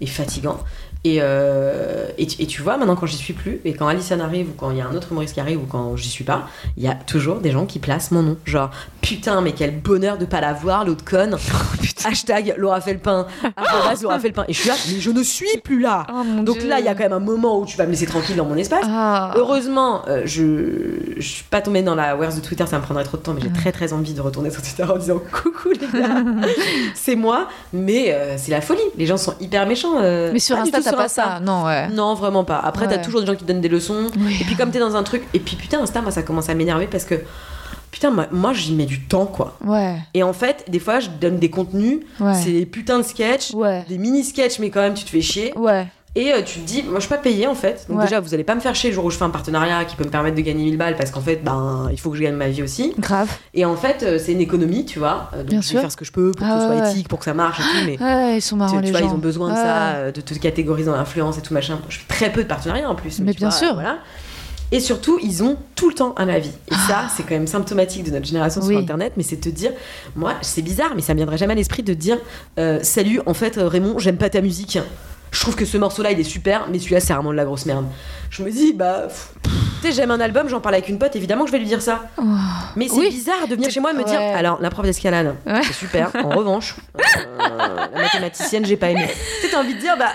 [0.00, 0.58] Et fatigants.
[1.02, 4.20] Et, euh, et, tu- et tu vois, maintenant quand j'y suis plus, et quand Alison
[4.20, 6.24] arrive, ou quand il y a un autre humoriste qui arrive, ou quand j'y suis
[6.24, 6.46] pas,
[6.76, 8.36] il y a toujours des gens qui placent mon nom.
[8.44, 8.70] Genre,
[9.00, 11.36] putain, mais quel bonheur de pas la voir, l'autre conne.
[12.04, 13.26] Hashtag Laura Felpin,
[14.02, 14.44] Laura Felpin.
[14.48, 16.06] Et je suis là, mais je ne suis plus là.
[16.10, 16.68] Oh, mon Donc Dieu.
[16.68, 18.44] là, il y a quand même un moment où tu vas me laisser tranquille dans
[18.46, 18.84] mon espace.
[18.86, 19.32] Ah.
[19.36, 23.04] Heureusement, euh, je, je suis pas tombée dans la wares de Twitter, ça me prendrait
[23.04, 25.70] trop de temps, mais j'ai très très envie de retourner sur Twitter en disant coucou
[25.70, 26.22] les gars,
[26.94, 28.80] c'est moi, mais euh, c'est la folie.
[28.96, 30.00] Les gens sont hyper méchants.
[30.00, 31.40] Mais sur Insta, t'as pas ça.
[31.40, 31.88] Non, ouais.
[31.88, 32.58] Non, vraiment pas.
[32.58, 34.06] Après, t'as toujours des gens qui te donnent des leçons.
[34.18, 34.36] Oui.
[34.40, 35.22] Et puis, comme t'es dans un truc.
[35.34, 37.16] Et puis, putain, Insta, moi, ça commence à m'énerver parce que.
[37.90, 39.56] Putain, moi, moi, j'y mets du temps, quoi.
[39.64, 39.96] Ouais.
[40.14, 41.98] Et en fait, des fois, je donne des contenus.
[42.20, 42.34] Ouais.
[42.34, 43.52] C'est des putains de sketchs.
[43.52, 43.84] Ouais.
[43.88, 45.52] Des mini-sketchs, mais quand même, tu te fais chier.
[45.58, 45.88] Ouais.
[46.16, 47.86] Et euh, tu te dis, moi, je suis pas payée, en fait.
[47.88, 48.04] Donc, Ouais.
[48.04, 49.94] déjà, vous allez pas me faire chier le jour où je fais un partenariat qui
[49.94, 52.22] peut me permettre de gagner 1000 balles parce qu'en fait, ben, il faut que je
[52.22, 52.92] gagne ma vie aussi.
[52.98, 53.28] Grave.
[53.54, 55.30] Et en fait, euh, c'est une économie, tu vois.
[55.34, 55.76] Euh, donc, Bien je sûr.
[55.76, 56.90] vais faire ce que je peux pour Ah que ce soit ouais, ouais.
[56.90, 58.02] éthique, pour que ça marche et tout, mais.
[58.02, 59.06] Ouais, ils sont marrants, Tu, vois, gens.
[59.08, 61.78] ils ont besoin de ça, de te catégoriser dans l'influence et tout machin.
[61.88, 63.20] Je fais très peu de partenariats en plus.
[63.20, 63.74] Mais bien vois, sûr.
[63.74, 63.98] Voilà.
[64.72, 66.50] Et surtout, ils ont tout le temps un avis.
[66.70, 68.66] Et ça, c'est quand même symptomatique de notre génération Ah.
[68.66, 68.74] Oui.
[68.74, 69.12] sur Internet.
[69.16, 69.70] Mais c'est de te dire,
[70.16, 72.18] moi, c'est bizarre, mais ça me viendrait jamais à l'esprit de te dire,
[72.58, 74.78] euh, salut, en fait, Raymond, j'aime pas ta musique.
[75.32, 77.66] Je trouve que ce morceau-là, il est super, mais celui-là, c'est vraiment de la grosse
[77.66, 77.86] merde.
[78.30, 79.04] Je me dis, bah,
[79.44, 79.50] tu
[79.88, 81.80] sais, j'aime un album, j'en parle avec une pote, évidemment que je vais lui dire
[81.82, 82.00] ça.
[82.18, 82.22] Oh.
[82.76, 83.10] Mais c'est Oui.
[83.10, 85.60] bizarre de venir chez moi et me dire, alors, la prof d'escalade, Ouais.
[85.62, 86.10] c'est super.
[86.24, 89.06] En revanche, euh, la mathématicienne, j'ai pas aimé.
[89.40, 90.10] Tu sais, t'as envie de dire, bah,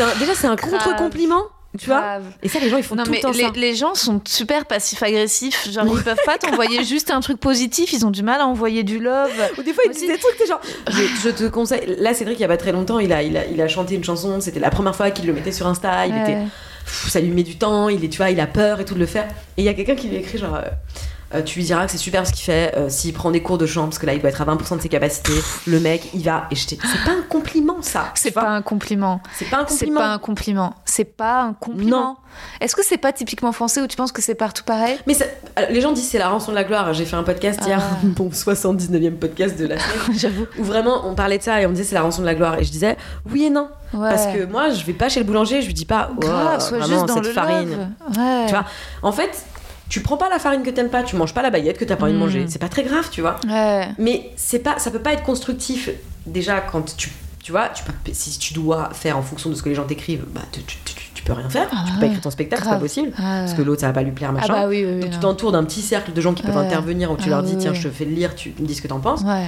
[0.00, 1.42] un- déjà, c'est un contre-compliment,
[1.78, 2.18] tu vois.
[2.42, 3.50] Et ça, les gens, ils font Non tout mais le temps les, ça.
[3.54, 8.04] les gens sont super passifs-agressifs, genre ils peuvent pas t'envoyer juste un truc positif, ils
[8.06, 9.30] ont du mal à envoyer du love.
[9.58, 10.60] Ou des fois, ils disent des trucs, t'es genre.
[10.88, 11.96] Je, je te conseille.
[11.98, 13.94] Là, Cédric, il y a pas très longtemps, il a, il a, il a chanté
[13.94, 14.40] une chanson.
[14.40, 16.06] C'était la première fois qu'il le mettait sur Insta.
[16.06, 16.22] Il Ouais.
[16.22, 16.38] était.
[16.84, 18.94] pff, ça lui met du temps, il est, tu vois, il a peur et tout
[18.94, 19.24] de le faire.
[19.56, 20.54] Et il y a quelqu'un qui lui écrit genre.
[20.56, 20.62] euh,
[21.34, 23.58] euh, tu lui diras que c'est super ce qu'il fait, euh, s'il prend des cours
[23.58, 25.32] de chant, parce que là il doit être à 20% de ses capacités,
[25.66, 28.62] le mec il va, et je t'ai- c'est pas un compliment ça, C'est pas un
[28.62, 29.20] compliment.
[29.36, 30.00] c'est pas un C'est compliment.
[30.00, 30.74] pas un compliment.
[30.84, 32.00] C'est pas un compliment.
[32.00, 32.16] Non.
[32.60, 34.98] Est-ce que c'est pas typiquement français ou tu penses que c'est partout pareil?
[35.06, 36.92] Mais ça- alors, les gens disent c'est la rançon de la gloire.
[36.92, 37.96] J'ai fait un podcast hier, Ah.
[38.02, 40.46] bon 79e podcast de la semaine, J'avoue.
[40.58, 42.34] où vraiment on parlait de ça et on me disait c'est la rançon de la
[42.34, 42.58] gloire.
[42.58, 42.96] Et je disais
[43.30, 43.68] oui et non.
[43.92, 44.08] Ouais.
[44.08, 46.60] Parce que moi je vais pas chez le boulanger, je lui dis pas oh, grave,
[46.60, 47.94] sois vraiment, juste dans cette le farine.
[48.16, 48.46] Ouais.
[48.46, 48.64] Tu vois,
[49.02, 49.30] en fait,
[49.94, 51.94] tu prends pas la farine que t'aimes pas, tu manges pas la baguette que t'as
[51.94, 52.20] pas envie de Mm.
[52.20, 52.44] manger.
[52.48, 53.36] C'est pas très grave, tu vois.
[53.46, 53.86] Ouais.
[53.98, 55.88] Mais c'est pas, ça peut pas être constructif.
[56.26, 59.62] Déjà, quand tu, tu vois, tu peux, si tu dois faire en fonction de ce
[59.62, 61.68] que les gens t'écrivent, bah tu, tu, tu- tu peux rien faire.
[61.72, 63.08] Ah tu peux pas écrire ton spectacle, c'est pas possible.
[63.10, 63.14] Ouais.
[63.18, 64.52] Parce que l'autre, ça va pas lui plaire, Ah machin.
[64.52, 65.20] bah oui, Donc tu non.
[65.20, 67.72] t'entoures d'un petit cercle de gens qui peuvent intervenir où tu Ah leur dis tiens
[67.72, 69.20] je te fais le lire, tu me dis ce que t'en penses.
[69.22, 69.46] Ouais.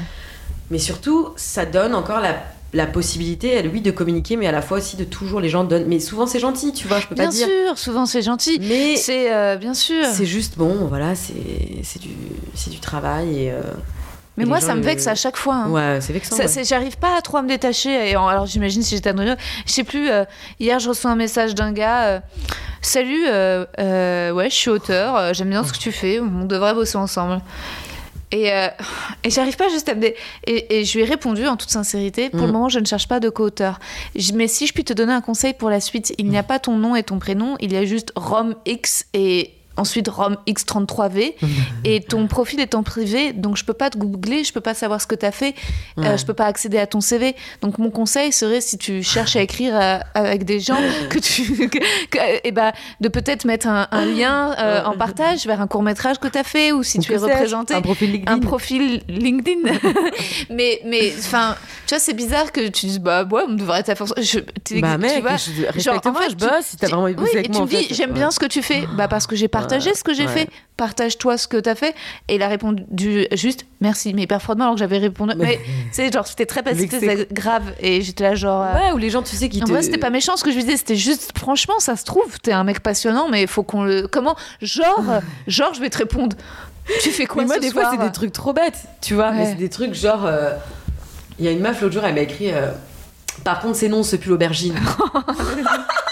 [0.70, 2.36] Mais surtout ça donne encore la,
[2.76, 5.64] la possibilité à lui de communiquer mais à la fois aussi de toujours les gens
[5.64, 5.86] donnent.
[5.86, 7.46] Mais souvent c'est gentil tu vois je peux Bien pas dire.
[7.46, 8.58] sûr, souvent c'est gentil.
[8.60, 10.04] Mais C'est euh, bien sûr.
[10.12, 11.34] c'est juste bon voilà c'est
[12.00, 12.10] du,
[12.54, 13.50] c'est du travail et...
[13.52, 13.60] euh,
[14.36, 15.54] Mais et moi, ça me le- vexe à chaque fois.
[15.54, 15.70] hein.
[15.70, 16.36] Ouais c'est vexant.
[16.36, 16.64] Ouais.
[16.64, 18.10] J'arrive pas à trop à me détacher.
[18.10, 20.10] Et en- alors j'imagine si j'étais à New York, je sais plus.
[20.10, 20.24] euh,
[20.60, 22.22] hier, je reçois un message d'un gars.
[22.82, 25.32] Salut, ouais, je suis auteur.
[25.34, 26.20] J'aime bien ce que tu fais.
[26.20, 27.40] On devrait bosser ensemble.
[28.32, 28.68] Et, euh,
[29.22, 30.16] et j'arrive pas juste à me dé...
[30.46, 32.28] et, et je lui ai répondu en toute sincérité.
[32.30, 32.46] Pour Mm.
[32.46, 33.78] le moment, je ne cherche pas de co-auteur.
[34.34, 36.58] Mais si je puis te donner un conseil pour la suite, il n'y a pas
[36.58, 37.56] ton nom et ton prénom.
[37.60, 41.34] Il y a juste Rom X et ensuite Rom X33V.
[41.84, 44.74] et ton profil est en privé, donc je peux pas te googler, je peux pas
[44.74, 45.54] savoir ce que tu as fait,
[45.98, 46.18] euh, Ouais.
[46.18, 47.34] je peux pas accéder à ton CV.
[47.62, 50.78] Donc mon conseil serait si tu cherches à écrire euh, avec des gens
[51.10, 55.46] que tu que, que- eh ben, de peut-être mettre un, un lien euh, en partage
[55.46, 57.82] vers un court métrage que tu as fait ou si Ou tu es représenté Un
[57.82, 58.32] profil LinkedIn.
[58.32, 59.60] un profil LinkedIn.
[60.50, 61.56] mais, mais, enfin,
[61.86, 64.12] tu vois, c'est bizarre que tu dises, bah, ouais, on devrait être à force.
[64.20, 66.86] Je, tu- Bah tu mec, vois, je- genre, en fait, je tu- bosse, si t'as
[66.86, 68.84] tu- vraiment oui, et tu moi, me dis, j'aime bien ce que tu fais.
[68.96, 70.32] Bah, parce que j'ai partagé ce que j'ai ouais.
[70.32, 70.48] fait.
[70.76, 71.94] Partage-toi ce que t'as fait.
[72.28, 75.32] Et il a répondu juste, merci, mais hyper froidement, alors que j'avais répondu.
[75.36, 75.62] Mais, tu
[75.92, 77.72] sais, genre, c'était très passif, c'était grave.
[77.80, 78.62] Et j'étais là, genre.
[78.62, 79.70] euh, Ouais, ou les gens, tu sais, qui en te.
[79.70, 82.38] vrai, c'était pas méchant ce que je lui disais, c'était juste, franchement, ça se trouve,
[82.42, 84.06] t'es un mec passionnant, mais il faut qu'on le.
[84.06, 85.04] Comment Genre,
[85.46, 86.36] genre, je vais te répondre.
[87.02, 89.32] Tu fais quoi mais moi, ce des fois, c'est des trucs trop bêtes, tu vois.
[89.32, 90.24] Mais c'est des trucs genre.
[90.26, 90.52] euh,
[91.38, 92.52] Il y a une meuf l'autre jour, elle m'a écrit.
[92.52, 92.70] euh,
[93.44, 94.74] Par contre, c'est non, ce pull aubergine.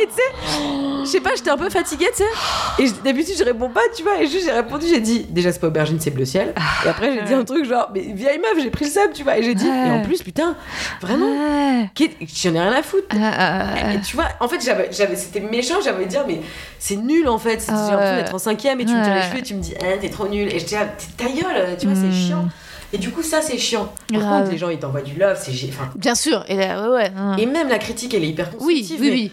[0.00, 0.62] Et tu sais,
[1.04, 2.82] je sais pas, j'étais un peu fatiguée, tu sais.
[2.84, 4.20] Et d'habitude, je réponds pas, tu vois.
[4.20, 6.52] Et juste, j'ai répondu, j'ai dit, déjà, c'est pas aubergine, c'est bleu ciel.
[6.84, 9.22] Et après, j'ai dit un truc genre, mais vieille meuf, j'ai pris le seum, tu
[9.22, 9.38] vois.
[9.38, 10.56] Et j'ai dit, et en plus, putain,
[11.00, 13.06] vraiment, qu'est- j'en ai rien à foutre.
[13.10, 13.94] Ah, ah, ah.
[13.94, 16.40] Et tu vois, en fait, j'avais, j'avais, c'était méchant, j'avais dire, mais
[16.78, 17.60] c'est nul en fait.
[17.66, 19.60] J'ai Ah l'impression d'être en cinquième et tu me tires les cheveux et tu me
[19.60, 20.48] dis, ah, t'es trop nul.
[20.52, 22.10] Et je dis, ah, ta gueule, tu vois, Hmm.
[22.12, 22.48] c'est chiant.
[22.92, 23.92] Et du coup, ça, c'est chiant.
[24.12, 24.38] Par Grave.
[24.40, 27.10] contre, les gens, ils t'envoient du love, c'est enfin, Bien sûr, et là, ouais, ouais.
[27.16, 27.36] hein.
[27.36, 28.96] Et même la critique, elle est hyper oui, constructive.
[29.00, 29.32] oui, mais oui.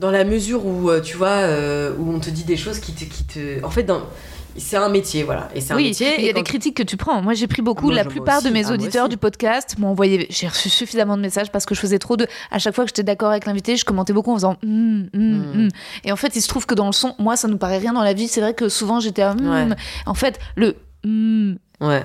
[0.00, 2.92] Dans la mesure où, euh, tu vois, euh, où on te dit des choses qui
[2.92, 3.04] te.
[3.04, 3.64] Qui te...
[3.64, 4.00] En fait, dans...
[4.56, 5.48] c'est un métier, voilà.
[5.54, 6.14] Et c'est un Oui, métier.
[6.18, 7.22] il y a des critiques que tu prends.
[7.22, 7.86] Moi, j'ai pris beaucoup.
[7.86, 10.26] Moi, la plupart de mes Ah, auditeurs du podcast m'ont envoyé.
[10.30, 12.26] J'ai reçu suffisamment de messages parce que je faisais trop de.
[12.50, 14.56] À chaque fois que j'étais d'accord avec l'invité, je commentais beaucoup en faisant.
[14.64, 15.42] Hum, Mm.
[15.54, 15.68] hum.
[16.04, 17.92] Et en fait, il se trouve que dans le son, moi, ça nous paraît rien
[17.92, 18.26] dans la vie.
[18.26, 19.22] C'est vrai que souvent, j'étais.
[19.22, 19.32] à.
[19.34, 19.68] Ouais.
[20.06, 20.74] En fait, le.
[21.04, 22.02] hum, Ouais.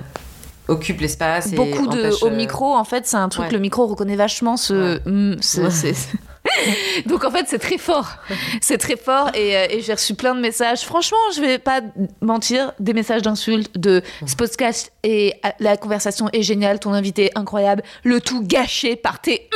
[0.68, 1.52] Occupe l'espace.
[1.52, 3.52] et beaucoup de empêche, au euh, micro en fait c'est un truc ouais.
[3.52, 5.38] le micro reconnaît vachement ce Ouais.
[5.42, 5.94] ce- Ouais.
[7.06, 8.16] donc en fait c'est très fort
[8.62, 11.82] c'est très fort et, euh, et j'ai reçu plein de messages franchement je vais pas
[12.22, 17.32] mentir des messages d'insultes de ce podcast et euh, la conversation est géniale ton invité
[17.36, 19.50] incroyable le tout gâché par tes.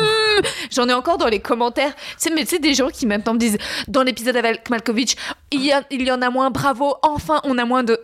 [0.70, 3.34] j'en ai encore dans les commentaires tu sais mais tu sais des gens qui maintenant
[3.34, 5.16] me disent dans l'épisode avec Malkovich
[5.50, 7.94] il y, a- il y en a moins bravo enfin on a moins de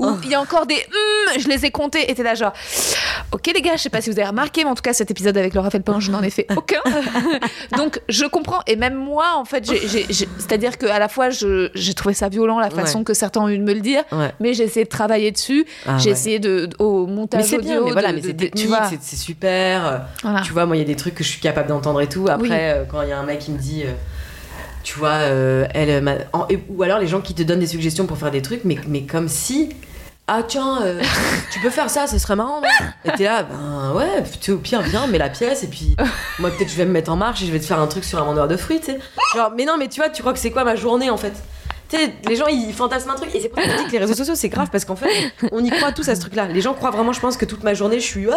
[0.00, 2.34] hum ou il y a encore des hum je les ai comptés et t'es là
[2.34, 2.52] genre
[3.32, 5.10] Ok les gars, je sais pas si vous avez remarqué, mais en tout cas cet
[5.10, 6.80] épisode avec Laura Felpin, je n'en ai fait aucun.
[7.76, 12.28] Donc je comprends, et même moi en fait, c'est-à-dire qu'à la fois j'ai trouvé ça
[12.28, 13.04] violent la façon Ouais.
[13.04, 14.32] que certains ont eu de me le dire, Ouais.
[14.40, 16.12] mais j'ai essayé de travailler dessus, Ah, j'ai ouais.
[16.12, 18.66] essayé de, au Mais montage c'est audio, bien, mais voilà, de- mais de- de- tu
[18.68, 18.84] vois.
[18.88, 20.02] c'est- c'est super.
[20.22, 20.40] Voilà.
[20.42, 22.26] Tu vois, moi, il y a des trucs que je suis capable d'entendre et tout.
[22.28, 22.50] Après, Oui.
[22.52, 23.90] euh, quand il y a un mec qui me dit, euh,
[24.82, 28.18] tu vois, euh, elle, en- ou alors les gens qui te donnent des suggestions pour
[28.18, 29.70] faire des trucs, mais, mais comme si,
[30.28, 31.00] ah tiens, euh,
[31.52, 32.60] tu peux faire ça, ce serait marrant,
[33.04, 35.96] Et t'es là, ben ouais, tu au pire, viens, mets la pièce, et puis
[36.38, 38.04] moi, peut-être, je vais me mettre en marche et je vais te faire un truc
[38.04, 38.98] sur un vendeur de fruits, tu sais.
[39.34, 41.32] Genre, mais non, mais tu vois, tu crois que c'est quoi ma journée en fait?
[41.90, 43.84] Tu sais, les gens ils fantasment un truc et c'est pour ça que je dis
[43.86, 45.06] que les réseaux sociaux c'est grave parce qu'en fait
[45.52, 47.44] on y croit tous à ce truc là les gens croient vraiment je pense que
[47.44, 48.36] toute ma journée je suis ah,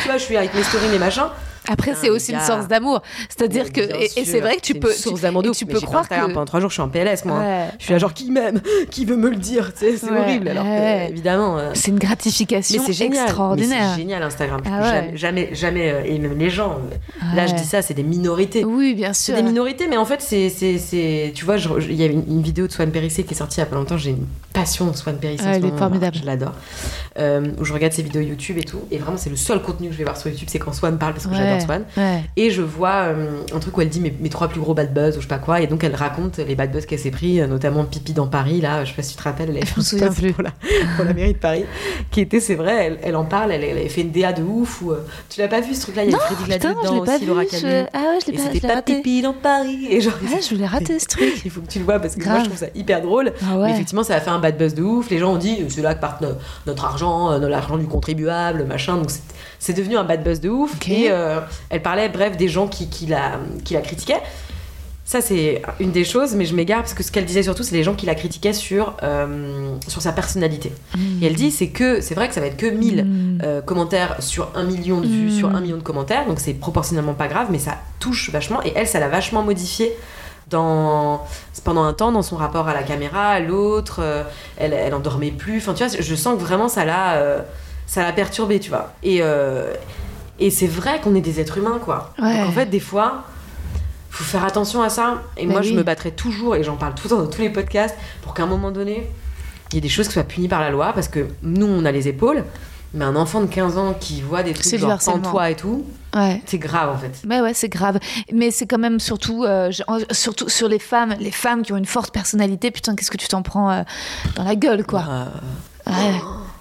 [0.00, 1.26] tu vois je suis avec mes stories mes machins
[1.68, 3.02] Après, c'est aussi une source d'amour.
[3.28, 3.80] C'est-à-dire que.
[3.80, 4.92] Et, c'est vrai que tu peux.
[4.92, 6.14] source d'amour tu peux croire que.
[6.14, 7.38] pendant trois jours, je suis en PLS, moi.
[7.40, 7.66] Ouais.
[7.78, 8.60] Je suis là, genre, qui m'aime?
[8.90, 9.72] Qui veut me le dire?
[9.74, 11.04] Tu sais, C'est Ouais, horrible, alors ouais.
[11.06, 11.58] que, évidemment.
[11.58, 13.24] euh, C'est une gratification mais c'est génial.
[13.24, 13.92] extraordinaire.
[13.94, 14.60] C'est génial Instagram.
[14.66, 15.02] Ah.
[15.14, 16.78] Jamais, jamais, euh, et même les gens.
[17.22, 18.64] euh, Là, je dis ça, c'est des minorités.
[18.64, 19.34] Oui, bien sûr.
[19.36, 22.72] des minorités, mais en fait, c'est, tu vois, il y a une, une vidéo de
[22.72, 23.96] Swan Périssé qui est sortie il y a pas longtemps.
[23.98, 25.44] J'ai une passion de Swan Périssé.
[25.46, 26.16] elle est moment, formidable.
[26.20, 26.52] Je l'adore.
[27.18, 28.80] Où je regarde ses vidéos YouTube et tout.
[28.90, 30.98] Et vraiment, c'est le seul contenu que je vais voir sur YouTube, c'est quand Swan
[30.98, 31.59] parle parce que j'adore
[31.96, 32.22] Ouais.
[32.36, 34.92] Et je vois euh, un truc où elle dit mes, mes trois plus gros bad
[34.94, 35.60] buzz ou je sais pas quoi.
[35.60, 38.60] Et donc, elle raconte les bad buzz qu'elle s'est pris, euh, notamment Pipi dans Paris.
[38.60, 40.32] Là, je sais pas si tu te rappelles, elle avait fait un plus.
[40.32, 40.50] Pour la,
[40.96, 41.64] pour la mairie de Paris.
[42.10, 43.52] Qui était, c'est vrai, elle, elle en parle.
[43.52, 44.82] Elle, elle avait fait une DA de ouf.
[44.82, 46.04] Ou, euh, tu l'as pas vu ce truc-là?
[46.04, 47.48] Il y a Freddy Gladieux dedans aussi, Laura vu.
[47.52, 48.96] Je- Ah ouais, je l'ai pas, c'était je l'ai pas raté.
[48.96, 49.86] pipi dans Paris.
[49.90, 51.40] Et genre, Ah, je voulais rater ce truc.
[51.44, 52.34] il faut que tu le vois parce que Grave.
[52.34, 53.32] moi je trouve ça hyper drôle.
[53.42, 53.70] Ah Mais ouais.
[53.72, 55.10] effectivement, ça a fait un bad buzz de ouf.
[55.10, 56.28] Les gens ont dit c'est là que part no-
[56.66, 58.96] notre argent, l'argent du contribuable, machin.
[58.96, 59.10] Donc
[59.60, 60.72] c'est- devenu un bad buzz de ouf.
[60.88, 61.38] Et euh,
[61.68, 64.20] elle parlait, bref, des gens qui, qui, la, qui la critiquaient.
[65.04, 67.74] Ça, c'est une des choses, mais je m'égare parce que ce qu'elle disait surtout, c'est
[67.74, 70.72] les gens qui la critiquaient sur, euh, sur sa personnalité.
[71.20, 73.38] Et elle dit c'est que c'est vrai que ça va être que 1000 Mm.
[73.42, 75.30] euh, commentaires sur un million de vues, Mm.
[75.36, 78.62] sur un million de commentaires, donc c'est proportionnellement pas grave, mais ça touche vachement.
[78.64, 79.90] Et elle, ça l'a vachement modifié
[80.48, 81.24] dans
[81.64, 83.98] pendant un temps dans son rapport à la caméra, à l'autre.
[84.00, 84.22] euh,
[84.58, 85.58] elle, elle en dormait plus.
[85.58, 87.14] Enfin, tu vois, je sens que vraiment ça l'a
[87.90, 88.92] ça l'a perturbée, tu vois.
[89.02, 89.74] Et euh,
[90.38, 92.14] et c'est vrai qu'on est des êtres humains, quoi.
[92.22, 92.38] Ouais.
[92.38, 93.24] Donc en fait, des fois.
[94.12, 95.22] Faut faire attention à ça.
[95.36, 97.40] Et Bah moi, je me battrai toujours, et j'en parle tout le temps dans tous
[97.42, 99.08] les podcasts, pour qu'à un moment donné,
[99.70, 101.84] il y ait des choses qui soient punies par la loi, parce que nous, on
[101.84, 102.42] a les épaules,
[102.92, 105.30] mais un enfant de 15 ans qui voit des trucs genre harcèlement.
[105.30, 106.42] toi et tout, Ouais.
[106.44, 107.22] c'est grave en fait.
[107.26, 108.00] Ouais, ouais, c'est grave.
[108.32, 109.70] Mais c'est quand même surtout, euh,
[110.10, 112.72] surtout sur les femmes, les femmes qui ont une forte personnalité.
[112.72, 113.82] Putain, qu'est-ce que tu t'en prends euh,
[114.34, 115.04] dans la gueule, quoi.
[115.08, 115.24] Euh,
[115.86, 116.20] Ouais.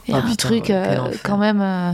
[0.10, 1.62] Il y a Oh, un putain, truc ouais, euh, quand même.
[1.62, 1.92] euh,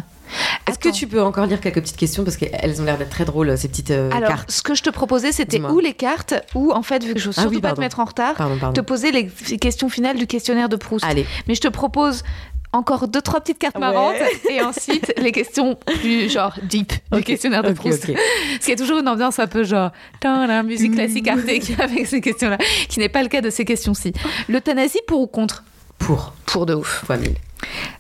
[0.68, 3.26] Est-ce que tu peux encore lire quelques petites questions parce qu'elles ont l'air d'être très
[3.26, 4.52] drôles ces petites euh, Alors, cartes.
[4.52, 7.26] ce que je te proposais, c'était ou les cartes, ou en fait, vu que je
[7.30, 9.28] veux Ah surtout oui, pas te mettre en retard, Pardon, te poser les
[9.60, 11.04] questions finales du questionnaire de Proust.
[11.06, 12.24] Allez, Mais je te propose
[12.72, 13.82] encore deux, trois petites cartes Ouais.
[13.82, 14.16] marrantes
[14.50, 18.04] et ensuite les questions plus genre deep du questionnaire de Proust.
[18.10, 18.16] ok.
[18.16, 19.92] Parce qu'il y a toujours une ambiance un peu genre
[20.24, 22.58] la musique classique arctique avec ces questions-là,
[22.90, 24.12] qui n'est pas le cas de ces questions-ci.
[24.50, 25.64] L'euthanasie pour ou contre?
[26.00, 27.04] Pour Pour de ouf.
[27.06, 27.36] fois mille.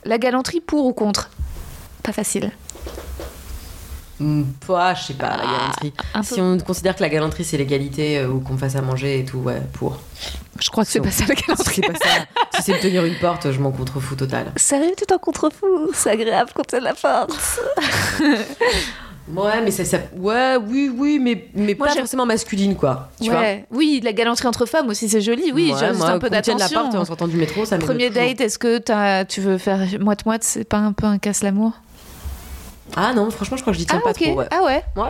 [0.05, 1.29] La galanterie pour ou contre?
[2.03, 2.51] Pas facile.
[4.65, 5.93] Pas, je sais pas, la galanterie.
[6.13, 9.19] un Si on considère que la galanterie c'est l'égalité euh, ou qu'on fasse à manger
[9.19, 9.99] et tout, ouais, pour.
[10.57, 11.75] Je crois que c'est Si pas on- ça la Si galanterie.
[11.75, 12.25] c'est pas ça,
[12.55, 14.53] si c'est me tenir une porte, je m'en contrefous total.
[14.55, 17.59] Sérieux, tu t'en contrefous C'est agréable quand t'as la force.
[19.27, 23.09] Ouais, mais ça, ça- ouais, oui, oui, mais, mais Moi, pas forcément masculine quoi.
[23.19, 23.65] Tu vois Ouais.
[23.71, 25.51] Oui, la galanterie entre femmes aussi, c'est joli.
[25.51, 26.81] Oui, Ouais, j'ai juste un peu tienne la d'attention.
[26.83, 30.43] porte en sortant du métro, ça Premier date, est-ce que t'as- tu veux faire moite-moite
[30.43, 31.71] C'est pas un peu un casse-l'amour?
[32.95, 34.21] Ah non, franchement, je crois que je dis tiens Ah, pas ok.
[34.21, 34.33] trop.
[34.35, 34.47] Ouais.
[34.51, 34.83] Ah ouais?
[34.95, 35.09] Ouais.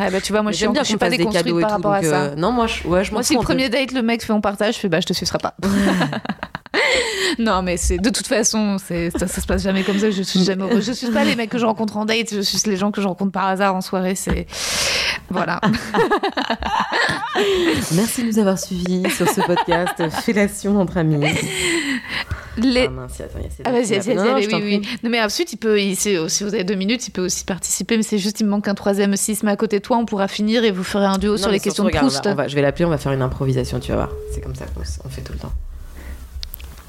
[0.00, 1.74] Ah bah tu vois, moi Mais je suis, bien je suis pas déconstruite par tout.
[1.76, 2.06] rapport à ça.
[2.22, 4.40] euh, non, moi, je, ouais, je Moi, si le premier date, le mec fait on
[4.40, 5.54] partage, je fais bah je te sucerai pas.
[7.38, 10.10] non, mais c'est de toute façon, c'est ça, ça se passe jamais comme ça.
[10.10, 10.86] Je suis jamais heureuse.
[10.86, 13.00] Je suis pas les mecs que je rencontre en date, je suis les gens que
[13.00, 14.14] je rencontre par hasard en soirée.
[14.14, 14.46] C'est
[15.30, 15.60] voilà.
[17.94, 21.24] Merci de nous avoir suivis sur ce podcast Fellation entre amis.
[22.56, 22.86] Les...
[22.86, 24.88] Ah mince, attends, Ah vas-y, vas-y, vas-y, oui, oui.
[25.02, 27.44] Non mais ensuite, il peut, il, si si vous avez deux minutes, il peut aussi
[27.44, 29.10] participer, mais c'est juste, il me manque un troisième.
[29.42, 31.50] Met à côté de toi, on pourra finir et vous ferez un duo Non, sur
[31.50, 32.26] les questions de regarde, on va- Proust.
[32.26, 34.08] on va- je vais l'appeler, on va faire une improvisation, tu vas voir.
[34.34, 35.52] C'est comme ça qu'on on fait tout le temps.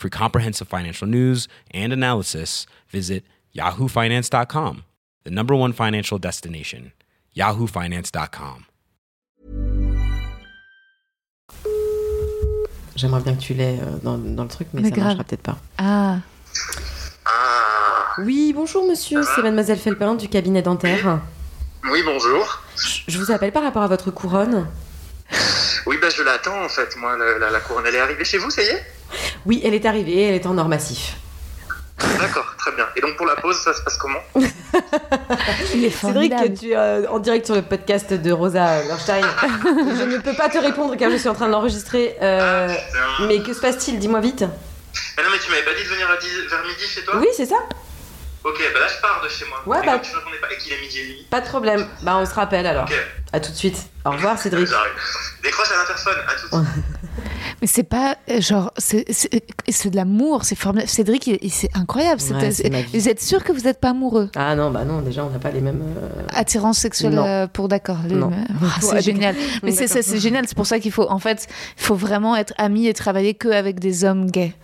[0.00, 3.22] For comprehensive financial news and analysis, visit
[3.54, 4.84] yahoofinance.com,
[5.24, 6.92] the number one financial destination,
[7.36, 8.64] yahoofinance.com.
[12.96, 15.04] J'aimerais bien que tu l'aies euh, dans, dans le truc, mais, Mais ça grave.
[15.08, 15.58] marchera peut-être pas.
[15.76, 16.16] Ah,
[17.26, 21.20] Ah, Oui, bonjour monsieur, c'est mademoiselle Felpin du cabinet dentaire.
[21.92, 22.62] oui, bonjour.
[22.76, 24.66] Je- Je vous appelle par rapport à votre couronne.
[25.86, 26.94] Oui, bah, je l'attends en fait.
[26.96, 28.82] Moi, la, la- la couronne, elle est arrivée chez vous, ça y est?
[29.46, 31.14] Oui, elle est arrivée, elle est en or massif.
[32.18, 32.86] D'accord, très bien.
[32.96, 34.20] Et donc pour la pause, ça se passe comment?
[36.00, 39.20] Cédric, tu es euh, en direct sur le podcast de Rosa Lorstein.
[39.62, 42.16] je ne peux pas te répondre car je suis en train de l'enregistrer.
[42.22, 43.26] euh, Putain.
[43.26, 43.98] mais que se passe-t-il?
[43.98, 44.42] Dis-moi vite.
[45.16, 47.14] Mais non, mais tu m'avais pas dit de venir à 10 vers midi chez toi?
[47.18, 47.56] Oui, c'est ça
[48.42, 49.58] Ok, bah là, je pars de chez moi.
[49.66, 51.26] Ouais, Et bah- tu répondais pas et qu'il est midi et demi.
[51.28, 51.86] Pas de problème.
[52.02, 52.84] Bah, on se rappelle alors.
[52.84, 52.94] Ok,
[53.32, 53.76] À tout de suite.
[54.04, 54.66] Au revoir Cédric.
[55.42, 56.84] Décroche à l'interphone, à tout de suite.
[57.60, 60.88] Mais c'est pas euh, genre c'est de l'amour, c'est formidable.
[60.88, 62.18] Cédric, c'est incroyable.
[62.92, 64.30] vous êtes sûr que vous n'êtes pas amoureux?
[64.34, 65.82] Ah non, bah non, déjà on n'a pas les mêmes.
[65.82, 67.26] euh, Attirance sexuelle Non.
[67.26, 67.98] euh, pour d'accord.
[68.08, 69.34] Ah, c'est Ouais, génial.
[69.62, 69.96] Mais c'est D'accord.
[70.02, 70.46] c'est- c'est génial.
[70.48, 71.46] C'est pour ça qu'il faut en fait,
[71.78, 74.54] il faut vraiment être ami et travailler que avec des hommes gays.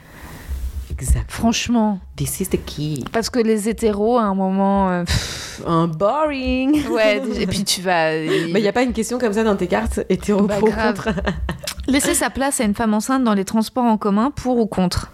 [0.98, 1.30] Exact.
[1.30, 3.04] Franchement, This is the key.
[3.12, 6.88] parce que les hétéros à un moment, euh, pff, Un boring.
[6.88, 7.20] ouais.
[7.38, 8.26] et puis tu vas Mais
[8.60, 10.94] il n'y a pas une question comme ça dans tes cartes hétéro Bah, pro grave.
[10.96, 11.10] contre.
[11.88, 15.12] laisser sa place à une femme enceinte dans les transports en commun pour ou contre?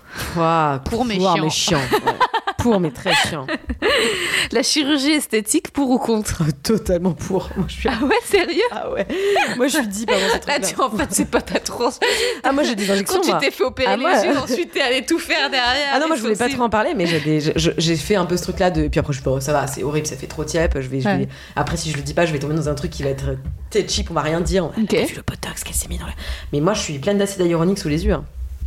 [0.88, 1.18] Pour mes
[1.50, 1.78] chiants.
[1.78, 2.12] ouais.
[2.62, 3.47] Pour mais très chiant.
[4.52, 6.43] La chirurgie esthétique pour ou contre.
[6.62, 7.51] Totalement pour.
[7.56, 7.89] Moi je suis.
[7.89, 8.62] Ah ouais, sérieux?
[8.70, 9.06] Ah ouais.
[9.56, 10.60] Moi je suis dit pendant ce Là, truc-là.
[10.68, 11.98] tu en fait, c'est pas ta transe.
[12.43, 13.16] Ah moi j'ai des injections.
[13.18, 13.40] Quand tu moi.
[13.40, 15.89] t'es fait opérer Ah, les moi- yeux, ensuite t'es allé tout faire derrière.
[15.93, 18.26] Ah non, moi je voulais pas trop en parler, mais j'ai des- j'ai fait un
[18.26, 18.89] peu ce truc-là de.
[18.89, 20.78] Puis après, je suis pas, ça va, c'est horrible, ça fait trop tiep.
[20.80, 21.18] Je vais, je Ouais.
[21.18, 23.10] vais- Après, si je le dis pas, je vais tomber dans un truc qui va
[23.10, 23.36] être
[23.70, 24.64] très cheap, on va rien dire.
[24.76, 24.94] On Ok.
[24.94, 26.12] a vu le botox qu'elle s'est mis dans le.
[26.52, 28.12] Mais moi, je suis pleine d'acide hyaluronique sous les yeux.
[28.12, 28.24] hein.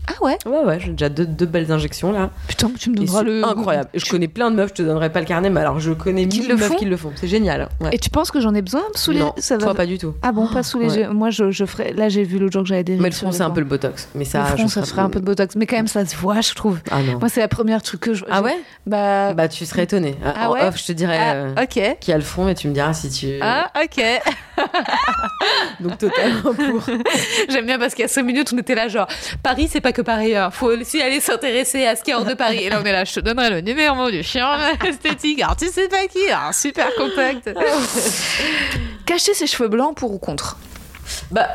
[0.08, 2.30] Ah ouais Ouais, ouais, j'ai déjà deux, deux belles injections là.
[2.48, 3.44] Putain, tu me donneras c'est le.
[3.46, 3.90] incroyable.
[3.94, 6.28] Je connais plein de meufs, je te donnerai pas le carnet, mais alors je connais
[6.28, 7.12] Qui mille le meufs font qui le font.
[7.16, 7.70] C'est génial.
[7.82, 7.90] Ouais.
[7.94, 9.98] Et tu penses que j'en ai besoin sous les non, ça va toi pas du
[9.98, 10.14] tout.
[10.22, 11.02] Ah bon, pas sous les Ouais.
[11.04, 11.10] yeux.
[11.10, 11.94] Moi, je, je ferais.
[11.94, 12.96] Là, j'ai vu l'autre jour que j'avais des.
[12.98, 14.10] Mais le front, c'est un peu le botox.
[14.16, 16.06] Mais ça, le front, je ça ferait un peu de botox, mais quand même, ça
[16.06, 16.80] se voit, je trouve.
[16.92, 17.20] Ah non.
[17.20, 18.26] Moi, c'est la première truc que je.
[18.30, 19.34] Ah ouais Bah.
[19.34, 20.16] Bah tu serais étonné.
[20.24, 21.98] Ah en ouais off, je te dirais ah, euh, ok.
[22.00, 23.40] qui a le fond et tu me diras si tu.
[23.42, 24.04] Ah, ok.
[25.80, 26.84] Donc totalement pour.
[27.50, 29.08] J'aime bien parce qu'il y a 5 minutes, on était là, genre,
[29.44, 30.52] Paris, c'est pas que Paris, hein.
[30.52, 32.60] faut aussi aller s'intéresser à ce qu'il y a hors de Paris.
[32.64, 34.48] Et là, on est là, je te donnerai le numéro du chien
[34.86, 35.42] esthétique.
[35.42, 36.20] Alors, tu sais pas qui,
[36.54, 37.50] super contact.
[39.06, 40.58] Cacher ses cheveux blancs pour ou contre?
[41.32, 41.48] Bah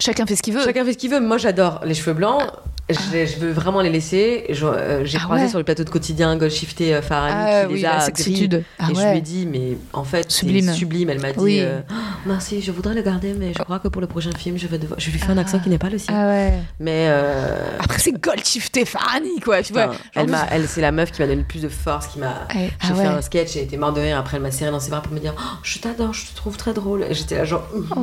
[0.00, 0.64] Chacun fait ce qu'il veut.
[0.64, 1.20] chacun fait ce qu'il veut.
[1.20, 2.42] Moi j'adore les cheveux blancs.
[2.90, 2.96] Je,
[3.26, 4.44] je veux vraiment les laisser.
[4.62, 5.48] Euh, J'ai Ah croisé ouais.
[5.48, 8.48] sur le plateau de quotidien Gold Shifté euh, Farani Ah qui oui, les a gris.
[8.78, 10.70] Ah et je lui ai dit, mais en fait, Sublime.
[10.72, 11.08] sublime.
[11.08, 11.60] Elle m'a dit, Oui.
[11.62, 11.94] euh, Oh,
[12.26, 14.76] merci, je voudrais le garder, mais je crois que pour le prochain film, je vais
[14.78, 15.00] devoir.
[15.00, 16.12] Je lui fais un accent qui n'est pas le sien.
[16.14, 16.52] Ah ouais.
[16.78, 19.92] Mais euh, Après, c'est Gold Shifté Farani, quoi, tu vois.
[20.14, 22.46] elle m'a, elle, c'est la meuf qui m'a donné le plus de force, qui m'a.
[22.52, 24.18] J'ai Ah fait un sketch, j'ai été morte de rire.
[24.18, 26.36] Après, elle m'a serré dans ses bras pour me dire, Oh, je t'adore, je te
[26.36, 27.04] trouve très drôle.
[27.08, 27.66] Et j'étais là genre.
[27.96, 28.02] Mais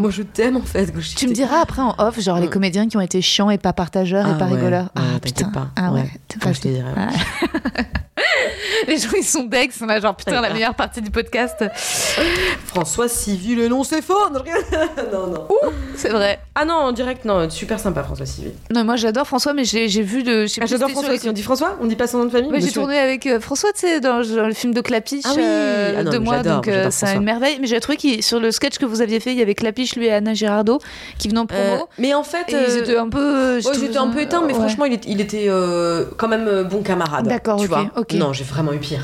[0.00, 0.92] moi je t'aime en fait.
[0.92, 2.50] Gold Tu me diras après en off, genre les Mm.
[2.50, 3.72] comédiens qui ont été chiants et pas
[4.26, 4.84] et Ah pas ouais, rigoleurs.
[4.84, 5.50] ouais, ah t'inquiète putain.
[5.50, 5.68] pas.
[5.76, 6.00] Ah ouais.
[6.02, 6.10] Ouais.
[6.40, 6.90] pas je te dirai.
[6.92, 7.06] Ouais.
[8.88, 11.64] Les gens ils sont decks, on a genre putain la meilleure partie du podcast.
[12.66, 14.14] François Civil et non c'est faux.
[14.32, 14.40] Non,
[15.12, 15.26] non.
[15.28, 15.48] non.
[15.96, 16.38] C'est vrai.
[16.54, 18.52] Ah non, en direct, non, super sympa François Civil.
[18.70, 20.46] Non, moi j'adore François, mais j'ai j'ai vu de.
[20.60, 21.28] Ah, j'adore si François aussi.
[21.28, 23.72] On dit François On dit pas son nom de famille j'ai tourné avec euh, François,
[23.72, 25.42] tu sais, dans, dans le film de Clapiche Ah oui.
[25.44, 27.58] euh, Ah non, de moi, donc euh, c'est une merveille.
[27.60, 29.94] Mais j'ai trouvé que sur le sketch que vous aviez fait, il y avait Clapiche,
[29.96, 30.80] lui et Anna Girardot,
[31.18, 31.62] qui venaient en promo.
[31.62, 33.18] Euh, mais en fait, et ils étaient un peu.
[33.18, 34.58] euh, ouais, ils étaient un peu éteints, mais ouais.
[34.58, 37.26] franchement, il, était euh, quand même euh, bon camarade.
[37.26, 37.90] D'accord, tu ok, vois.
[38.10, 38.14] Ok.
[38.18, 39.02] Non, j'ai vraiment eu pire.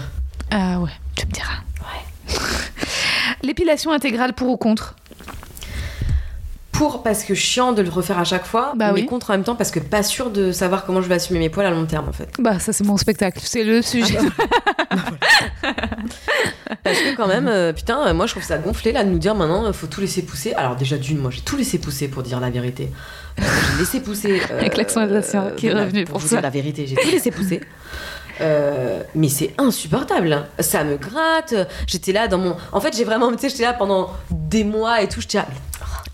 [0.51, 1.59] Ah ouais, tu me diras.
[3.43, 4.95] L'épilation intégrale pour ou contre?
[6.71, 9.07] Pour parce que chiant de le refaire à chaque fois, Bah mais oui.
[9.07, 11.51] contre en même temps parce que pas sûr de savoir comment je vais assumer mes
[11.51, 12.31] poils à long terme en fait.
[12.39, 13.41] Bah, ça, c'est mon spectacle.
[13.43, 14.19] C'est le sujet.
[16.85, 19.19] Parce que quand même, euh, putain, euh, moi je trouve ça gonflé là de nous
[19.19, 20.53] dire maintenant euh, faut tout laisser pousser.
[20.55, 22.91] Alors déjà d'une, moi j'ai tout laissé pousser pour dire la vérité.
[23.39, 23.43] Euh,
[23.73, 24.41] j'ai laissé pousser.
[24.51, 25.07] euh, Avec l'accent
[25.57, 26.37] qui est revenu pour vous ça.
[26.37, 27.61] dire la vérité, j'ai tout laissé pousser.
[28.43, 30.45] Euh, mais c'est insupportable.
[30.59, 31.55] Ça me gratte.
[31.87, 32.57] J'étais là dans mon.
[32.73, 33.31] En fait, j'ai vraiment.
[33.33, 35.21] Tu sais, j'étais là pendant des mois et tout.
[35.21, 35.47] J'étais là.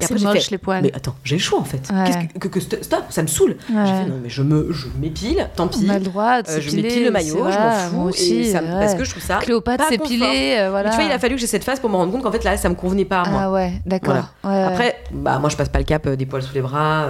[0.00, 0.82] Et après, moche, fait, les poils.
[0.82, 1.88] Mais attends, j'ai le choix en fait.
[1.92, 2.28] Ouais.
[2.38, 3.56] Que, que- que- stop, ça me saoule.
[3.68, 3.84] Ouais.
[3.84, 5.86] J'ai fait non, mais je me, je m'épile, tant pis.
[5.86, 8.08] On a le droit de Euh, je m'épile le maillot, je m'en fous.
[8.08, 8.78] aussi, et ça me- ouais.
[8.80, 9.38] Parce que je trouve ça.
[9.38, 10.90] Cléopâtre s'épiler, euh, voilà.
[10.90, 12.30] Mais tu vois, il a fallu que j'ai cette phase pour me rendre compte qu'en
[12.30, 13.40] fait là, ça me convenait pas à moi.
[13.44, 14.28] Ah ouais, d'accord.
[14.44, 17.06] Après, bah moi je passe pas le cap euh, des poils sous les bras.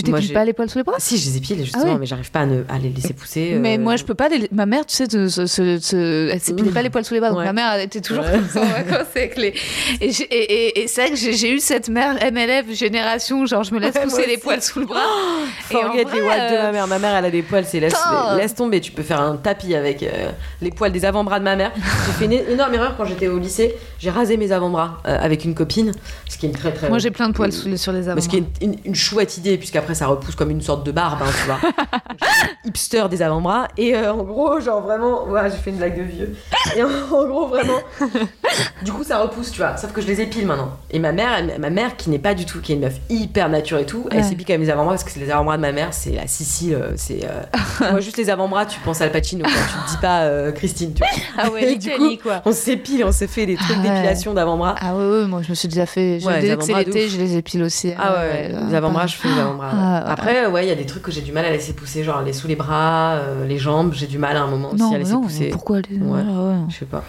[0.00, 0.04] Euh.
[0.04, 1.96] tu t'épiles pas les poils sous les bras Si, je les épile justement, Ah oui.
[2.00, 3.52] mais j'arrive pas à, ne- à les laisser pousser.
[3.54, 3.58] euh.
[3.60, 4.28] Mais moi, je peux pas.
[4.28, 4.48] Les...
[4.52, 7.20] Ma mère, tu sais, se, se, se- se- elle s'épilait pas les poils sous les
[7.20, 7.30] bras.
[7.30, 7.44] Donc Ouais.
[7.44, 8.32] ma mère, elle était toujours Ouais.
[8.32, 9.54] comme ça en vacances avec les.
[10.00, 13.74] Et, et, et, et c'est vrai que j'ai eu cette mère MLF génération, genre je
[13.74, 15.00] me laisse pousser les poils sous le bras.
[15.70, 16.86] et en Forget les vrai, poils de euh, ma mère.
[16.86, 17.94] Ma mère, elle a des poils, c'est laisse,
[18.36, 18.80] laisse tomber.
[18.80, 20.30] Tu peux faire un tapis avec euh,
[20.62, 21.72] les poils des avant-bras de ma mère.
[21.76, 23.74] J'ai fait une énorme erreur quand j'étais au lycée.
[23.98, 25.92] J'ai rasé mes avant-bras euh, avec une copine,
[26.28, 26.88] ce qui est une très très.
[26.88, 28.16] Moi, j'ai plein de poils sous les- sur les avant.
[28.16, 30.84] Mais ce qui est une, une- une chouette idée, puisqu'après ça repousse comme une sorte
[30.86, 31.58] de barbe, hein, tu vois.
[32.64, 33.68] Hipster des avant-bras.
[33.76, 36.36] Et euh, en gros, genre vraiment, ouais, j'ai fait une blague de vieux.
[36.76, 37.78] Et en, en gros, vraiment,
[38.82, 39.76] du coup, ça repousse, tu vois.
[39.76, 40.70] Sauf que je les épile maintenant.
[40.90, 42.96] Et ma mère, elle- ma mère qui n'est pas du tout, qui est une meuf
[43.10, 45.56] hyper nature et tout, elle s'épile quand même les avant-bras parce que c'est les avant-bras
[45.56, 47.20] de ma mère, c'est la Sicile, euh, c'est.
[47.24, 49.52] euh, moi, juste les avant-bras, tu penses à Al Pacino, quoi.
[49.52, 51.08] tu te dis pas euh, Christine, tu vois.
[51.38, 52.42] Ah ouais, Et du coup, quoi.
[52.44, 53.90] On s'épile, on se fait des trucs Ah ouais.
[53.90, 54.74] d'épilation d'avant-bras.
[54.80, 56.18] Ah ouais, ouais, moi je me suis déjà fait.
[56.20, 57.92] je- Ouais, dès que c'est l'été, je les épile aussi.
[57.98, 59.72] Ah ouais, les avant-bras, je fais les avant-bras.
[59.76, 60.10] Ah, ouais.
[60.12, 62.22] Après, ouais, il y a des trucs que j'ai du mal à laisser pousser, genre
[62.22, 63.92] les sous les bras, euh, les jambes.
[63.94, 65.48] J'ai du mal à un moment aussi non, à laisser non, pousser.
[65.48, 65.96] pourquoi les...
[65.96, 66.02] Ouais.
[66.22, 66.56] voilà, ouais.
[66.68, 67.04] Je sais pas.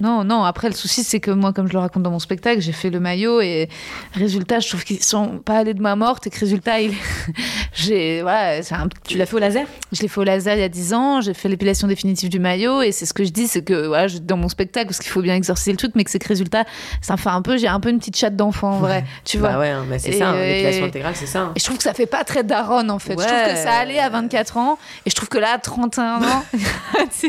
[0.00, 2.60] Non, non, après le souci c'est que moi, comme je le raconte dans mon spectacle,
[2.60, 3.68] j'ai fait le maillot et
[4.14, 6.92] résultat, je trouve qu'ils sont pas allés de ma morte et que résultat, il...
[7.74, 8.20] j'ai.
[8.22, 8.88] Un...
[9.06, 9.66] Tu l'as fait au laser?
[9.92, 12.38] Je l'ai fait au laser il y a 10 ans, j'ai fait l'épilation définitive du
[12.38, 14.98] maillot et c'est ce que je dis, c'est que voilà, je- dans mon spectacle, parce
[14.98, 16.64] qu'il faut bien exorciser le truc, mais que c'est que résultat,
[17.00, 19.38] ça me fait un peu, j'ai un peu une petite chatte d'enfant en vrai, tu
[19.38, 19.50] vois.
[19.52, 21.40] Bah ouais, hein, bah c'est ça, hein, l'épilation intégrale, c'est ça.
[21.42, 21.52] hein.
[21.56, 23.12] Et je trouve que ça fait pas très daronne en fait.
[23.12, 26.22] Je trouve que ça allait à 24 ans et je trouve que là à 31
[26.22, 26.44] ans,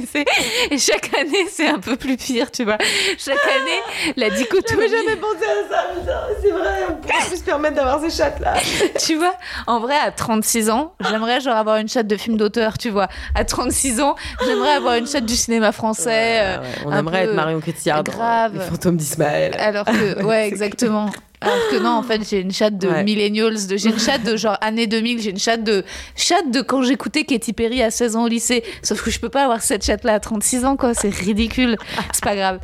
[0.71, 2.77] et chaque année c'est un peu plus pire, tu vois.
[3.17, 4.81] Chaque année, la dichotomie.
[4.87, 8.53] pensé à ça, putain, c'est vrai, on pourrait plus se permettre d'avoir ces chattes là.
[8.99, 9.33] Tu vois,
[9.67, 13.07] en vrai, à 36 ans, j'aimerais genre avoir une chatte de film d'auteur, tu vois.
[13.35, 14.15] À 36 ans,
[14.45, 16.39] j'aimerais avoir une chatte du cinéma français.
[16.41, 18.53] euh, on aimerait peu être Marion Cotillard grave.
[18.53, 19.55] dans Les fantômes d'Ismaël.
[19.59, 21.09] Alors que, ouais, exactement.
[21.43, 23.03] Alors que non, en fait, j'ai une chatte de Ouais.
[23.03, 25.83] millennials, de, j'ai une chatte de genre année 2000, j'ai une chatte de,
[26.15, 28.63] chatte de quand j'écoutais Katy Perry à 16 ans au lycée.
[28.81, 30.93] Sauf que je peux pas avoir cette chatte-là à 36 ans, quoi.
[30.93, 31.77] C'est ridicule.
[32.13, 32.59] C'est pas grave.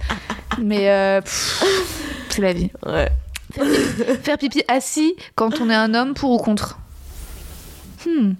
[0.60, 1.22] Mais, euh,
[2.30, 2.69] c'est la vie.
[2.85, 3.10] Ouais.
[4.23, 6.77] Faire pipi assis quand on est un homme, pour ou contre?
[8.06, 8.34] Hmm.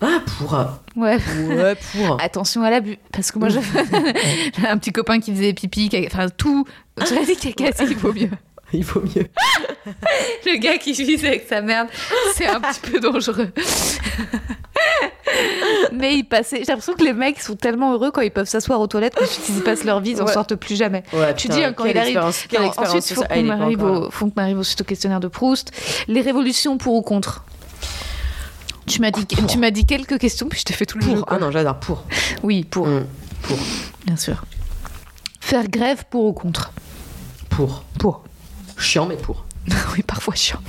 [0.00, 0.52] Ah, pour.
[0.94, 1.18] Ouais.
[1.48, 2.20] Ouais, pour.
[2.22, 3.48] Attention à l'abus, parce que moi
[4.56, 6.64] j'avais un petit copain qui faisait pipi, caca- enfin tout.
[6.98, 8.30] L'as dit caca, c'est qu'il vaut mieux.
[8.72, 9.26] Il vaut mieux.
[10.44, 11.88] Le gars qui vise avec sa merde,
[12.34, 13.50] c'est un petit peu dangereux.
[15.92, 16.58] Mais il passait.
[16.58, 19.48] J'ai l'impression que les mecs sont tellement heureux quand ils peuvent s'asseoir aux toilettes qu'ensuite
[19.48, 20.32] ils y passent leur vie, ils en Ouais.
[20.32, 21.02] sortent plus jamais.
[21.12, 22.08] Ouais, Tu putain, dis hein, quand il arrive.
[22.16, 24.84] expérience- Quelle Non, ensuite, il faut qu'on est pas arrive, encore au, faut ensuite au
[24.84, 25.70] questionnaire de Proust.
[26.08, 27.44] Les révolutions pour ou contre?
[28.86, 29.46] Tu m'as dit, Pour.
[29.46, 31.14] tu m'as dit quelques questions, puis je t'ai fait tout le jeu.
[31.14, 31.26] Pour.
[31.26, 31.36] quoi.
[31.36, 31.78] Ah non, j'adore.
[31.80, 32.04] Pour.
[32.42, 33.06] Oui, pour, Mm.
[33.42, 33.58] Pour.
[34.06, 34.44] bien sûr.
[35.40, 36.72] Faire grève pour ou contre?
[37.50, 37.84] Pour.
[37.98, 38.24] Pour.
[38.78, 39.44] Chiant, mais pour.
[39.96, 40.60] oui, parfois chiant.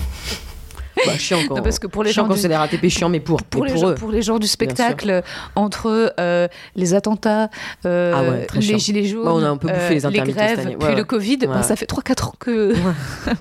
[1.05, 1.57] Bah, chiant quand.
[1.57, 3.43] Non, parce que pour les chiant gens quand du- c'est les RATP, chiant, mais pour.
[3.43, 3.95] pour les, pour gens, eux.
[3.95, 5.21] pour les gens du spectacle,
[5.55, 7.49] entre euh, les attentats,
[7.85, 8.77] euh, Ah ouais, les chiant.
[8.79, 10.69] gilets jaunes, Bah, on a un peu bouffé euh, les grèves, cette année.
[10.71, 10.95] Ouais, puis ouais.
[10.95, 12.73] le Covid, bah, ça fait 3-4 ans que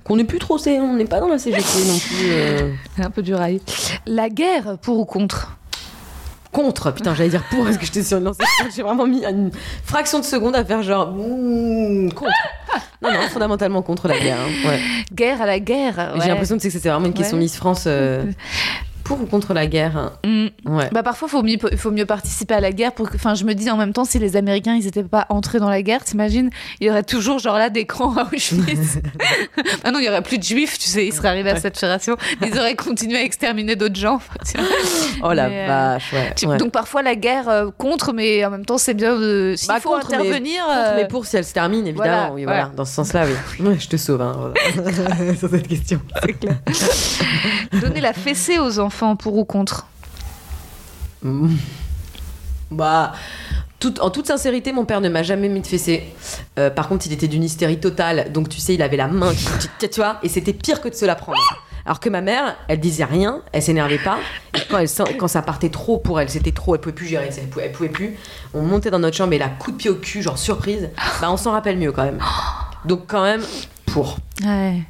[0.05, 3.03] Qu'on n'est plus trop, on n'est pas dans la CGT non plus.
[3.03, 3.63] un peu du rail.
[4.07, 5.56] La guerre, pour ou contre?
[6.53, 8.43] Contre, putain, j'allais dire pour parce que j'étais sur une lancée.
[8.75, 9.51] J'ai vraiment mis une
[9.85, 12.33] fraction de seconde à faire genre ouh, contre.
[13.03, 14.39] Non, non, fondamentalement contre la guerre.
[14.41, 14.69] hein.
[14.69, 14.81] Ouais.
[15.13, 16.15] Guerre à la guerre.
[16.23, 17.37] J'ai l'impression que c'est vraiment une question.
[17.37, 17.85] Miss France.
[17.87, 18.25] euh,
[19.07, 20.13] pour ou contre la guerre hein.
[20.25, 20.47] Mm.
[20.77, 20.89] Ouais.
[20.93, 22.93] Bah parfois, faut mieux, faut mieux participer à la guerre.
[22.93, 25.27] Pour que, enfin, je me dis en même temps, si les Américains, ils étaient pas
[25.29, 26.51] entrés dans la guerre, t'imagines,
[26.81, 28.99] il y aurait toujours genre là des camps à Auschwitz.
[29.85, 32.17] Maintenant, il y aurait plus de juifs, tu sais, ils seraient arrivés à cette génération,
[32.43, 34.15] ils auraient continué à exterminer d'autres gens.
[34.17, 34.67] Enfin, tu vois.
[35.23, 36.33] Oh la Mais, euh, vache, ouais.
[36.37, 36.57] Tu- ouais.
[36.59, 39.55] Donc parfois la guerre euh, contre, mais en même temps c'est bien de.
[39.57, 40.65] S'il Bah, faut contre, mais- intervenir.
[40.65, 42.33] Contre, euh, mais pour si elle se termine, évidemment.
[42.35, 42.77] voilà, oui.
[42.77, 43.67] Dans ce sens-là, oui.
[43.67, 44.53] Ouais, je te sauve hein,
[45.39, 46.01] sur cette question.
[47.81, 49.87] donner la fessée aux enfants pour ou contre.
[51.23, 51.55] Mm.
[52.71, 53.13] Bah,
[53.79, 56.03] tout- en toute sincérité, mon père ne m'a jamais mis de fessée.
[56.59, 58.33] Euh, par contre, il était d'une hystérie totale.
[58.33, 59.47] Donc, tu sais, il avait la main qui.
[59.79, 61.39] tu- tu vois, et c'était pire que de se la prendre.
[61.85, 64.19] Alors que ma mère, elle disait rien, elle s'énervait pas.
[64.57, 67.07] Et quand, elle, sent- quand ça partait trop pour elle, c'était trop, elle pouvait plus
[67.07, 68.17] gérer elle pouvait, elle pouvait plus.
[68.55, 70.91] On montait dans notre chambre et la coup de pied au cul, genre surprise.
[71.21, 72.19] Bah, on s'en rappelle mieux quand même.
[72.87, 73.43] Donc, quand même,
[73.87, 74.17] pour.
[74.45, 74.83] Ouais.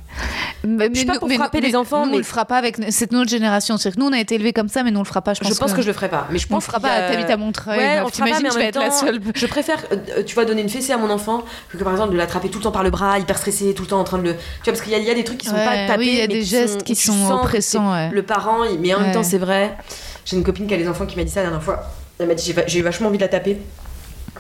[0.67, 2.77] Mais, suis pas pour frapper les enfants, nous, on mais- le fera pas avec.
[2.91, 3.77] C'est notre génération.
[3.77, 5.35] C'est que nous on a été élevés comme ça, mais nous on le fera pas.
[5.35, 6.27] Je pense, Je pense que, je le ferai pas.
[6.31, 6.89] Mais je On le pense fera pas.
[6.91, 7.79] a- T'habites à Montreuil.
[7.79, 9.21] Ouais, on le fera pas, T'imagines, mais en je vais même être la temps, seule.
[9.35, 12.13] je préfère, euh, tu vois, donner une fessée à mon enfant que, que, par exemple
[12.13, 14.19] de l'attraper tout le temps par le bras, hyper stressé, tout le temps en train
[14.19, 14.33] de le.
[14.35, 15.99] Tu vois, parce qu'il y, y a des trucs qui sont Ouais, pas tapés.
[15.99, 18.11] oui, il y a des gestes qui tu sont que oppressants.
[18.11, 19.77] Le parent, mais en même temps, c'est vrai.
[20.25, 21.85] J'ai une copine qui a des enfants qui m'a dit ça la dernière fois.
[22.19, 23.59] Elle m'a dit j'ai vachement envie de la taper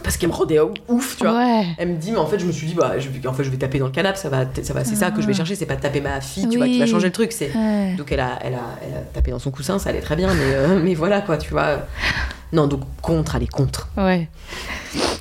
[0.03, 1.37] parce qu'elle me rendait ouf, tu vois.
[1.37, 1.67] Ouais.
[1.79, 3.51] Elle me dit, mais en fait, je me suis dit, bah, je, en fait, je
[3.51, 5.55] vais taper dans le canapé, ça va, ça va, c'est ça que je vais chercher,
[5.55, 6.89] c'est pas de taper ma fille, tu vois, qui va Ah.
[6.89, 7.53] Changer le truc, c'est.
[7.55, 7.95] Ouais.
[7.97, 10.29] Donc elle a, elle, a, elle a tapé dans son coussin, ça allait très bien,
[10.33, 11.81] mais, euh, mais voilà quoi, tu vois.
[12.53, 13.89] Non, donc contre, allez, contre.
[13.97, 14.29] Ouais.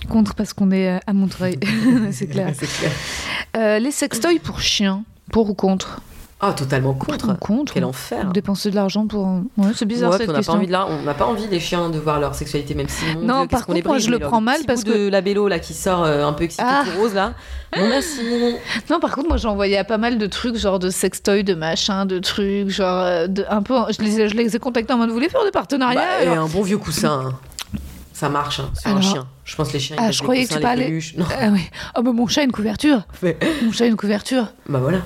[0.10, 1.60] Contre parce qu'on est euh, à Montreuil.
[2.12, 2.52] c'est clair.
[2.58, 2.92] Clair.
[3.58, 5.04] Euh, les sextoys pour chiens.
[5.32, 6.02] Pour ou contre?
[6.42, 7.38] Ah, totalement contre.
[7.40, 8.26] Contre Quel enfer.
[8.34, 9.26] Dépenser de l'argent pour.
[9.58, 10.54] Ouais, c'est bizarre Ouais, cette on n'a pas question.
[10.56, 13.06] envie de là, on n'a pas envie les chiens de voir leur sexualité, même si.
[13.16, 15.48] mon Non, Dieu, par est contre, moi, je le prends mal parce de la bélo
[15.48, 16.84] là qui sort euh, un peu excité Ah.
[16.86, 17.34] tout rose là.
[17.78, 18.20] Non merci.
[18.90, 21.54] Non, par contre, moi, j'ai envoyé à pas mal de trucs, genre de sextoy, de
[21.56, 23.76] machin, de trucs, genre euh, de, un peu.
[23.98, 26.24] Je les, ai- je les ai contactés en mode, vous voulez faire des partenariats Bah,
[26.24, 27.32] et Alors- un bon vieux coussin.
[28.16, 29.28] Ça marche hein, sur un chien.
[29.44, 29.98] Je pense que les chiens.
[29.98, 31.16] ils Ah, mettent je croyais que tu les parlais- peluches.
[31.18, 31.26] Non.
[31.38, 31.60] Ah oui.
[31.98, 33.02] Oh, bah, mon chat a une couverture.
[33.22, 34.48] Mais- Mon chat a une couverture.
[34.70, 35.00] Bah voilà.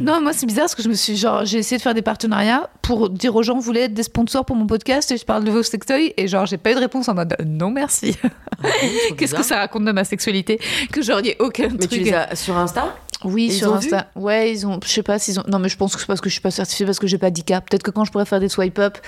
[0.00, 2.02] Non, moi, c'est bizarre parce que je me suis genre, j'ai essayé de faire des
[2.02, 5.24] partenariats pour dire aux gens, vous voulez être des sponsors pour mon podcast et je
[5.24, 8.16] parle de vos sextoys et genre, j'ai pas eu de réponse en mode non merci.
[8.16, 8.28] Trop
[9.16, 10.60] Qu'est-ce que ça raconte de ma sexualité?
[10.92, 11.90] Que ait aucun Mais truc.
[11.90, 12.94] tu les as sur Insta?
[13.24, 14.08] Oui, Ils sur Insta.
[14.14, 14.78] Ouais, ils ont.
[14.84, 15.44] Je sais pas s'ils ont.
[15.48, 17.18] Non, mais je pense que c'est parce que je suis pas certifiée, parce que j'ai
[17.18, 17.60] pas d'ICA.
[17.60, 18.98] Peut-être que quand je pourrais faire des swipe up,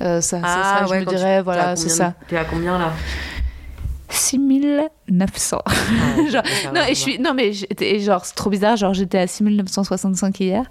[0.00, 2.14] euh, ça, ça serait, je me Ah, dirais, tu- voilà, c'est ça.
[2.28, 2.92] T'es à combien là?
[5.08, 5.58] 6900.
[6.30, 6.42] genre,
[6.74, 8.76] non, et je suis, non, mais et genre, c'est trop bizarre.
[8.76, 10.64] Genre, j'étais à 6965 hier.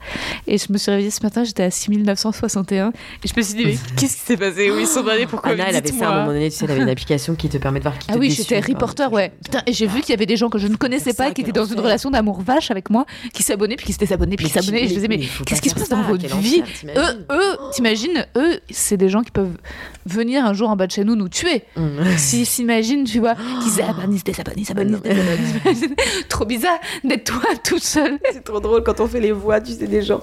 [0.48, 2.90] Et je me suis réveillée ce matin, j'étais à 6961.
[3.24, 4.72] Et je me suis dit, mais qu'est-ce qui s'est passé?
[4.72, 5.26] Où ils sont allés?
[5.28, 5.52] Pourquoi?
[5.52, 7.50] Anna, elle avait ça à un moment donné, tu sais, elle avait une application qui
[7.50, 9.32] te permet de voir qui Ah te oui, déçut, j'étais reporter, ouais.
[9.44, 11.42] Putain, et j'ai vu qu'il y avait des gens que je ne connaissais pas, qui
[11.42, 14.46] étaient dans une relation d'amour vache avec moi, qui s'abonnaient, puis qui se désabonnaient, puis
[14.48, 14.80] qui s'abonnaient.
[14.84, 16.64] Et je qui- disais, mais qu'est-ce qui se passe dans votre vie?
[16.96, 19.58] Eux, eux, t'imagines, eux, c'est des gens qui peuvent
[20.06, 21.64] venir un jour en bas de chez nous nous tuer.
[21.76, 22.00] Hum.
[22.18, 23.82] S'ils s'imaginent, tu vois, qu'ils
[24.34, 25.00] se désabonnent.
[25.02, 25.96] t'imagines
[26.30, 28.20] Trop bizarre d'être toi toute seule.
[28.32, 30.22] C'est trop drôle quand on fait les voix, tu sais, des gens.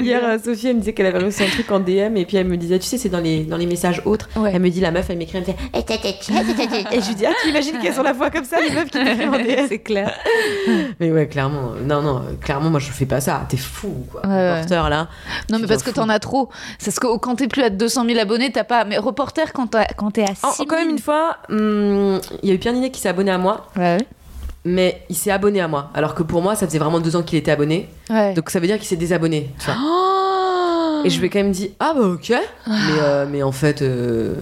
[0.00, 2.46] Hier, Sophie, elle me disait qu'elle avait reçu un truc en DM et puis elle
[2.46, 4.28] me disait, tu sais, c'est dans les, dans les messages autres.
[4.36, 4.50] Ouais.
[4.54, 5.56] Elle me dit, la meuf, elle m'écrit, elle me fait.
[6.92, 8.90] Et je lui dis, ah, tu imagines qu'elles ont la voix comme ça, les meufs
[8.90, 10.12] qui t'écrivent en DM C'est clair.
[11.00, 13.46] Mais ouais, clairement, non, non, clairement, moi, je fais pas ça.
[13.48, 14.26] T'es fou, quoi.
[14.26, 14.52] Ouais.
[14.54, 15.08] Reporter, là.
[15.50, 16.48] Non, mais parce que t'en as trop.
[16.78, 18.84] C'est ce que quand t'es plus à 200 000 abonnés, t'as pas.
[18.84, 19.68] Mais reporter, quand
[20.12, 20.68] t'es à 6 Oh, 000...
[20.68, 23.38] quand même, une fois, hum, il y a eu Pierre Ninet qui s'est abonné à
[23.38, 23.98] moi, Ouais.
[24.64, 25.90] mais il s'est abonné à moi.
[25.94, 27.88] Alors que pour moi, ça faisait vraiment deux ans qu'il était abonné.
[28.10, 28.34] Ouais.
[28.34, 29.50] Donc ça veut dire qu'il s'est désabonné.
[29.58, 29.76] tu vois.
[29.80, 32.28] Oh Et je lui ai quand même dit, ah bah ok.
[32.30, 34.34] Mais, euh, mais en fait, euh,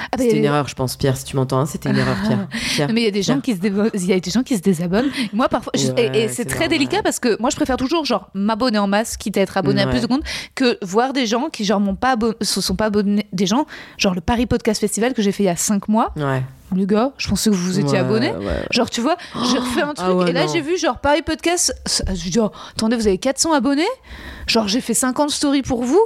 [0.00, 1.60] Ah, bah, c'était une erreur, je pense, Pierre, si tu m'entends.
[1.60, 2.46] hein, c'était une erreur, Pierre.
[2.50, 2.88] Pierre.
[2.92, 3.60] Mais il y a des gens qui se
[3.94, 5.08] il y a des gens qui se désabonnent.
[5.32, 8.04] Moi parfois je- Ouais, et, et c'est très délicat parce que moi je préfère toujours
[8.04, 9.90] genre m'abonner en masse quitte à être abonné à Ouais.
[9.92, 10.22] plus de comptes
[10.54, 13.64] que voir des gens qui genre m'ont pas se sont pas abonnés des gens
[13.96, 16.12] genre le Paris Podcast Festival que j'ai fait il y a 5 mois.
[16.16, 16.42] Ouais.
[16.74, 18.32] Les gars, je pensais que vous vous étiez Ouais, abonnés.
[18.32, 18.64] ouais.
[18.70, 19.16] Genre, tu vois,
[19.50, 21.74] j'ai refait un truc ah ouais, et là j'ai vu genre Paris Podcast.
[21.86, 23.86] Je dis, oh, attendez, vous avez 400 abonnés
[24.46, 26.04] Genre, j'ai fait 50 stories pour vous.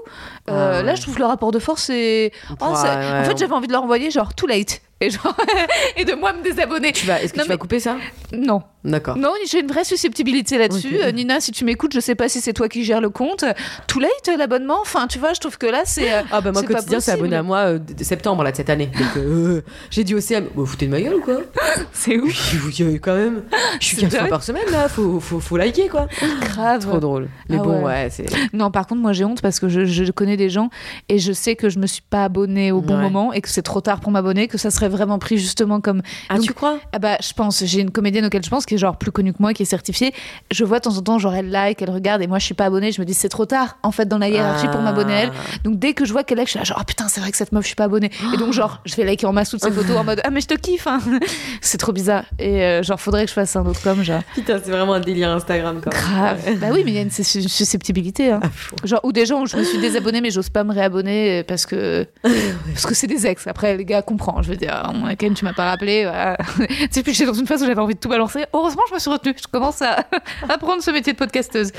[0.51, 0.83] Euh, Ah.
[0.83, 2.33] Là, je trouve que le rapport de force, c'est.
[2.61, 4.81] Oh, ça- en fait, j'avais envie de leur envoyer genre too late.
[5.01, 5.35] Et, genre
[5.97, 6.93] et de moi me désabonner.
[7.05, 7.97] Vas, est-ce que Non, tu vas mais- couper ça?
[8.33, 8.63] Non.
[8.87, 9.17] D'accord.
[9.19, 10.97] Non, j'ai une vraie susceptibilité là-dessus.
[11.03, 13.45] Euh, Nina, si tu m'écoutes, je sais pas si c'est toi qui gères le compte.
[13.87, 14.79] Too late, euh, l'abonnement?
[14.81, 16.13] Enfin, tu vois, je trouve que là, c'est.
[16.13, 18.71] euh, Ah bah moi quotidien c'est abonné à moi euh, de septembre là de cette
[18.71, 18.87] année.
[18.99, 19.61] Donc euh,
[19.91, 21.39] j'ai dit au CM, vous foutez de ma gueule ou quoi?
[21.93, 23.43] C'est Oui, quand même.
[23.81, 26.07] Je suis C'est 4 fois par semaine là, faut, faut, faut liker quoi.
[26.41, 26.87] grave.
[26.87, 27.29] Trop drôle.
[27.49, 27.85] Mais Ah bon ouais.
[27.85, 28.27] ouais, c'est.
[28.53, 30.71] Non, par contre, moi j'ai honte parce que je, je connais des gens
[31.09, 33.03] et je sais que je me suis pas abonnée au bon Ouais.
[33.03, 36.03] moment et que c'est trop tard pour m'abonner, que ça serait vraiment pris justement comme.
[36.29, 36.79] Ah Donc, tu crois?
[36.93, 39.33] Ah bah, je pense, j'ai une comédienne auquel je pense qui est genre plus connue
[39.33, 40.13] que moi, qui est certifiée.
[40.51, 42.55] Je vois de temps en temps, genre elle like, elle regarde et moi je suis
[42.55, 42.93] pas abonnée.
[42.93, 45.33] Je me dis c'est trop tard en fait dans la hiérarchie pour m'abonner à elle.
[45.35, 45.57] Ah.
[45.65, 47.31] Donc dès que je vois qu'elle like, je suis là genre ah putain, c'est vrai
[47.31, 48.11] que cette meuf, je suis pas abonnée.
[48.35, 50.41] Et donc genre, je vais liker en masse toutes ses photos en mode ah mais
[50.41, 50.87] je te kiffe.
[50.87, 51.01] hein.
[51.61, 52.25] c'est trop bizarre.
[52.39, 54.23] Et euh, genre, faudrait que je fasse un autre comme genre.
[54.35, 55.91] Putain, c'est vraiment un délire Instagram quand.
[55.91, 56.41] Grave.
[56.61, 58.31] Bah oui, mais il y a une sus- une susceptibilité.
[58.33, 58.41] hein.
[58.85, 61.67] Genre, ou des gens où je me suis désabonnée, mais j'ose pas me réabonner parce
[61.67, 63.47] que parce que c'est des ex.
[63.47, 64.43] Après, les gars, comprends.
[64.43, 66.05] Je veux dire, oh, Ken, tu m'as pas rappelé.
[66.05, 66.37] Voilà.
[66.59, 68.45] tu sais, puis j'étais dans une phase où j'avais envie de tout balancer.
[68.67, 69.37] Heureusement, je me suis retenue.
[69.41, 70.05] Je commence à
[70.49, 71.71] apprendre ce métier de podcasteuse.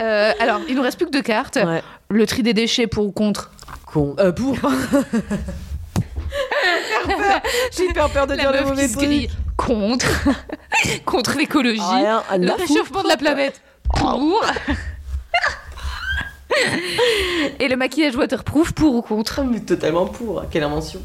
[0.00, 1.56] Euh, alors, il nous reste plus que deux cartes.
[1.62, 1.82] Ouais.
[2.08, 3.50] Le tri des déchets pour ou contre.
[3.84, 4.16] Con.
[4.18, 4.56] Euh, pour.
[7.76, 9.28] J'ai hyper peur de La dire le mauvais qui.
[9.58, 10.06] Contre.
[11.04, 11.82] contre l'écologie.
[11.82, 12.60] À le foutre.
[12.60, 13.60] réchauffement de la planète.
[13.94, 14.42] Pour.
[17.60, 20.44] Et le maquillage waterproof pour ou contre Mais totalement pour.
[20.50, 21.02] Quelle invention.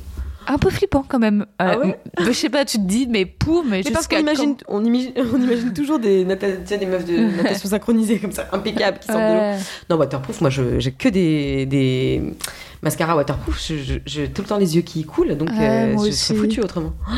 [0.49, 1.45] Un peu flippant quand même.
[1.59, 4.17] Ah Euh, ouais je sais pas, tu te dis, mais pour, mais, Mais parce qu'on
[4.19, 8.47] imagine, quand on imagine, on imagine toujours des, des meufs de natation synchronisées comme ça,
[8.51, 9.39] impeccables, qui sortent de l'eau.
[9.39, 9.57] Ouais.
[9.89, 12.33] Non, waterproof, moi j'ai que des, des
[12.81, 13.71] mascaras waterproof.
[14.05, 16.93] J'ai tout le temps les yeux qui coulent, donc Ouais, euh, je serais foutue autrement.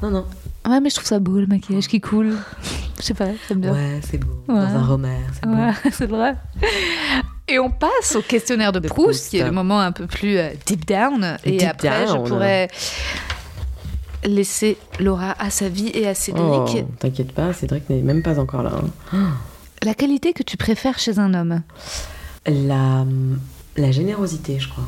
[0.00, 0.24] Non, non.
[0.68, 2.36] Ouais, mais je trouve ça beau le maquillage qui coule.
[3.00, 3.72] Je sais pas, j'aime bien.
[3.72, 4.30] Ouais, c'est beau.
[4.48, 4.54] Ouais.
[4.54, 5.54] Dans un roman, c'est beau.
[5.56, 6.36] Ouais, c'est vrai.
[7.48, 9.30] Et on passe au questionnaire de, De Proust, Proust.
[9.30, 11.38] qui est le moment un peu plus euh, deep down.
[11.44, 12.24] Et Deep après, down.
[12.24, 12.68] je pourrais
[14.24, 16.84] laisser Laura à sa vie et à Oh, Cédric.
[16.98, 18.72] t'inquiète pas, Cédric n'est même pas encore là.
[19.12, 19.32] hein.
[19.82, 21.62] La qualité que tu préfères chez un homme?
[22.46, 23.04] La,
[23.76, 24.84] la générosité, je crois.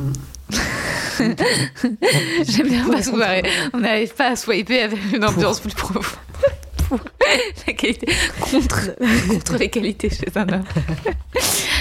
[1.20, 3.44] J'aime bien pas se marrer.
[3.72, 6.04] On n'arrive pas à swiper avec une ambiance plus profonde.
[6.88, 6.98] Pour
[7.66, 8.08] la qualité
[8.40, 8.90] contre,
[9.28, 10.64] contre les qualités chez un homme.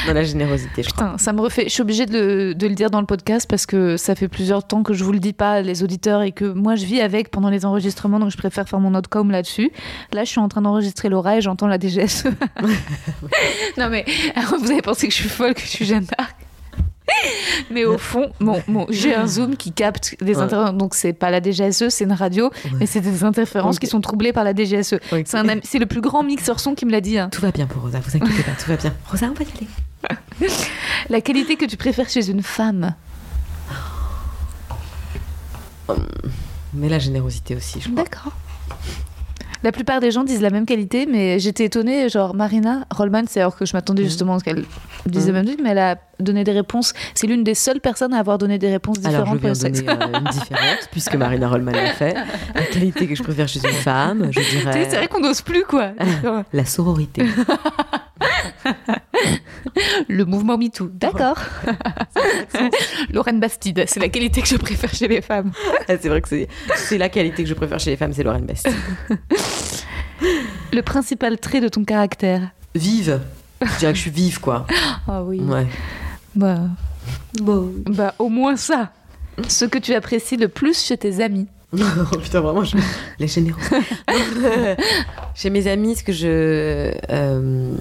[0.07, 1.05] Dans la générosité, je crois.
[1.07, 1.63] Putain, ça me refait.
[1.65, 4.27] Je suis obligée de le, de le dire dans le podcast parce que ça fait
[4.27, 7.01] plusieurs temps que je vous le dis pas, les auditeurs, et que moi je vis
[7.01, 9.71] avec pendant les enregistrements, donc je préfère faire mon outcome là-dessus.
[10.11, 12.25] Là, je suis en train d'enregistrer Laura et j'entends la DGSE.
[13.77, 14.05] non mais
[14.35, 16.35] alors, vous avez pensé que je suis folle, que je suis Jeanne d'Arc
[17.71, 20.41] mais au fond, bon, bon, j'ai un zoom qui capte des Ouais.
[20.43, 20.75] interférences.
[20.77, 22.49] Donc, c'est pas la DGSE, c'est une radio,
[22.79, 24.95] mais c'est des interférences qui sont troublées par la DGSE.
[25.33, 27.17] Un c'est le plus grand mixeur son qui me l'a dit.
[27.17, 27.29] hein.
[27.31, 28.93] Tout va bien pour Rosa, vous inquiétez pas, tout va bien.
[29.09, 30.49] Rosa, on va y aller.
[31.09, 32.93] La qualité que tu préfères chez une femme?
[36.73, 38.03] Mais la générosité aussi, je crois.
[38.03, 38.31] D'accord.
[39.63, 42.09] La plupart des gens disent la même qualité, mais j'étais étonnée.
[42.09, 44.65] Genre, Marina Rollman, c'est alors que je m'attendais justement à ce qu'elle
[45.05, 46.93] dise la même chose, mais elle a donné des réponses.
[47.15, 50.19] C'est l'une des seules personnes à avoir donné des réponses différentes Alors, je donner euh,
[50.19, 52.13] une différente, puisque Marina Rollman l'a fait.
[52.53, 55.63] La qualité que je préfère chez une femme, je dirais C'est vrai qu'on n'ose plus,
[55.63, 55.91] quoi.
[56.53, 57.23] la sororité.
[60.09, 61.37] Le mouvement MeToo, d'accord.
[63.11, 65.51] Lorraine Bastide, c'est la qualité que je préfère chez les femmes.
[65.87, 68.23] Ah, c'est vrai que c'est c'est la qualité que je préfère chez les femmes, c'est
[68.23, 68.69] Lorraine Best.
[70.71, 72.49] Le principal trait de ton caractère.
[72.75, 73.19] Vive.
[73.61, 74.65] Je dirais que je suis vive, quoi.
[75.07, 75.39] Ah oui.
[75.41, 75.67] Ouais.
[76.35, 76.59] Bah,
[77.41, 78.91] bah, au moins ça.
[79.47, 81.47] Ce que tu apprécies le plus chez tes amis.
[81.73, 82.77] oh putain, vraiment, je...
[83.19, 83.59] les généraux.
[85.35, 86.91] chez mes amis, ce que je.
[87.09, 87.73] euh,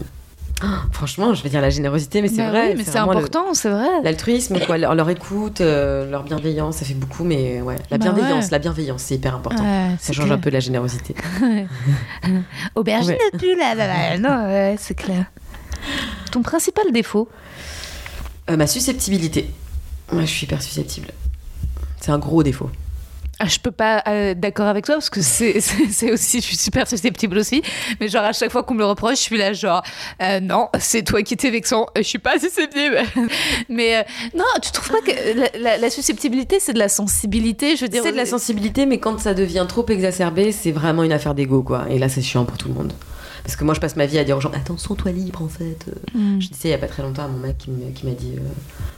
[0.93, 2.69] Franchement, je vais dire la générosité, mais c'est Bah vrai.
[2.71, 3.89] oui, mais c'est important, c'est vrai.
[4.05, 8.05] L'altruisme, quoi, leur, leur écoute, euh, leur bienveillance, ça fait beaucoup, mais ouais, la Bah
[8.05, 8.51] bienveillance, ouais.
[8.53, 9.65] la bienveillance, c'est hyper important.
[9.65, 10.37] Ouais, ça change clair.
[10.37, 11.17] un peu de la générosité.
[12.77, 13.39] Aubergine Ouais.
[13.39, 14.19] plus là, là, là.
[14.19, 15.25] Non, ouais, c'est clair.
[16.31, 17.29] Ton principal défaut
[18.51, 19.51] Euh, ma susceptibilité.
[20.13, 21.09] Moi, je suis hyper susceptible.
[22.01, 22.71] C'est un gros défaut.
[23.43, 25.57] Ah, Je peux pas euh, d'accord avec toi parce que c'est
[26.13, 27.63] aussi, je suis super susceptible aussi.
[28.01, 29.83] Mais genre à chaque fois qu'on me le reproche, je suis là genre
[30.23, 32.99] euh, non, c'est toi qui t'es vexant, je suis pas susceptible.
[33.69, 34.03] mais euh,
[34.35, 37.89] non, tu trouves pas que la, la- la susceptibilité c'est de la sensibilité Je veux
[37.89, 41.35] dire, C'est de la sensibilité, mais quand ça devient trop exacerbé, c'est vraiment une affaire
[41.35, 41.87] d'ego, quoi.
[41.91, 42.93] Et là, c'est chiant pour tout le monde.
[43.45, 45.49] Parce que moi, je passe ma vie à dire aux gens Attends, sens-toi libre, en
[45.49, 45.79] fait.
[46.15, 46.41] Hmm.
[46.41, 47.71] Je disais il y a pas très longtemps à mon mec qui
[48.07, 48.37] m'a dit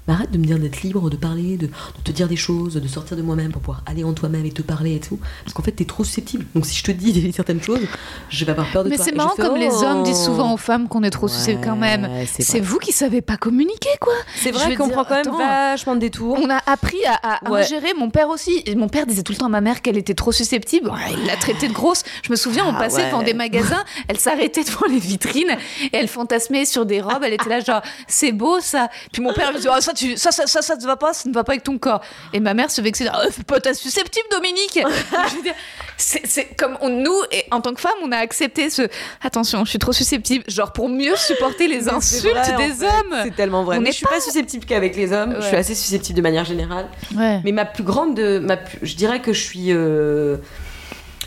[0.07, 1.73] Mais Arrête de me dire d'être libre, de parler, de, de
[2.05, 4.63] te dire des choses, de sortir de moi-même pour pouvoir aller en toi-même et te
[4.63, 5.19] parler et tout.
[5.45, 6.45] Parce qu'en fait, t'es trop susceptible.
[6.55, 7.81] Donc si je te dis certaines choses,
[8.29, 9.05] je vais avoir peur de Mais toi.
[9.05, 9.83] c'est Et je marrant fais, comme les Oh.
[9.85, 12.09] hommes disent souvent aux femmes qu'on est trop susceptible quand même.
[12.27, 14.13] C'est vous qui savez pas communiquer quoi.
[14.37, 15.39] C'est vrai qu'on prend quand même attends.
[15.39, 16.39] vachement de détours.
[16.41, 17.63] On a appris à, à Ouais.
[17.63, 17.95] ingérer.
[17.99, 18.63] Mon père aussi.
[18.67, 20.89] Et mon père disait tout le temps à ma mère qu'elle était trop susceptible.
[20.91, 22.03] Ouais, Il l'a traitée de grosse.
[22.23, 23.83] Je me souviens, on Ah passait devant des magasins.
[24.09, 27.23] Elle s'arrêtait devant les vitrines et elle fantasmait sur des robes.
[27.25, 28.89] Elle était là genre c'est beau ça.
[29.13, 31.13] Puis mon père lui disait Ah, ça, tu, ça, ça, ça, ça ne va pas,
[31.15, 32.01] ça ne va pas avec ton corps.
[32.33, 33.07] Et ma mère se vexait.
[33.11, 34.75] Ah, fais pas ta susceptible Dominique.
[35.31, 35.55] je veux dire,
[35.97, 38.83] c'est c'est comme on- nous et en tant que femme, on a accepté ce
[39.23, 42.85] attention, je suis trop susceptible, genre pour mieux supporter les c'est insultes vrai, des fait.
[42.87, 43.21] hommes.
[43.25, 43.79] C'est tellement vrai.
[43.79, 45.37] On Mais je suis pas susceptible qu'avec les hommes.
[45.41, 46.87] Je suis assez susceptible de manière générale.
[47.17, 47.41] Ouais.
[47.45, 49.67] Mais ma plus grande, de, ma plus- je dirais que je suis.
[49.73, 50.37] euh,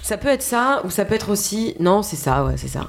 [0.03, 1.76] Ça peut être ça, ou ça peut être aussi.
[1.80, 2.88] Non, c'est ça, ouais, c'est ça.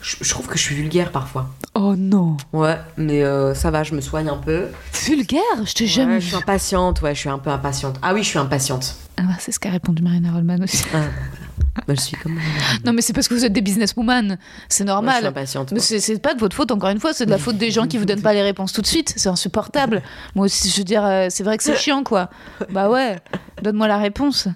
[0.00, 1.46] Je, je trouve que je suis vulgaire parfois.
[1.74, 2.36] Oh non.
[2.52, 4.66] Ouais, mais euh, ça va, je me soigne un peu.
[5.06, 7.96] Vulgaire, je t'ai Ouais, jamais je suis impatiente, ouais, je suis un peu impatiente.
[8.02, 8.94] Ah oui, je suis impatiente.
[9.16, 10.84] Ah bah, c'est ce qu'a répondu Marina Rollman aussi.
[10.94, 12.38] Ah, bah, je suis comme.
[12.84, 14.36] Non, mais c'est parce que vous êtes des businesswoman.
[14.36, 14.38] C'est Moi,
[14.68, 15.26] je suis normal.
[15.26, 15.72] impatiente.
[15.72, 17.86] mais c'est pas de votre faute, encore une fois, c'est de la faute des gens
[17.86, 19.14] qui vous donnent pas les réponses tout de suite.
[19.16, 20.02] C'est insupportable.
[20.34, 22.28] Moi aussi, je veux dire, euh, c'est vrai que c'est chiant, quoi.
[22.70, 23.16] Bah ouais,
[23.62, 24.48] donne-moi la réponse.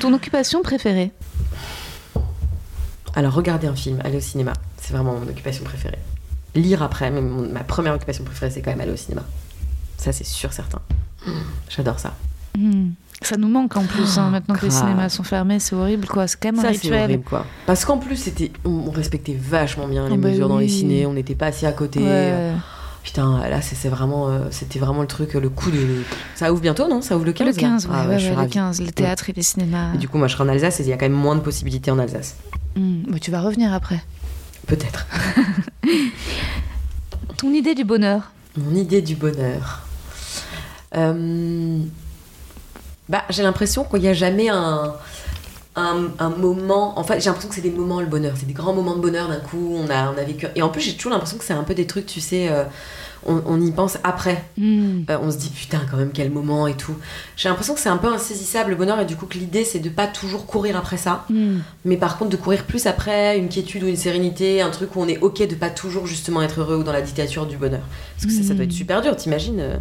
[0.00, 1.12] Ton occupation préférée?
[3.16, 5.98] Alors, regarder un film, aller au cinéma, c'est vraiment mon occupation préférée.
[6.54, 9.22] Lire après, mais mon- ma première occupation préférée, c'est quand même aller au cinéma.
[9.96, 10.80] Ça, c'est sûr, certain.
[11.68, 12.14] J'adore ça.
[12.56, 12.90] Hmm.
[13.22, 16.26] Ça nous manque en plus, hein, maintenant que les cinémas sont fermés, c'est horrible, quoi.
[16.26, 17.02] C'est quand même un Ça, c'est rituel.
[17.04, 17.46] horrible, quoi.
[17.64, 20.70] Parce qu'en plus, c'était, on respectait vachement bien les Ah bah mesures dans les oui.
[20.70, 22.00] cinés, on n'était pas assis à côté.
[22.00, 22.52] Ouais.
[23.02, 26.02] Putain, là, c'est vraiment, euh, c'était vraiment le truc, le coup de.
[26.34, 27.00] Ça ouvre bientôt, non?
[27.00, 27.68] Ça ouvre le 15 Le là?
[27.68, 28.50] 15, ouais, Ah ouais, je suis ouais, le ravie.
[28.52, 29.94] 15, le théâtre et les cinémas.
[29.94, 31.36] Et du coup, moi, je serai en Alsace et il y a quand même moins
[31.36, 32.34] de possibilités en Alsace.
[32.76, 33.02] Hmm.
[33.08, 34.00] Bah, tu vas revenir après.
[34.66, 35.06] Peut-être.
[37.38, 39.82] Ton idée du bonheur Mon idée du bonheur.
[40.96, 41.78] Euh,
[43.08, 44.94] Bah, j'ai l'impression qu'il n'y a jamais un,
[45.76, 46.98] un, un moment.
[46.98, 48.34] En fait, j'ai l'impression que c'est des moments le bonheur.
[48.36, 49.74] C'est des grands moments de bonheur d'un coup.
[49.76, 50.46] On a, on a vécu.
[50.54, 52.48] Et en plus, j'ai toujours l'impression que c'est un peu des trucs, tu sais.
[52.48, 52.64] euh,
[53.24, 54.44] on, on y pense après.
[54.56, 55.02] Hmm.
[55.10, 56.94] Euh, on se dit putain, quand même, quel moment et tout.
[57.36, 59.00] J'ai l'impression que c'est un peu insaisissable le bonheur.
[59.00, 61.24] Et du coup, que l'idée, c'est de pas toujours courir après ça.
[61.30, 61.58] Hmm.
[61.84, 65.00] Mais par contre, de courir plus après une quiétude ou une sérénité, un truc où
[65.00, 67.82] on est ok de pas toujours justement être heureux ou dans la dictature du bonheur.
[68.16, 69.76] Parce que ça, ça doit être super dur, t'imagines euh,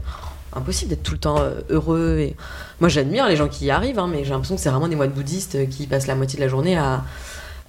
[0.55, 2.17] Impossible d'être tout le temps euh, heureux.
[2.19, 2.35] Et...
[2.79, 4.95] Moi, j'admire les gens qui y arrivent, hein, mais j'ai l'impression que c'est vraiment des
[4.95, 7.03] moines bouddhistes qui passent la moitié de la journée à.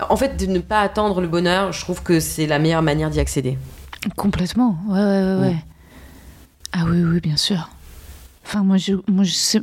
[0.09, 3.11] En fait, de ne pas attendre le bonheur, je trouve que c'est la meilleure manière
[3.11, 3.59] d'y accéder.
[4.15, 5.41] Complètement, ouais, ouais, ouais.
[5.41, 5.55] ouais.
[5.55, 5.61] Mm.
[6.73, 7.69] Ah oui, oui, bien sûr.
[8.45, 9.63] Enfin, moi, je, moi, je, sais-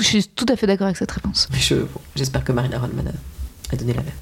[0.00, 1.48] je suis tout à fait d'accord avec cette réponse.
[1.52, 4.12] Je- bon, j'espère que Marina Rollman a, a donné la même.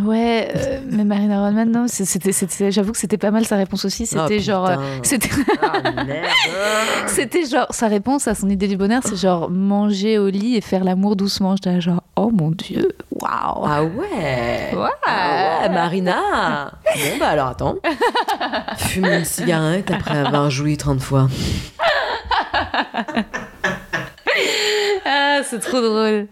[0.00, 3.84] Ouais, euh, mais Marina Rollman, non, c'était, c'était, j'avoue que c'était pas mal sa réponse
[3.84, 4.06] aussi.
[4.06, 5.28] C'était Oh, genre, euh, c'était,
[5.62, 5.72] Ah
[7.06, 10.60] c'était genre sa réponse à son idée du bonheur, c'est genre manger au lit et
[10.62, 11.56] faire l'amour doucement.
[11.56, 13.64] J'étais genre, oh mon dieu, waouh.
[13.66, 14.88] Ah ouais Ouais.
[15.06, 17.76] Ah ouais, Marina Bon bah alors attends.
[18.78, 21.28] Fumer une cigarette après avoir joui 30 fois.
[25.04, 26.26] Ah, c'est trop drôle.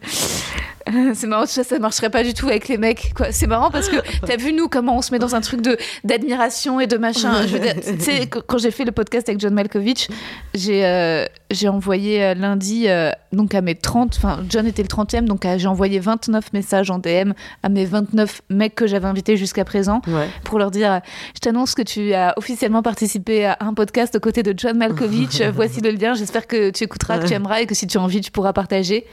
[1.14, 3.12] C'est marrant, ça, ça marcherait pas du tout avec les mecs.
[3.14, 3.32] quoi.
[3.32, 3.96] C'est marrant parce que
[4.26, 7.46] t'as vu nous comment on se met dans un truc de d'admiration et de machin.
[7.46, 10.08] Je veux dire, tu sais, qu- quand j'ai fait le podcast avec John Malkovich,
[10.54, 14.88] j'ai euh, j'ai envoyé euh, lundi euh, donc à mes 30, enfin John était le
[14.88, 19.06] 30e, donc à- j'ai envoyé 29 messages en DM à mes 29 mecs que j'avais
[19.06, 20.28] invités jusqu'à présent Ouais.
[20.44, 21.00] pour leur dire
[21.34, 25.42] je t'annonce que tu as officiellement participé à un podcast aux côtés de John Malkovich.
[25.54, 26.14] Voici le lien.
[26.14, 28.52] J'espère que tu écouteras, que tu aimeras et que si tu as envie, tu pourras
[28.52, 29.06] partager.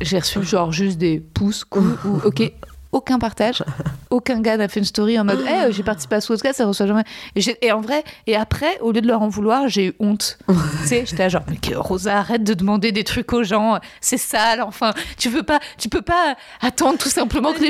[0.00, 2.52] J'ai reçu genre juste des pouces, ou ok.
[2.90, 3.62] Aucun partage,
[4.08, 6.56] aucun gars n'a fait une story en mode hey, euh, j'ai participé à ce podcast,
[6.56, 7.04] ça reçoit jamais.
[7.36, 10.38] Et, en vrai, et après, au lieu de leur en vouloir, j'ai eu honte.
[10.48, 10.54] tu
[10.86, 14.94] sais, j'étais genre, mais Rosa, arrête de demander des trucs aux gens, c'est sale, enfin,
[15.18, 17.68] tu veux pas, tu peux pas attendre tout simplement que les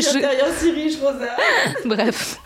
[0.70, 1.36] riche, Rosa.
[1.84, 2.40] Bref.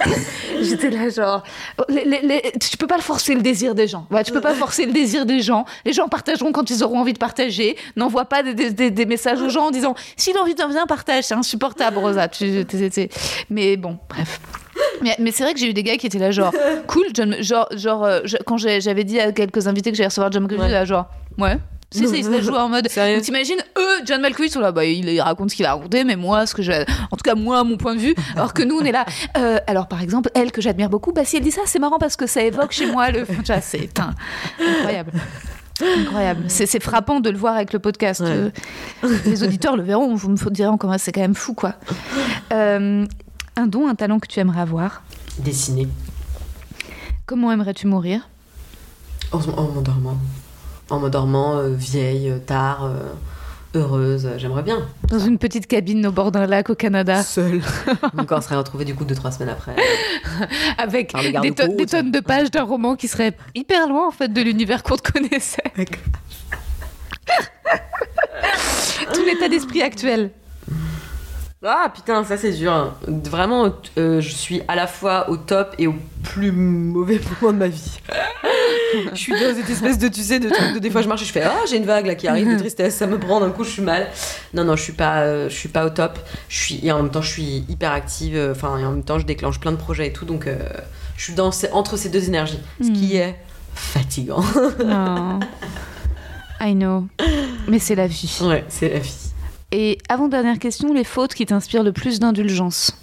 [0.60, 1.42] J'étais là genre,
[1.88, 4.06] les- les- les- tu peux pas forcer le désir des gens.
[4.10, 5.64] Ouais, tu peux pas forcer le désir des gens.
[5.84, 7.76] Les gens partageront quand ils auront envie de partager.
[7.96, 10.62] N'envoie pas des, des- des- des messages aux gens en disant s'il a envie de
[10.62, 11.24] venir partage.
[11.24, 12.28] C'est insupportable, Rosa.
[12.28, 12.64] Tu-
[13.50, 14.40] Mais bon, bref.
[15.02, 16.52] Mais, mais c'est vrai que j'ai eu des gars qui étaient là genre
[16.86, 20.30] cool, John, genre, genre euh, je- quand j'avais dit à quelques invités que j'allais recevoir
[20.30, 20.70] John Malkovich, Ouais.
[20.70, 21.06] là genre
[21.38, 21.58] ouais.
[21.90, 22.86] Si, si, ils se la jouent en mode.
[22.96, 26.04] Donc, T'imagines, eux, John Malkovich, sont là, bah, il, il raconte ce qu'il va raconter,
[26.04, 26.72] mais moi, ce que je.
[27.10, 28.14] En tout cas, moi, mon point de vue.
[28.36, 29.06] Alors que nous, on est là.
[29.38, 31.98] euh, alors, par exemple, elle, que j'admire beaucoup, bah, si elle dit ça, c'est marrant
[31.98, 33.22] parce que ça évoque chez moi le.
[33.22, 34.14] Enfin, c'est un-
[34.60, 35.12] incroyable.
[35.80, 36.44] Incroyable.
[36.48, 38.20] C'est c'est frappant de le voir avec le podcast.
[38.20, 38.50] Ouais.
[39.04, 41.74] Euh, Les auditeurs le verront, vous me direz en commun, c'est quand même fou, quoi.
[42.52, 43.06] Euh,
[43.56, 45.02] un don, un talent que tu aimerais avoir?
[45.38, 45.86] Dessiner.
[47.26, 48.28] Comment aimerais-tu mourir?
[49.32, 50.16] En, en m'endormant.
[50.90, 54.28] En m'endormant, euh, vieille, euh, tard, euh, heureuse.
[54.38, 54.78] J'aimerais bien.
[55.08, 57.60] Dans une petite cabine au bord d'un lac au Canada, Seule.
[58.14, 59.76] Mon corps serait retrouvé du coup deux, trois semaines après.
[60.78, 61.12] avec
[61.42, 64.40] des, tonnes- des tonnes de pages d'un roman qui serait hyper loin en fait de
[64.40, 65.62] l'univers qu'on te connaissait.
[69.12, 70.30] Tout l'état d'esprit actuel.
[71.64, 72.72] Ah putain, ça c'est dur.
[72.72, 72.94] hein.
[73.08, 77.58] Vraiment, euh, je suis à la fois au top et au plus mauvais moment de
[77.58, 77.98] ma vie.
[79.12, 81.22] je suis dans cette espèce de, tu sais, de truc de des fois je marche
[81.22, 83.40] et je fais Ah, j'ai une vague là qui arrive de tristesse, ça me prend
[83.40, 84.06] d'un coup, je suis mal.
[84.54, 86.20] Non, non, je suis pas, euh, je suis pas au top.
[86.48, 88.36] Je suis, et en même temps, je suis hyper active.
[88.36, 90.24] euh, Enfin, et en même temps, je déclenche plein de projets et tout.
[90.26, 90.46] Donc,
[91.16, 92.60] je suis dans, entre ces deux énergies.
[92.80, 93.34] Ce qui est
[93.74, 94.44] fatigant.
[94.84, 95.40] Non.
[96.60, 97.06] I know.
[97.66, 98.38] Mais c'est la vie.
[98.42, 99.27] ouais, c'est la vie.
[99.72, 102.96] Et avant-dernière question, les fautes qui t'inspirent le plus d'indulgence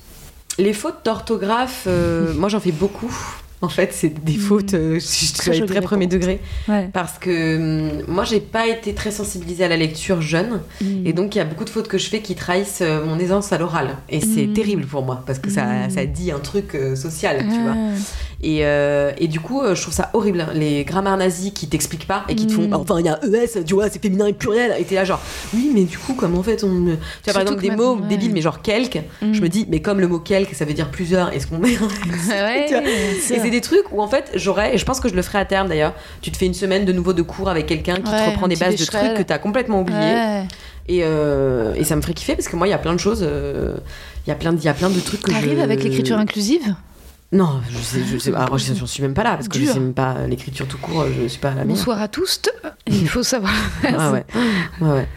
[0.58, 3.16] Les fautes d'orthographe, euh, moi j'en fais beaucoup.
[3.62, 6.40] En fait, c'est des fautes, euh, je Très très premier degré.
[6.68, 6.90] Ouais.
[6.92, 10.62] Parce que hum, moi, j'ai pas été très sensibilisée à la lecture jeune.
[10.82, 11.08] Mm.
[11.08, 13.18] Et donc, il y a beaucoup de fautes que je fais qui trahissent euh, mon
[13.18, 13.98] aisance à l'oral.
[14.10, 14.54] Et c'est Mm.
[14.54, 17.76] terrible pour moi, parce que ça, ça dit un truc euh, social, tu vois.
[18.44, 20.42] Et, euh, et du coup, euh, je trouve ça horrible.
[20.42, 22.68] hein, Les grammaires nazis qui t'expliquent pas et qui te font.
[22.68, 22.74] Mm.
[22.74, 24.76] Enfin, il y a ES, tu vois, c'est féminin et pluriel.
[24.80, 25.22] Et t'es là, genre,
[25.54, 26.86] oui, mais du coup, comme en fait, on.
[26.86, 26.92] Tu
[27.26, 28.08] vois, par exemple, des même- mots ouais.
[28.08, 29.00] débiles, mais genre quelque.
[29.22, 29.34] Mm.
[29.34, 31.76] Je me dis, mais comme le mot quelque, ça veut dire plusieurs, est-ce qu'on met
[31.78, 31.88] un
[32.46, 35.22] Ouais, et c'est des trucs où en fait j'aurais, et je pense que je le
[35.22, 37.96] ferai à terme d'ailleurs, tu te fais une semaine de nouveau de cours avec quelqu'un
[37.96, 40.44] qui Ouais, te reprend des bases de trucs que t'as complètement oublié
[40.88, 43.00] et, euh, et ça me ferait kiffer parce que moi il y a plein de
[43.00, 43.76] choses, euh,
[44.26, 45.64] il y a plein de, y a plein de trucs que T'arrives je...
[45.64, 46.76] avec l'écriture inclusive?
[47.32, 49.66] Non, je sais, je sais, alors je j'en suis même pas là parce que je
[49.66, 51.68] sais même pas l'écriture tout court, je suis pas la meilleure.
[51.78, 52.42] Bonsoir à tous.
[52.88, 53.52] Il faut savoir.
[53.84, 54.26] Ah ouais,
[54.82, 55.08] ouais, ouais.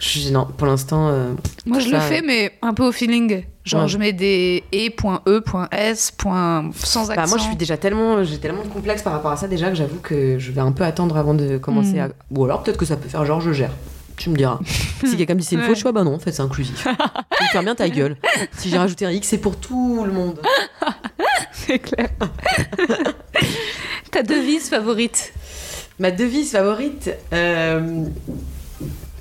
[0.00, 1.32] Je suis- non, pour l'instant, euh,
[1.66, 3.44] Moi, je Ça, le fais, mais un peu au feeling.
[3.64, 3.88] Genre, Ouais.
[3.88, 7.20] je mets des e.e.s, point sans accent.
[7.22, 9.68] bah, moi je suis déjà tellement, j'ai tellement de complexes par rapport à ça déjà
[9.68, 11.98] que j'avoue que je vais un peu attendre avant de commencer Mm.
[12.00, 13.72] à, ou alors peut-être que ça peut faire genre je gère.
[14.16, 14.58] Tu me diras.
[15.04, 15.66] Si quelqu'un me dit c'est une Ouais.
[15.68, 16.82] faute, je vois bah non, en fait c'est inclusif.
[16.84, 18.16] Tu me fermes bien ta gueule.
[18.56, 20.40] Si j'ai rajouté un X, c'est pour tout le monde.
[21.70, 22.08] C'est clair.
[24.10, 25.32] Ta devise favorite?
[25.98, 28.04] Ma devise favorite, euh,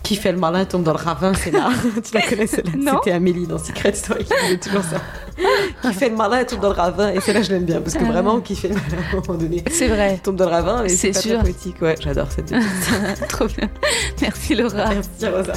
[0.04, 1.70] qui fait le malin tombe dans le ravin, c'est là.
[2.04, 2.94] tu la connais celle-là.
[3.04, 5.02] C'était Amélie dans Secret Story qui disait toujours ça.
[5.82, 8.04] qui fait le malin tombe dans le ravin, et celle-là je l'aime bien parce que
[8.06, 8.12] Ah.
[8.12, 9.64] vraiment qui fait le malin à un moment donné.
[9.70, 10.20] C'est vrai.
[10.24, 11.34] Tombe dans le ravin, C'est sûr.
[11.34, 11.82] très poétique.
[11.82, 12.68] Ouais, j'adore cette devise.
[13.28, 13.70] Trop bien.
[14.22, 14.94] Merci Laura.
[14.94, 15.54] Merci Rosa.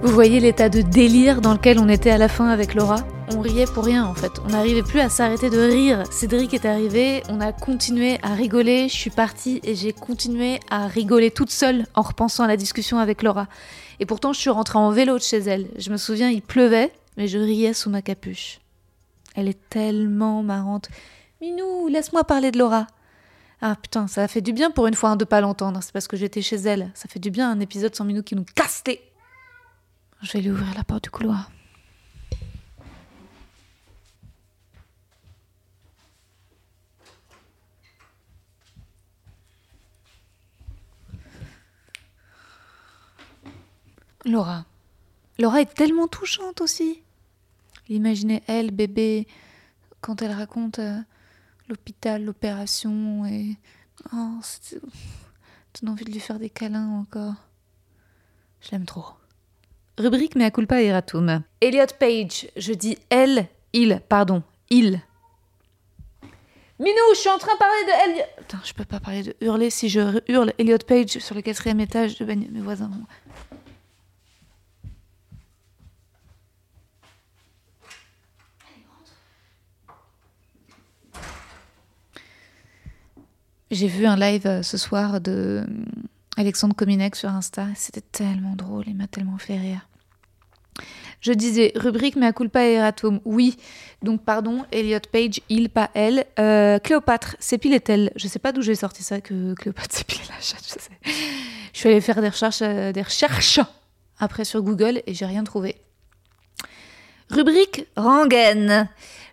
[0.00, 2.98] Vous voyez l'état de délire dans lequel on était à la fin avec Laura?
[3.34, 4.30] On riait pour rien en fait.
[4.44, 6.04] On n'arrivait plus à s'arrêter de rire.
[6.12, 8.88] Cédric est arrivé, on a continué à rigoler.
[8.88, 12.98] Je suis partie et j'ai continué à rigoler toute seule en repensant à la discussion
[12.98, 13.48] avec Laura.
[13.98, 15.66] Et pourtant, je suis rentrée en vélo de chez elle.
[15.76, 18.60] Je me souviens, il pleuvait, mais je riais sous ma capuche.
[19.34, 20.88] Elle est tellement marrante.
[21.40, 22.86] Minou, laisse-moi parler de Laura.
[23.60, 25.80] Ah putain, ça a fait du bien pour une fois hein, de pas l'entendre.
[25.82, 26.92] C'est parce que j'étais chez elle.
[26.94, 29.00] Ça fait du bien un épisode sans Minou qui nous casse les
[30.22, 31.50] je vais lui ouvrir la porte du couloir.
[44.24, 44.66] Laura.
[45.38, 47.02] Laura est tellement touchante aussi.
[47.88, 49.26] Imaginez elle, bébé,
[50.00, 51.00] quand elle raconte euh,
[51.68, 53.56] l'hôpital, l'opération et...
[54.12, 54.80] Oh, c'est...
[55.72, 57.34] T'as envie de lui faire des câlins encore.
[58.60, 59.06] Je l'aime trop.
[59.98, 61.42] Rubrique Mea culpa erratum.
[61.60, 65.00] Elliot Page, je dis elle, il, pardon, il.
[66.78, 68.26] Minou, je suis en train de parler de Elliot.
[68.38, 71.80] Putain, je peux pas parler de hurler si je hurle Elliot Page sur le quatrième
[71.80, 72.90] étage de mes voisins.
[83.70, 85.66] J'ai vu un live euh, ce soir de
[86.38, 87.66] Alexandre Kominek sur Insta.
[87.74, 89.88] C'était tellement drôle, il m'a tellement fait rire.
[91.20, 93.20] Je disais, rubrique mea culpa erratum.
[93.24, 93.56] Oui,
[94.04, 96.26] donc pardon, Elliot Page, il, pas elle.
[96.38, 100.62] Euh, Cléopâtre, s'épilait-elle Je sais pas d'où j'ai sorti ça que Cléopâtre s'épilait la chatte.
[100.64, 101.12] Je, sais.
[101.72, 103.58] je suis allée faire des recherches, euh, des recherches
[104.20, 105.74] après sur Google et j'ai rien trouvé.
[107.30, 108.88] Rubrique rengaine.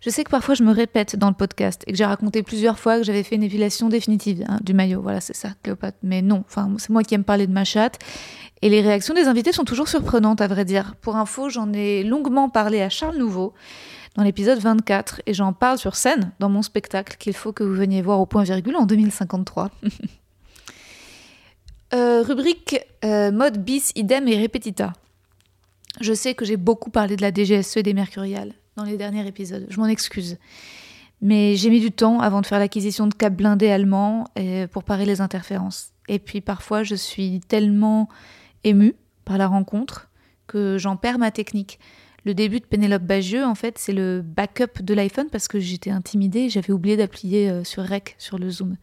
[0.06, 2.78] Je sais que parfois je me répète dans le podcast et que j'ai raconté plusieurs
[2.78, 5.02] fois que j'avais fait une épilation définitive hein, du maillot.
[5.02, 5.98] Voilà, c'est ça, Cléopâtre.
[6.04, 7.98] Mais non, enfin, c'est moi qui aime parler de ma chatte.
[8.62, 10.94] Et les réactions des invités sont toujours surprenantes, à vrai dire.
[11.02, 13.56] Pour info, j'en ai longuement parlé à Charles Nouveau
[14.14, 17.74] dans l'épisode 24 et j'en parle sur scène dans mon spectacle qu'il faut que vous
[17.74, 19.72] veniez voir au point virgule en 2053.
[21.94, 24.92] Euh, rubrique euh, mode bis, idem et repetita.
[26.02, 29.26] Je sais que j'ai beaucoup parlé de la DGSE et des mercuriales dans les derniers
[29.28, 29.66] épisodes.
[29.70, 30.38] Je m'en excuse.
[31.22, 34.84] Mais j'ai mis du temps avant de faire l'acquisition de câbles blindés allemands et pour
[34.84, 35.92] parer les interférences.
[36.08, 38.10] Et puis parfois, je suis tellement
[38.64, 40.10] émue par la rencontre
[40.48, 41.80] que j'en perds ma technique.
[42.26, 45.92] Le début de Pénélope Bagieux, en fait, c'est le backup de l'iPhone parce que j'étais
[45.92, 48.78] intimidée, j'avais oublié d'appuyer euh, sur REC sur le zoom.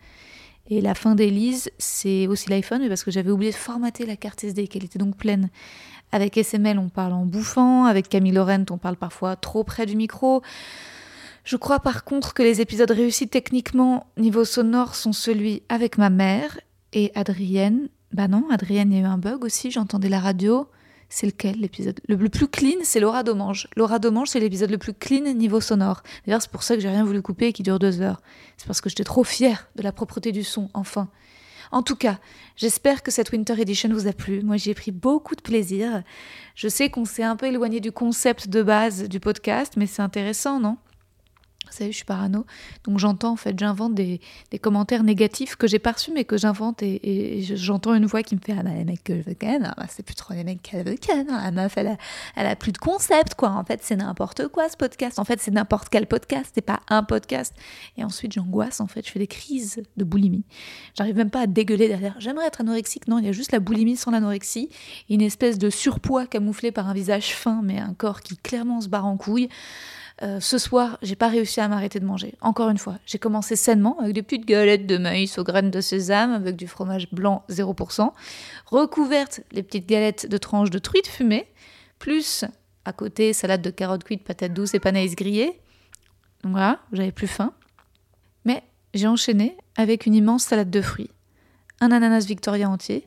[0.70, 4.16] Et la fin d'Elise, c'est aussi l'iPhone, mais parce que j'avais oublié de formater la
[4.16, 5.51] carte SD, qu'elle était donc pleine.
[6.12, 7.86] Avec SML, on parle en bouffant.
[7.86, 10.43] Avec Camille Laurent, on parle parfois trop près du micro.
[11.44, 16.10] Je crois par contre que les épisodes réussis techniquement niveau sonore sont celui avec ma
[16.10, 16.60] mère
[16.93, 17.89] et Adrienne.
[18.12, 20.68] Bah non, Adrienne, il y a eu un bug aussi, j'entendais la radio.
[21.09, 22.01] C'est lequel l'épisode?
[22.09, 23.68] Le, le plus clean, c'est Laura Domange.
[23.76, 26.02] Laura Domange, c'est l'épisode le plus clean niveau sonore.
[26.24, 28.22] D'ailleurs, c'est pour ça que j'ai rien voulu couper et qui dure deux heures.
[28.56, 31.09] C'est parce que j'étais trop fière de la propreté du son, enfin.
[31.73, 32.19] En tout cas,
[32.55, 34.43] j'espère que cette Winter Edition vous a plu.
[34.43, 36.03] Moi, j'y ai pris beaucoup de plaisir.
[36.55, 40.03] Je sais qu'on s'est un peu éloigné du concept de base du podcast, mais c'est
[40.03, 40.77] intéressant, non?
[41.73, 42.44] Vous savez, je suis parano.
[42.85, 44.20] Donc j'entends, en fait, j'invente des,
[44.61, 48.23] commentaires négatifs que j'ai pas reçus, mais que j'invente et, et je- j'entends une voix
[48.23, 50.35] qui me fait Ah bah, les mecs que je veux ah bah, c'est plus trop
[50.35, 51.27] les mecs qu'elle veut ken.
[51.27, 51.97] La meuf, elle
[52.36, 53.51] a, plus de concept, quoi.
[53.51, 55.19] En fait, c'est n'importe quoi ce podcast.
[55.19, 57.55] En fait, c'est n'importe quel podcast, c'est pas un podcast.
[57.97, 60.44] Et ensuite, j'angoisse, en fait, je fais des crises de boulimie.
[60.94, 62.15] J'arrive même pas à dégueuler derrière.
[62.19, 64.69] J'aimerais être anorexique, non, il y a juste la boulimie sans l'anorexie,
[65.09, 68.89] une espèce de surpoids camouflé par un visage fin, mais un corps qui clairement se
[68.89, 69.49] barre en couille.
[70.20, 72.34] Euh, ce soir, j'ai pas réussi à m'arrêter de manger.
[72.40, 75.80] Encore une fois, j'ai commencé sainement avec des petites galettes de maïs aux graines de
[75.80, 78.10] sésame avec du fromage blanc 0%,
[78.66, 81.47] recouvertes les petites galettes de tranches de truite fumée,
[81.98, 82.44] plus
[82.84, 85.60] à côté salade de carottes cuites, patates douces et panaïs grillées.
[86.44, 87.52] Voilà, j'avais plus faim.
[88.44, 88.62] Mais
[88.94, 91.10] j'ai enchaîné avec une immense salade de fruits,
[91.80, 93.06] un ananas Victoria entier.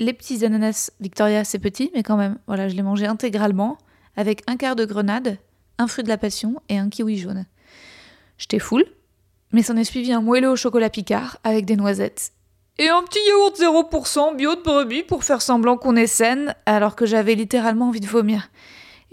[0.00, 3.78] Les petits ananas Victoria, c'est petit, mais quand même, voilà, je les mangeais intégralement
[4.16, 5.38] avec un quart de grenade,
[5.78, 7.46] un fruit de la passion et un kiwi jaune.
[8.38, 8.84] J'étais full,
[9.52, 12.32] mais s'en est suivi un moelleux au chocolat picard avec des noisettes.
[12.78, 16.96] Et un petit yaourt 0% bio de brebis pour faire semblant qu'on est saine, alors
[16.96, 18.48] que j'avais littéralement envie de vomir.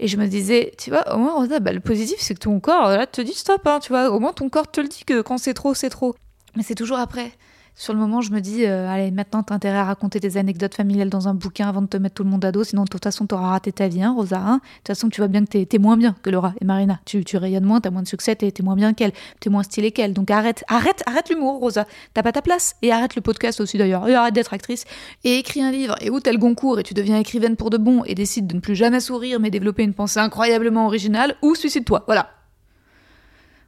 [0.00, 2.58] Et je me disais, tu vois, au moins, Rosa, bah, le positif, c'est que ton
[2.58, 5.04] corps, là, te dit stop, hein, tu vois, au moins ton corps te le dit
[5.04, 6.16] que quand c'est trop, c'est trop.
[6.56, 7.30] Mais c'est toujours après.
[7.74, 10.74] Sur le moment, je me dis, euh, allez, maintenant, t'as intérêt à raconter des anecdotes
[10.74, 12.88] familiales dans un bouquin avant de te mettre tout le monde à dos, sinon, de
[12.88, 14.38] toute façon, t'auras raté ta vie, hein, Rosa.
[14.38, 14.56] hein.
[14.56, 17.00] De toute façon, tu vois bien que t'es, moins bien que Laura et Marina.
[17.06, 19.90] Tu, tu rayonnes moins, t'as moins de succès, t'es, moins bien qu'elle, t'es moins stylé
[19.90, 20.12] qu'elle.
[20.12, 21.86] Donc arrête, arrête, arrête l'humour, Rosa.
[22.12, 22.76] T'as pas ta place.
[22.82, 24.06] Et arrête le podcast aussi, d'ailleurs.
[24.06, 24.84] Et arrête d'être actrice.
[25.24, 25.94] Et écris un livre.
[26.02, 28.54] Et où t'as le Goncourt et tu deviens écrivaine pour de bon et décides de
[28.54, 32.04] ne plus jamais sourire mais développer une pensée incroyablement originale, ou suicide-toi.
[32.06, 32.30] Voilà.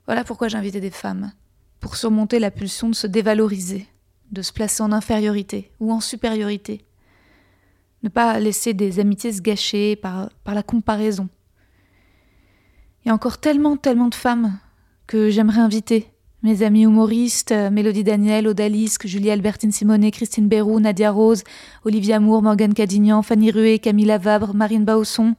[0.06, 1.32] Voilà pourquoi j'ai invité des femmes.
[1.80, 3.86] Pour surmonter la pulsion de se dévaloriser,
[4.32, 6.84] de se placer en infériorité ou en supériorité.
[8.02, 11.28] Ne pas laisser des amitiés se gâcher par, la comparaison.
[13.04, 14.58] Il y a encore tellement, tellement de femmes
[15.06, 16.08] que j'aimerais inviter.
[16.42, 21.42] Mes amis humoristes, euh, Mélodie Daniel, Odalisque, Julie Albertine Simonet, Christine Bérou, Nadia Rose,
[21.86, 25.36] Olivia Moore, Morgane Cadignan, Fanny Rué, Camille Lavabre, Marine Bausson.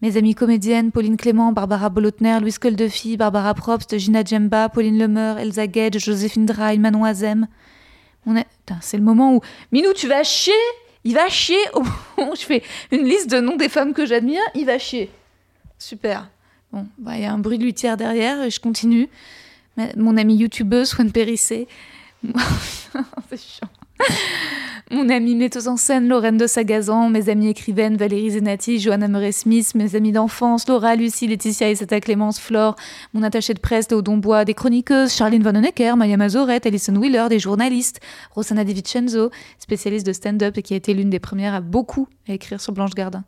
[0.00, 5.38] Mes amies comédiennes, Pauline Clément, Barbara Bolotner, Louise Coldefy, Barbara Probst, Gina Djemba, Pauline Lemeur,
[5.38, 7.04] Elsa Gage, Joséphine Draille, Manon.
[8.26, 8.34] On.
[8.34, 9.40] Putain, c'est le moment où...
[9.72, 10.52] Minou, tu vas chier
[11.04, 11.58] Il va chier.
[12.18, 14.42] je fais une liste de noms des femmes que j'admire.
[14.54, 15.10] Il va chier.
[15.78, 16.28] Super.
[16.72, 19.08] Bon, bah, il y a un bruit de lutière derrière et je continue.
[19.96, 21.68] Mon amie youtubeuse, Swan Périssé.
[23.30, 23.68] C'est chiant.
[24.92, 29.74] Mon amie metteuse en scène, Lorraine de Sagazan, mes amies écrivaines, Valérie Zenati, Johanna Murray-Smith,
[29.74, 32.76] mes amies d'enfance, Laura, Lucie, Laetitia, Isata Clémence, Flore,
[33.12, 37.40] mon attaché de presse, Léo Dombois, des chroniqueuses, Charline Vanhoenacker, Maya Mazoret, Alison Wheeler, des
[37.40, 37.98] journalistes,
[38.30, 42.06] Rosanna Di Vincenzo, spécialiste de stand-up et qui a été l'une des premières à beaucoup
[42.28, 43.24] écrire sur Blanche Gardin.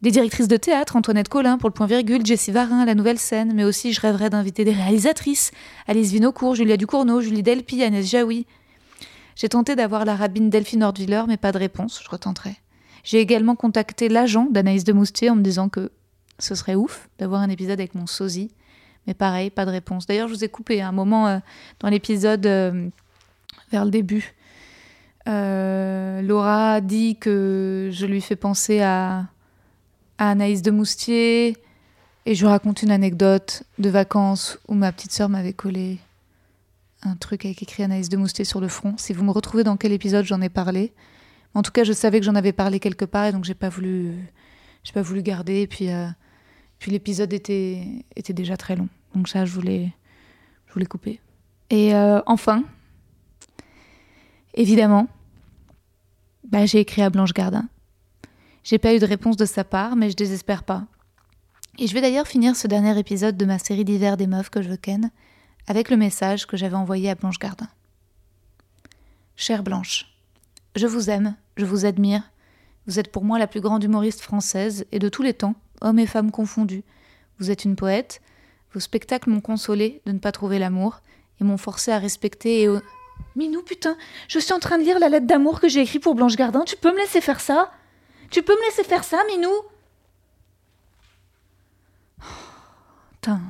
[0.00, 3.52] Des directrices de théâtre, Antoinette Collin pour le point virgule, Jessie Varin, la nouvelle scène,
[3.52, 5.50] mais aussi je rêverais d'inviter des réalisatrices,
[5.88, 8.46] Alice Vinocourt, Julia Ducournau, Julie Delpy, Agnès Jaoui.
[9.36, 12.56] J'ai tenté d'avoir la rabbine Delphine Nordwiller, mais pas de réponse, je retenterai.
[13.02, 15.90] J'ai également contacté l'agent d'Anaïs de Moustier en me disant que
[16.38, 18.50] ce serait ouf d'avoir un épisode avec mon sosie,
[19.06, 20.06] mais pareil, pas de réponse.
[20.06, 21.38] D'ailleurs, je vous ai coupé à un moment euh,
[21.80, 22.88] dans l'épisode euh,
[23.70, 24.34] vers le début.
[25.28, 29.26] Euh, Laura dit que je lui fais penser à,
[30.18, 31.56] à Anaïs de Moustier
[32.26, 35.98] et je raconte une anecdote de vacances où ma petite sœur m'avait collé
[37.04, 38.94] un truc avec écrit Anaïs de Moustier sur le front.
[38.96, 40.92] Si vous me retrouvez dans quel épisode j'en ai parlé.
[41.54, 43.68] En tout cas, je savais que j'en avais parlé quelque part et donc j'ai pas
[43.68, 44.14] voulu,
[44.82, 45.60] j'ai pas voulu garder.
[45.60, 46.08] Et puis, euh,
[46.78, 48.88] puis l'épisode était, était déjà très long.
[49.14, 49.92] Donc ça, je voulais,
[50.66, 51.20] je voulais couper.
[51.70, 52.64] Et euh, enfin,
[54.54, 55.08] évidemment,
[56.48, 57.68] bah, j'ai écrit à Blanche Gardin.
[58.64, 60.86] J'ai pas eu de réponse de sa part, mais je désespère pas.
[61.78, 64.62] Et je vais d'ailleurs finir ce dernier épisode de ma série d'hiver des meufs que
[64.62, 65.10] je ken
[65.66, 67.68] avec le message que j'avais envoyé à Blanche Gardin.
[69.36, 70.06] Chère Blanche,
[70.76, 72.22] je vous aime, je vous admire.
[72.86, 75.98] Vous êtes pour moi la plus grande humoriste française et de tous les temps, hommes
[75.98, 76.84] et femmes confondus.
[77.38, 78.20] Vous êtes une poète.
[78.72, 81.00] Vos spectacles m'ont consolé de ne pas trouver l'amour
[81.40, 82.68] et m'ont forcé à respecter et.
[83.36, 83.96] Minou, putain,
[84.28, 86.64] je suis en train de lire la lettre d'amour que j'ai écrite pour Blanche Gardin.
[86.64, 87.72] Tu peux me laisser faire ça?
[88.30, 89.52] Tu peux me laisser faire ça, Minou?
[93.12, 93.40] Putain.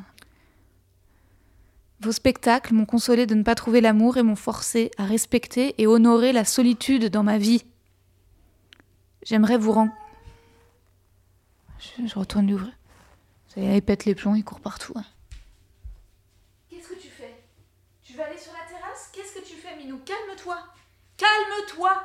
[2.04, 5.86] Vos spectacles m'ont consolé de ne pas trouver l'amour et m'ont forcé à respecter et
[5.86, 7.64] honorer la solitude dans ma vie.
[9.22, 9.92] J'aimerais vous rendre.
[11.78, 12.74] Je, je retourne l'ouvrir.
[13.48, 14.92] Ça y est, il pète les plombs, il court partout.
[14.96, 15.04] hein.
[16.68, 17.42] Qu'est-ce que tu fais?
[18.02, 19.08] Tu vas aller sur la terrasse?
[19.14, 19.98] Qu'est-ce que tu fais, Minou?
[20.04, 20.58] Calme-toi
[21.16, 22.02] Calme-toi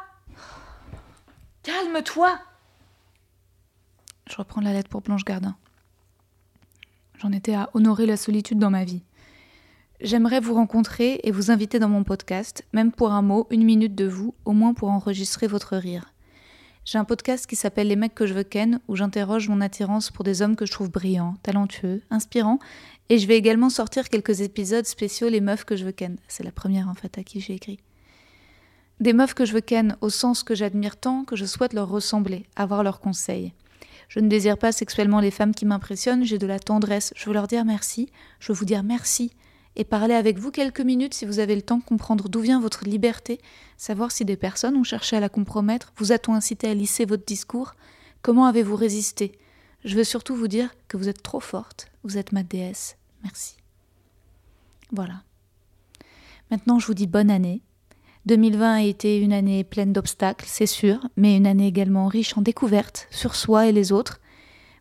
[1.61, 2.39] Calme-toi
[4.29, 5.57] Je reprends la lettre pour Blanche Gardin.
[7.17, 9.01] J'en étais à honorer la solitude dans ma vie.
[10.01, 13.95] J'aimerais vous rencontrer et vous inviter dans mon podcast, même pour un mot, une minute
[13.95, 16.13] de vous, au moins pour enregistrer votre rire.
[16.85, 20.09] J'ai un podcast qui s'appelle Les mecs que je veux ken, où j'interroge mon attirance
[20.09, 22.59] pour des hommes que je trouve brillants, talentueux, inspirants,
[23.09, 26.15] et je vais également sortir quelques épisodes spéciaux Les meufs que je veux ken.
[26.29, 27.81] C'est la première en fait à qui j'ai écrit.
[29.01, 31.89] Des meufs que je veux ken au sens que j'admire tant que je souhaite leur
[31.89, 33.53] ressembler, avoir leurs conseils.
[34.07, 37.33] Je ne désire pas sexuellement les femmes qui m'impressionnent, j'ai de la tendresse, je veux
[37.33, 38.09] leur dire merci,
[38.39, 39.31] je veux vous dire merci,
[39.79, 42.83] et parler avec vous quelques minutes si vous avez le temps, comprendre d'où vient votre
[42.83, 43.39] liberté,
[43.77, 47.25] savoir si des personnes ont cherché à la compromettre, vous a-t-on incité à lisser votre
[47.25, 47.75] discours,
[48.21, 49.39] comment avez-vous résisté?
[49.85, 53.55] Je veux surtout vous dire que vous êtes trop forte, vous êtes ma déesse, merci.
[54.91, 55.23] Voilà.
[56.51, 57.61] Maintenant, je vous dis bonne année.
[58.25, 62.41] 2020 a été une année pleine d'obstacles, c'est sûr, mais une année également riche en
[62.41, 64.19] découvertes sur soi et les autres.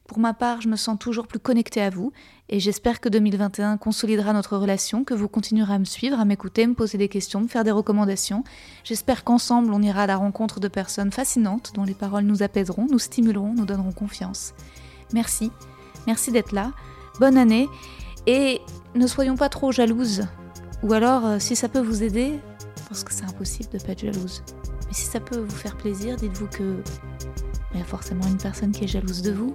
[0.09, 2.13] Pour ma part, je me sens toujours plus connectée à vous
[2.49, 6.67] et j'espère que 2021 consolidera notre relation, que vous continuerez à me suivre, à m'écouter,
[6.67, 8.43] me poser des questions, me faire des recommandations.
[8.85, 12.87] J'espère qu'ensemble, on ira à la rencontre de personnes fascinantes dont les paroles nous apaiseront,
[12.91, 14.55] nous stimuleront, nous donneront confiance.
[15.13, 15.53] Merci,
[16.07, 16.73] merci d'être là.
[17.21, 17.69] Bonne année
[18.27, 18.63] et
[18.95, 20.27] ne soyons pas trop jalouses.
[20.85, 22.41] Ou alors, euh, si ça peut vous aider,
[22.89, 24.43] parce que c'est impossible de pas être jalouse.
[24.87, 26.83] Mais si ça peut vous faire plaisir, dites-vous que
[27.75, 29.55] il y a forcément une personne qui est jalouse de vous.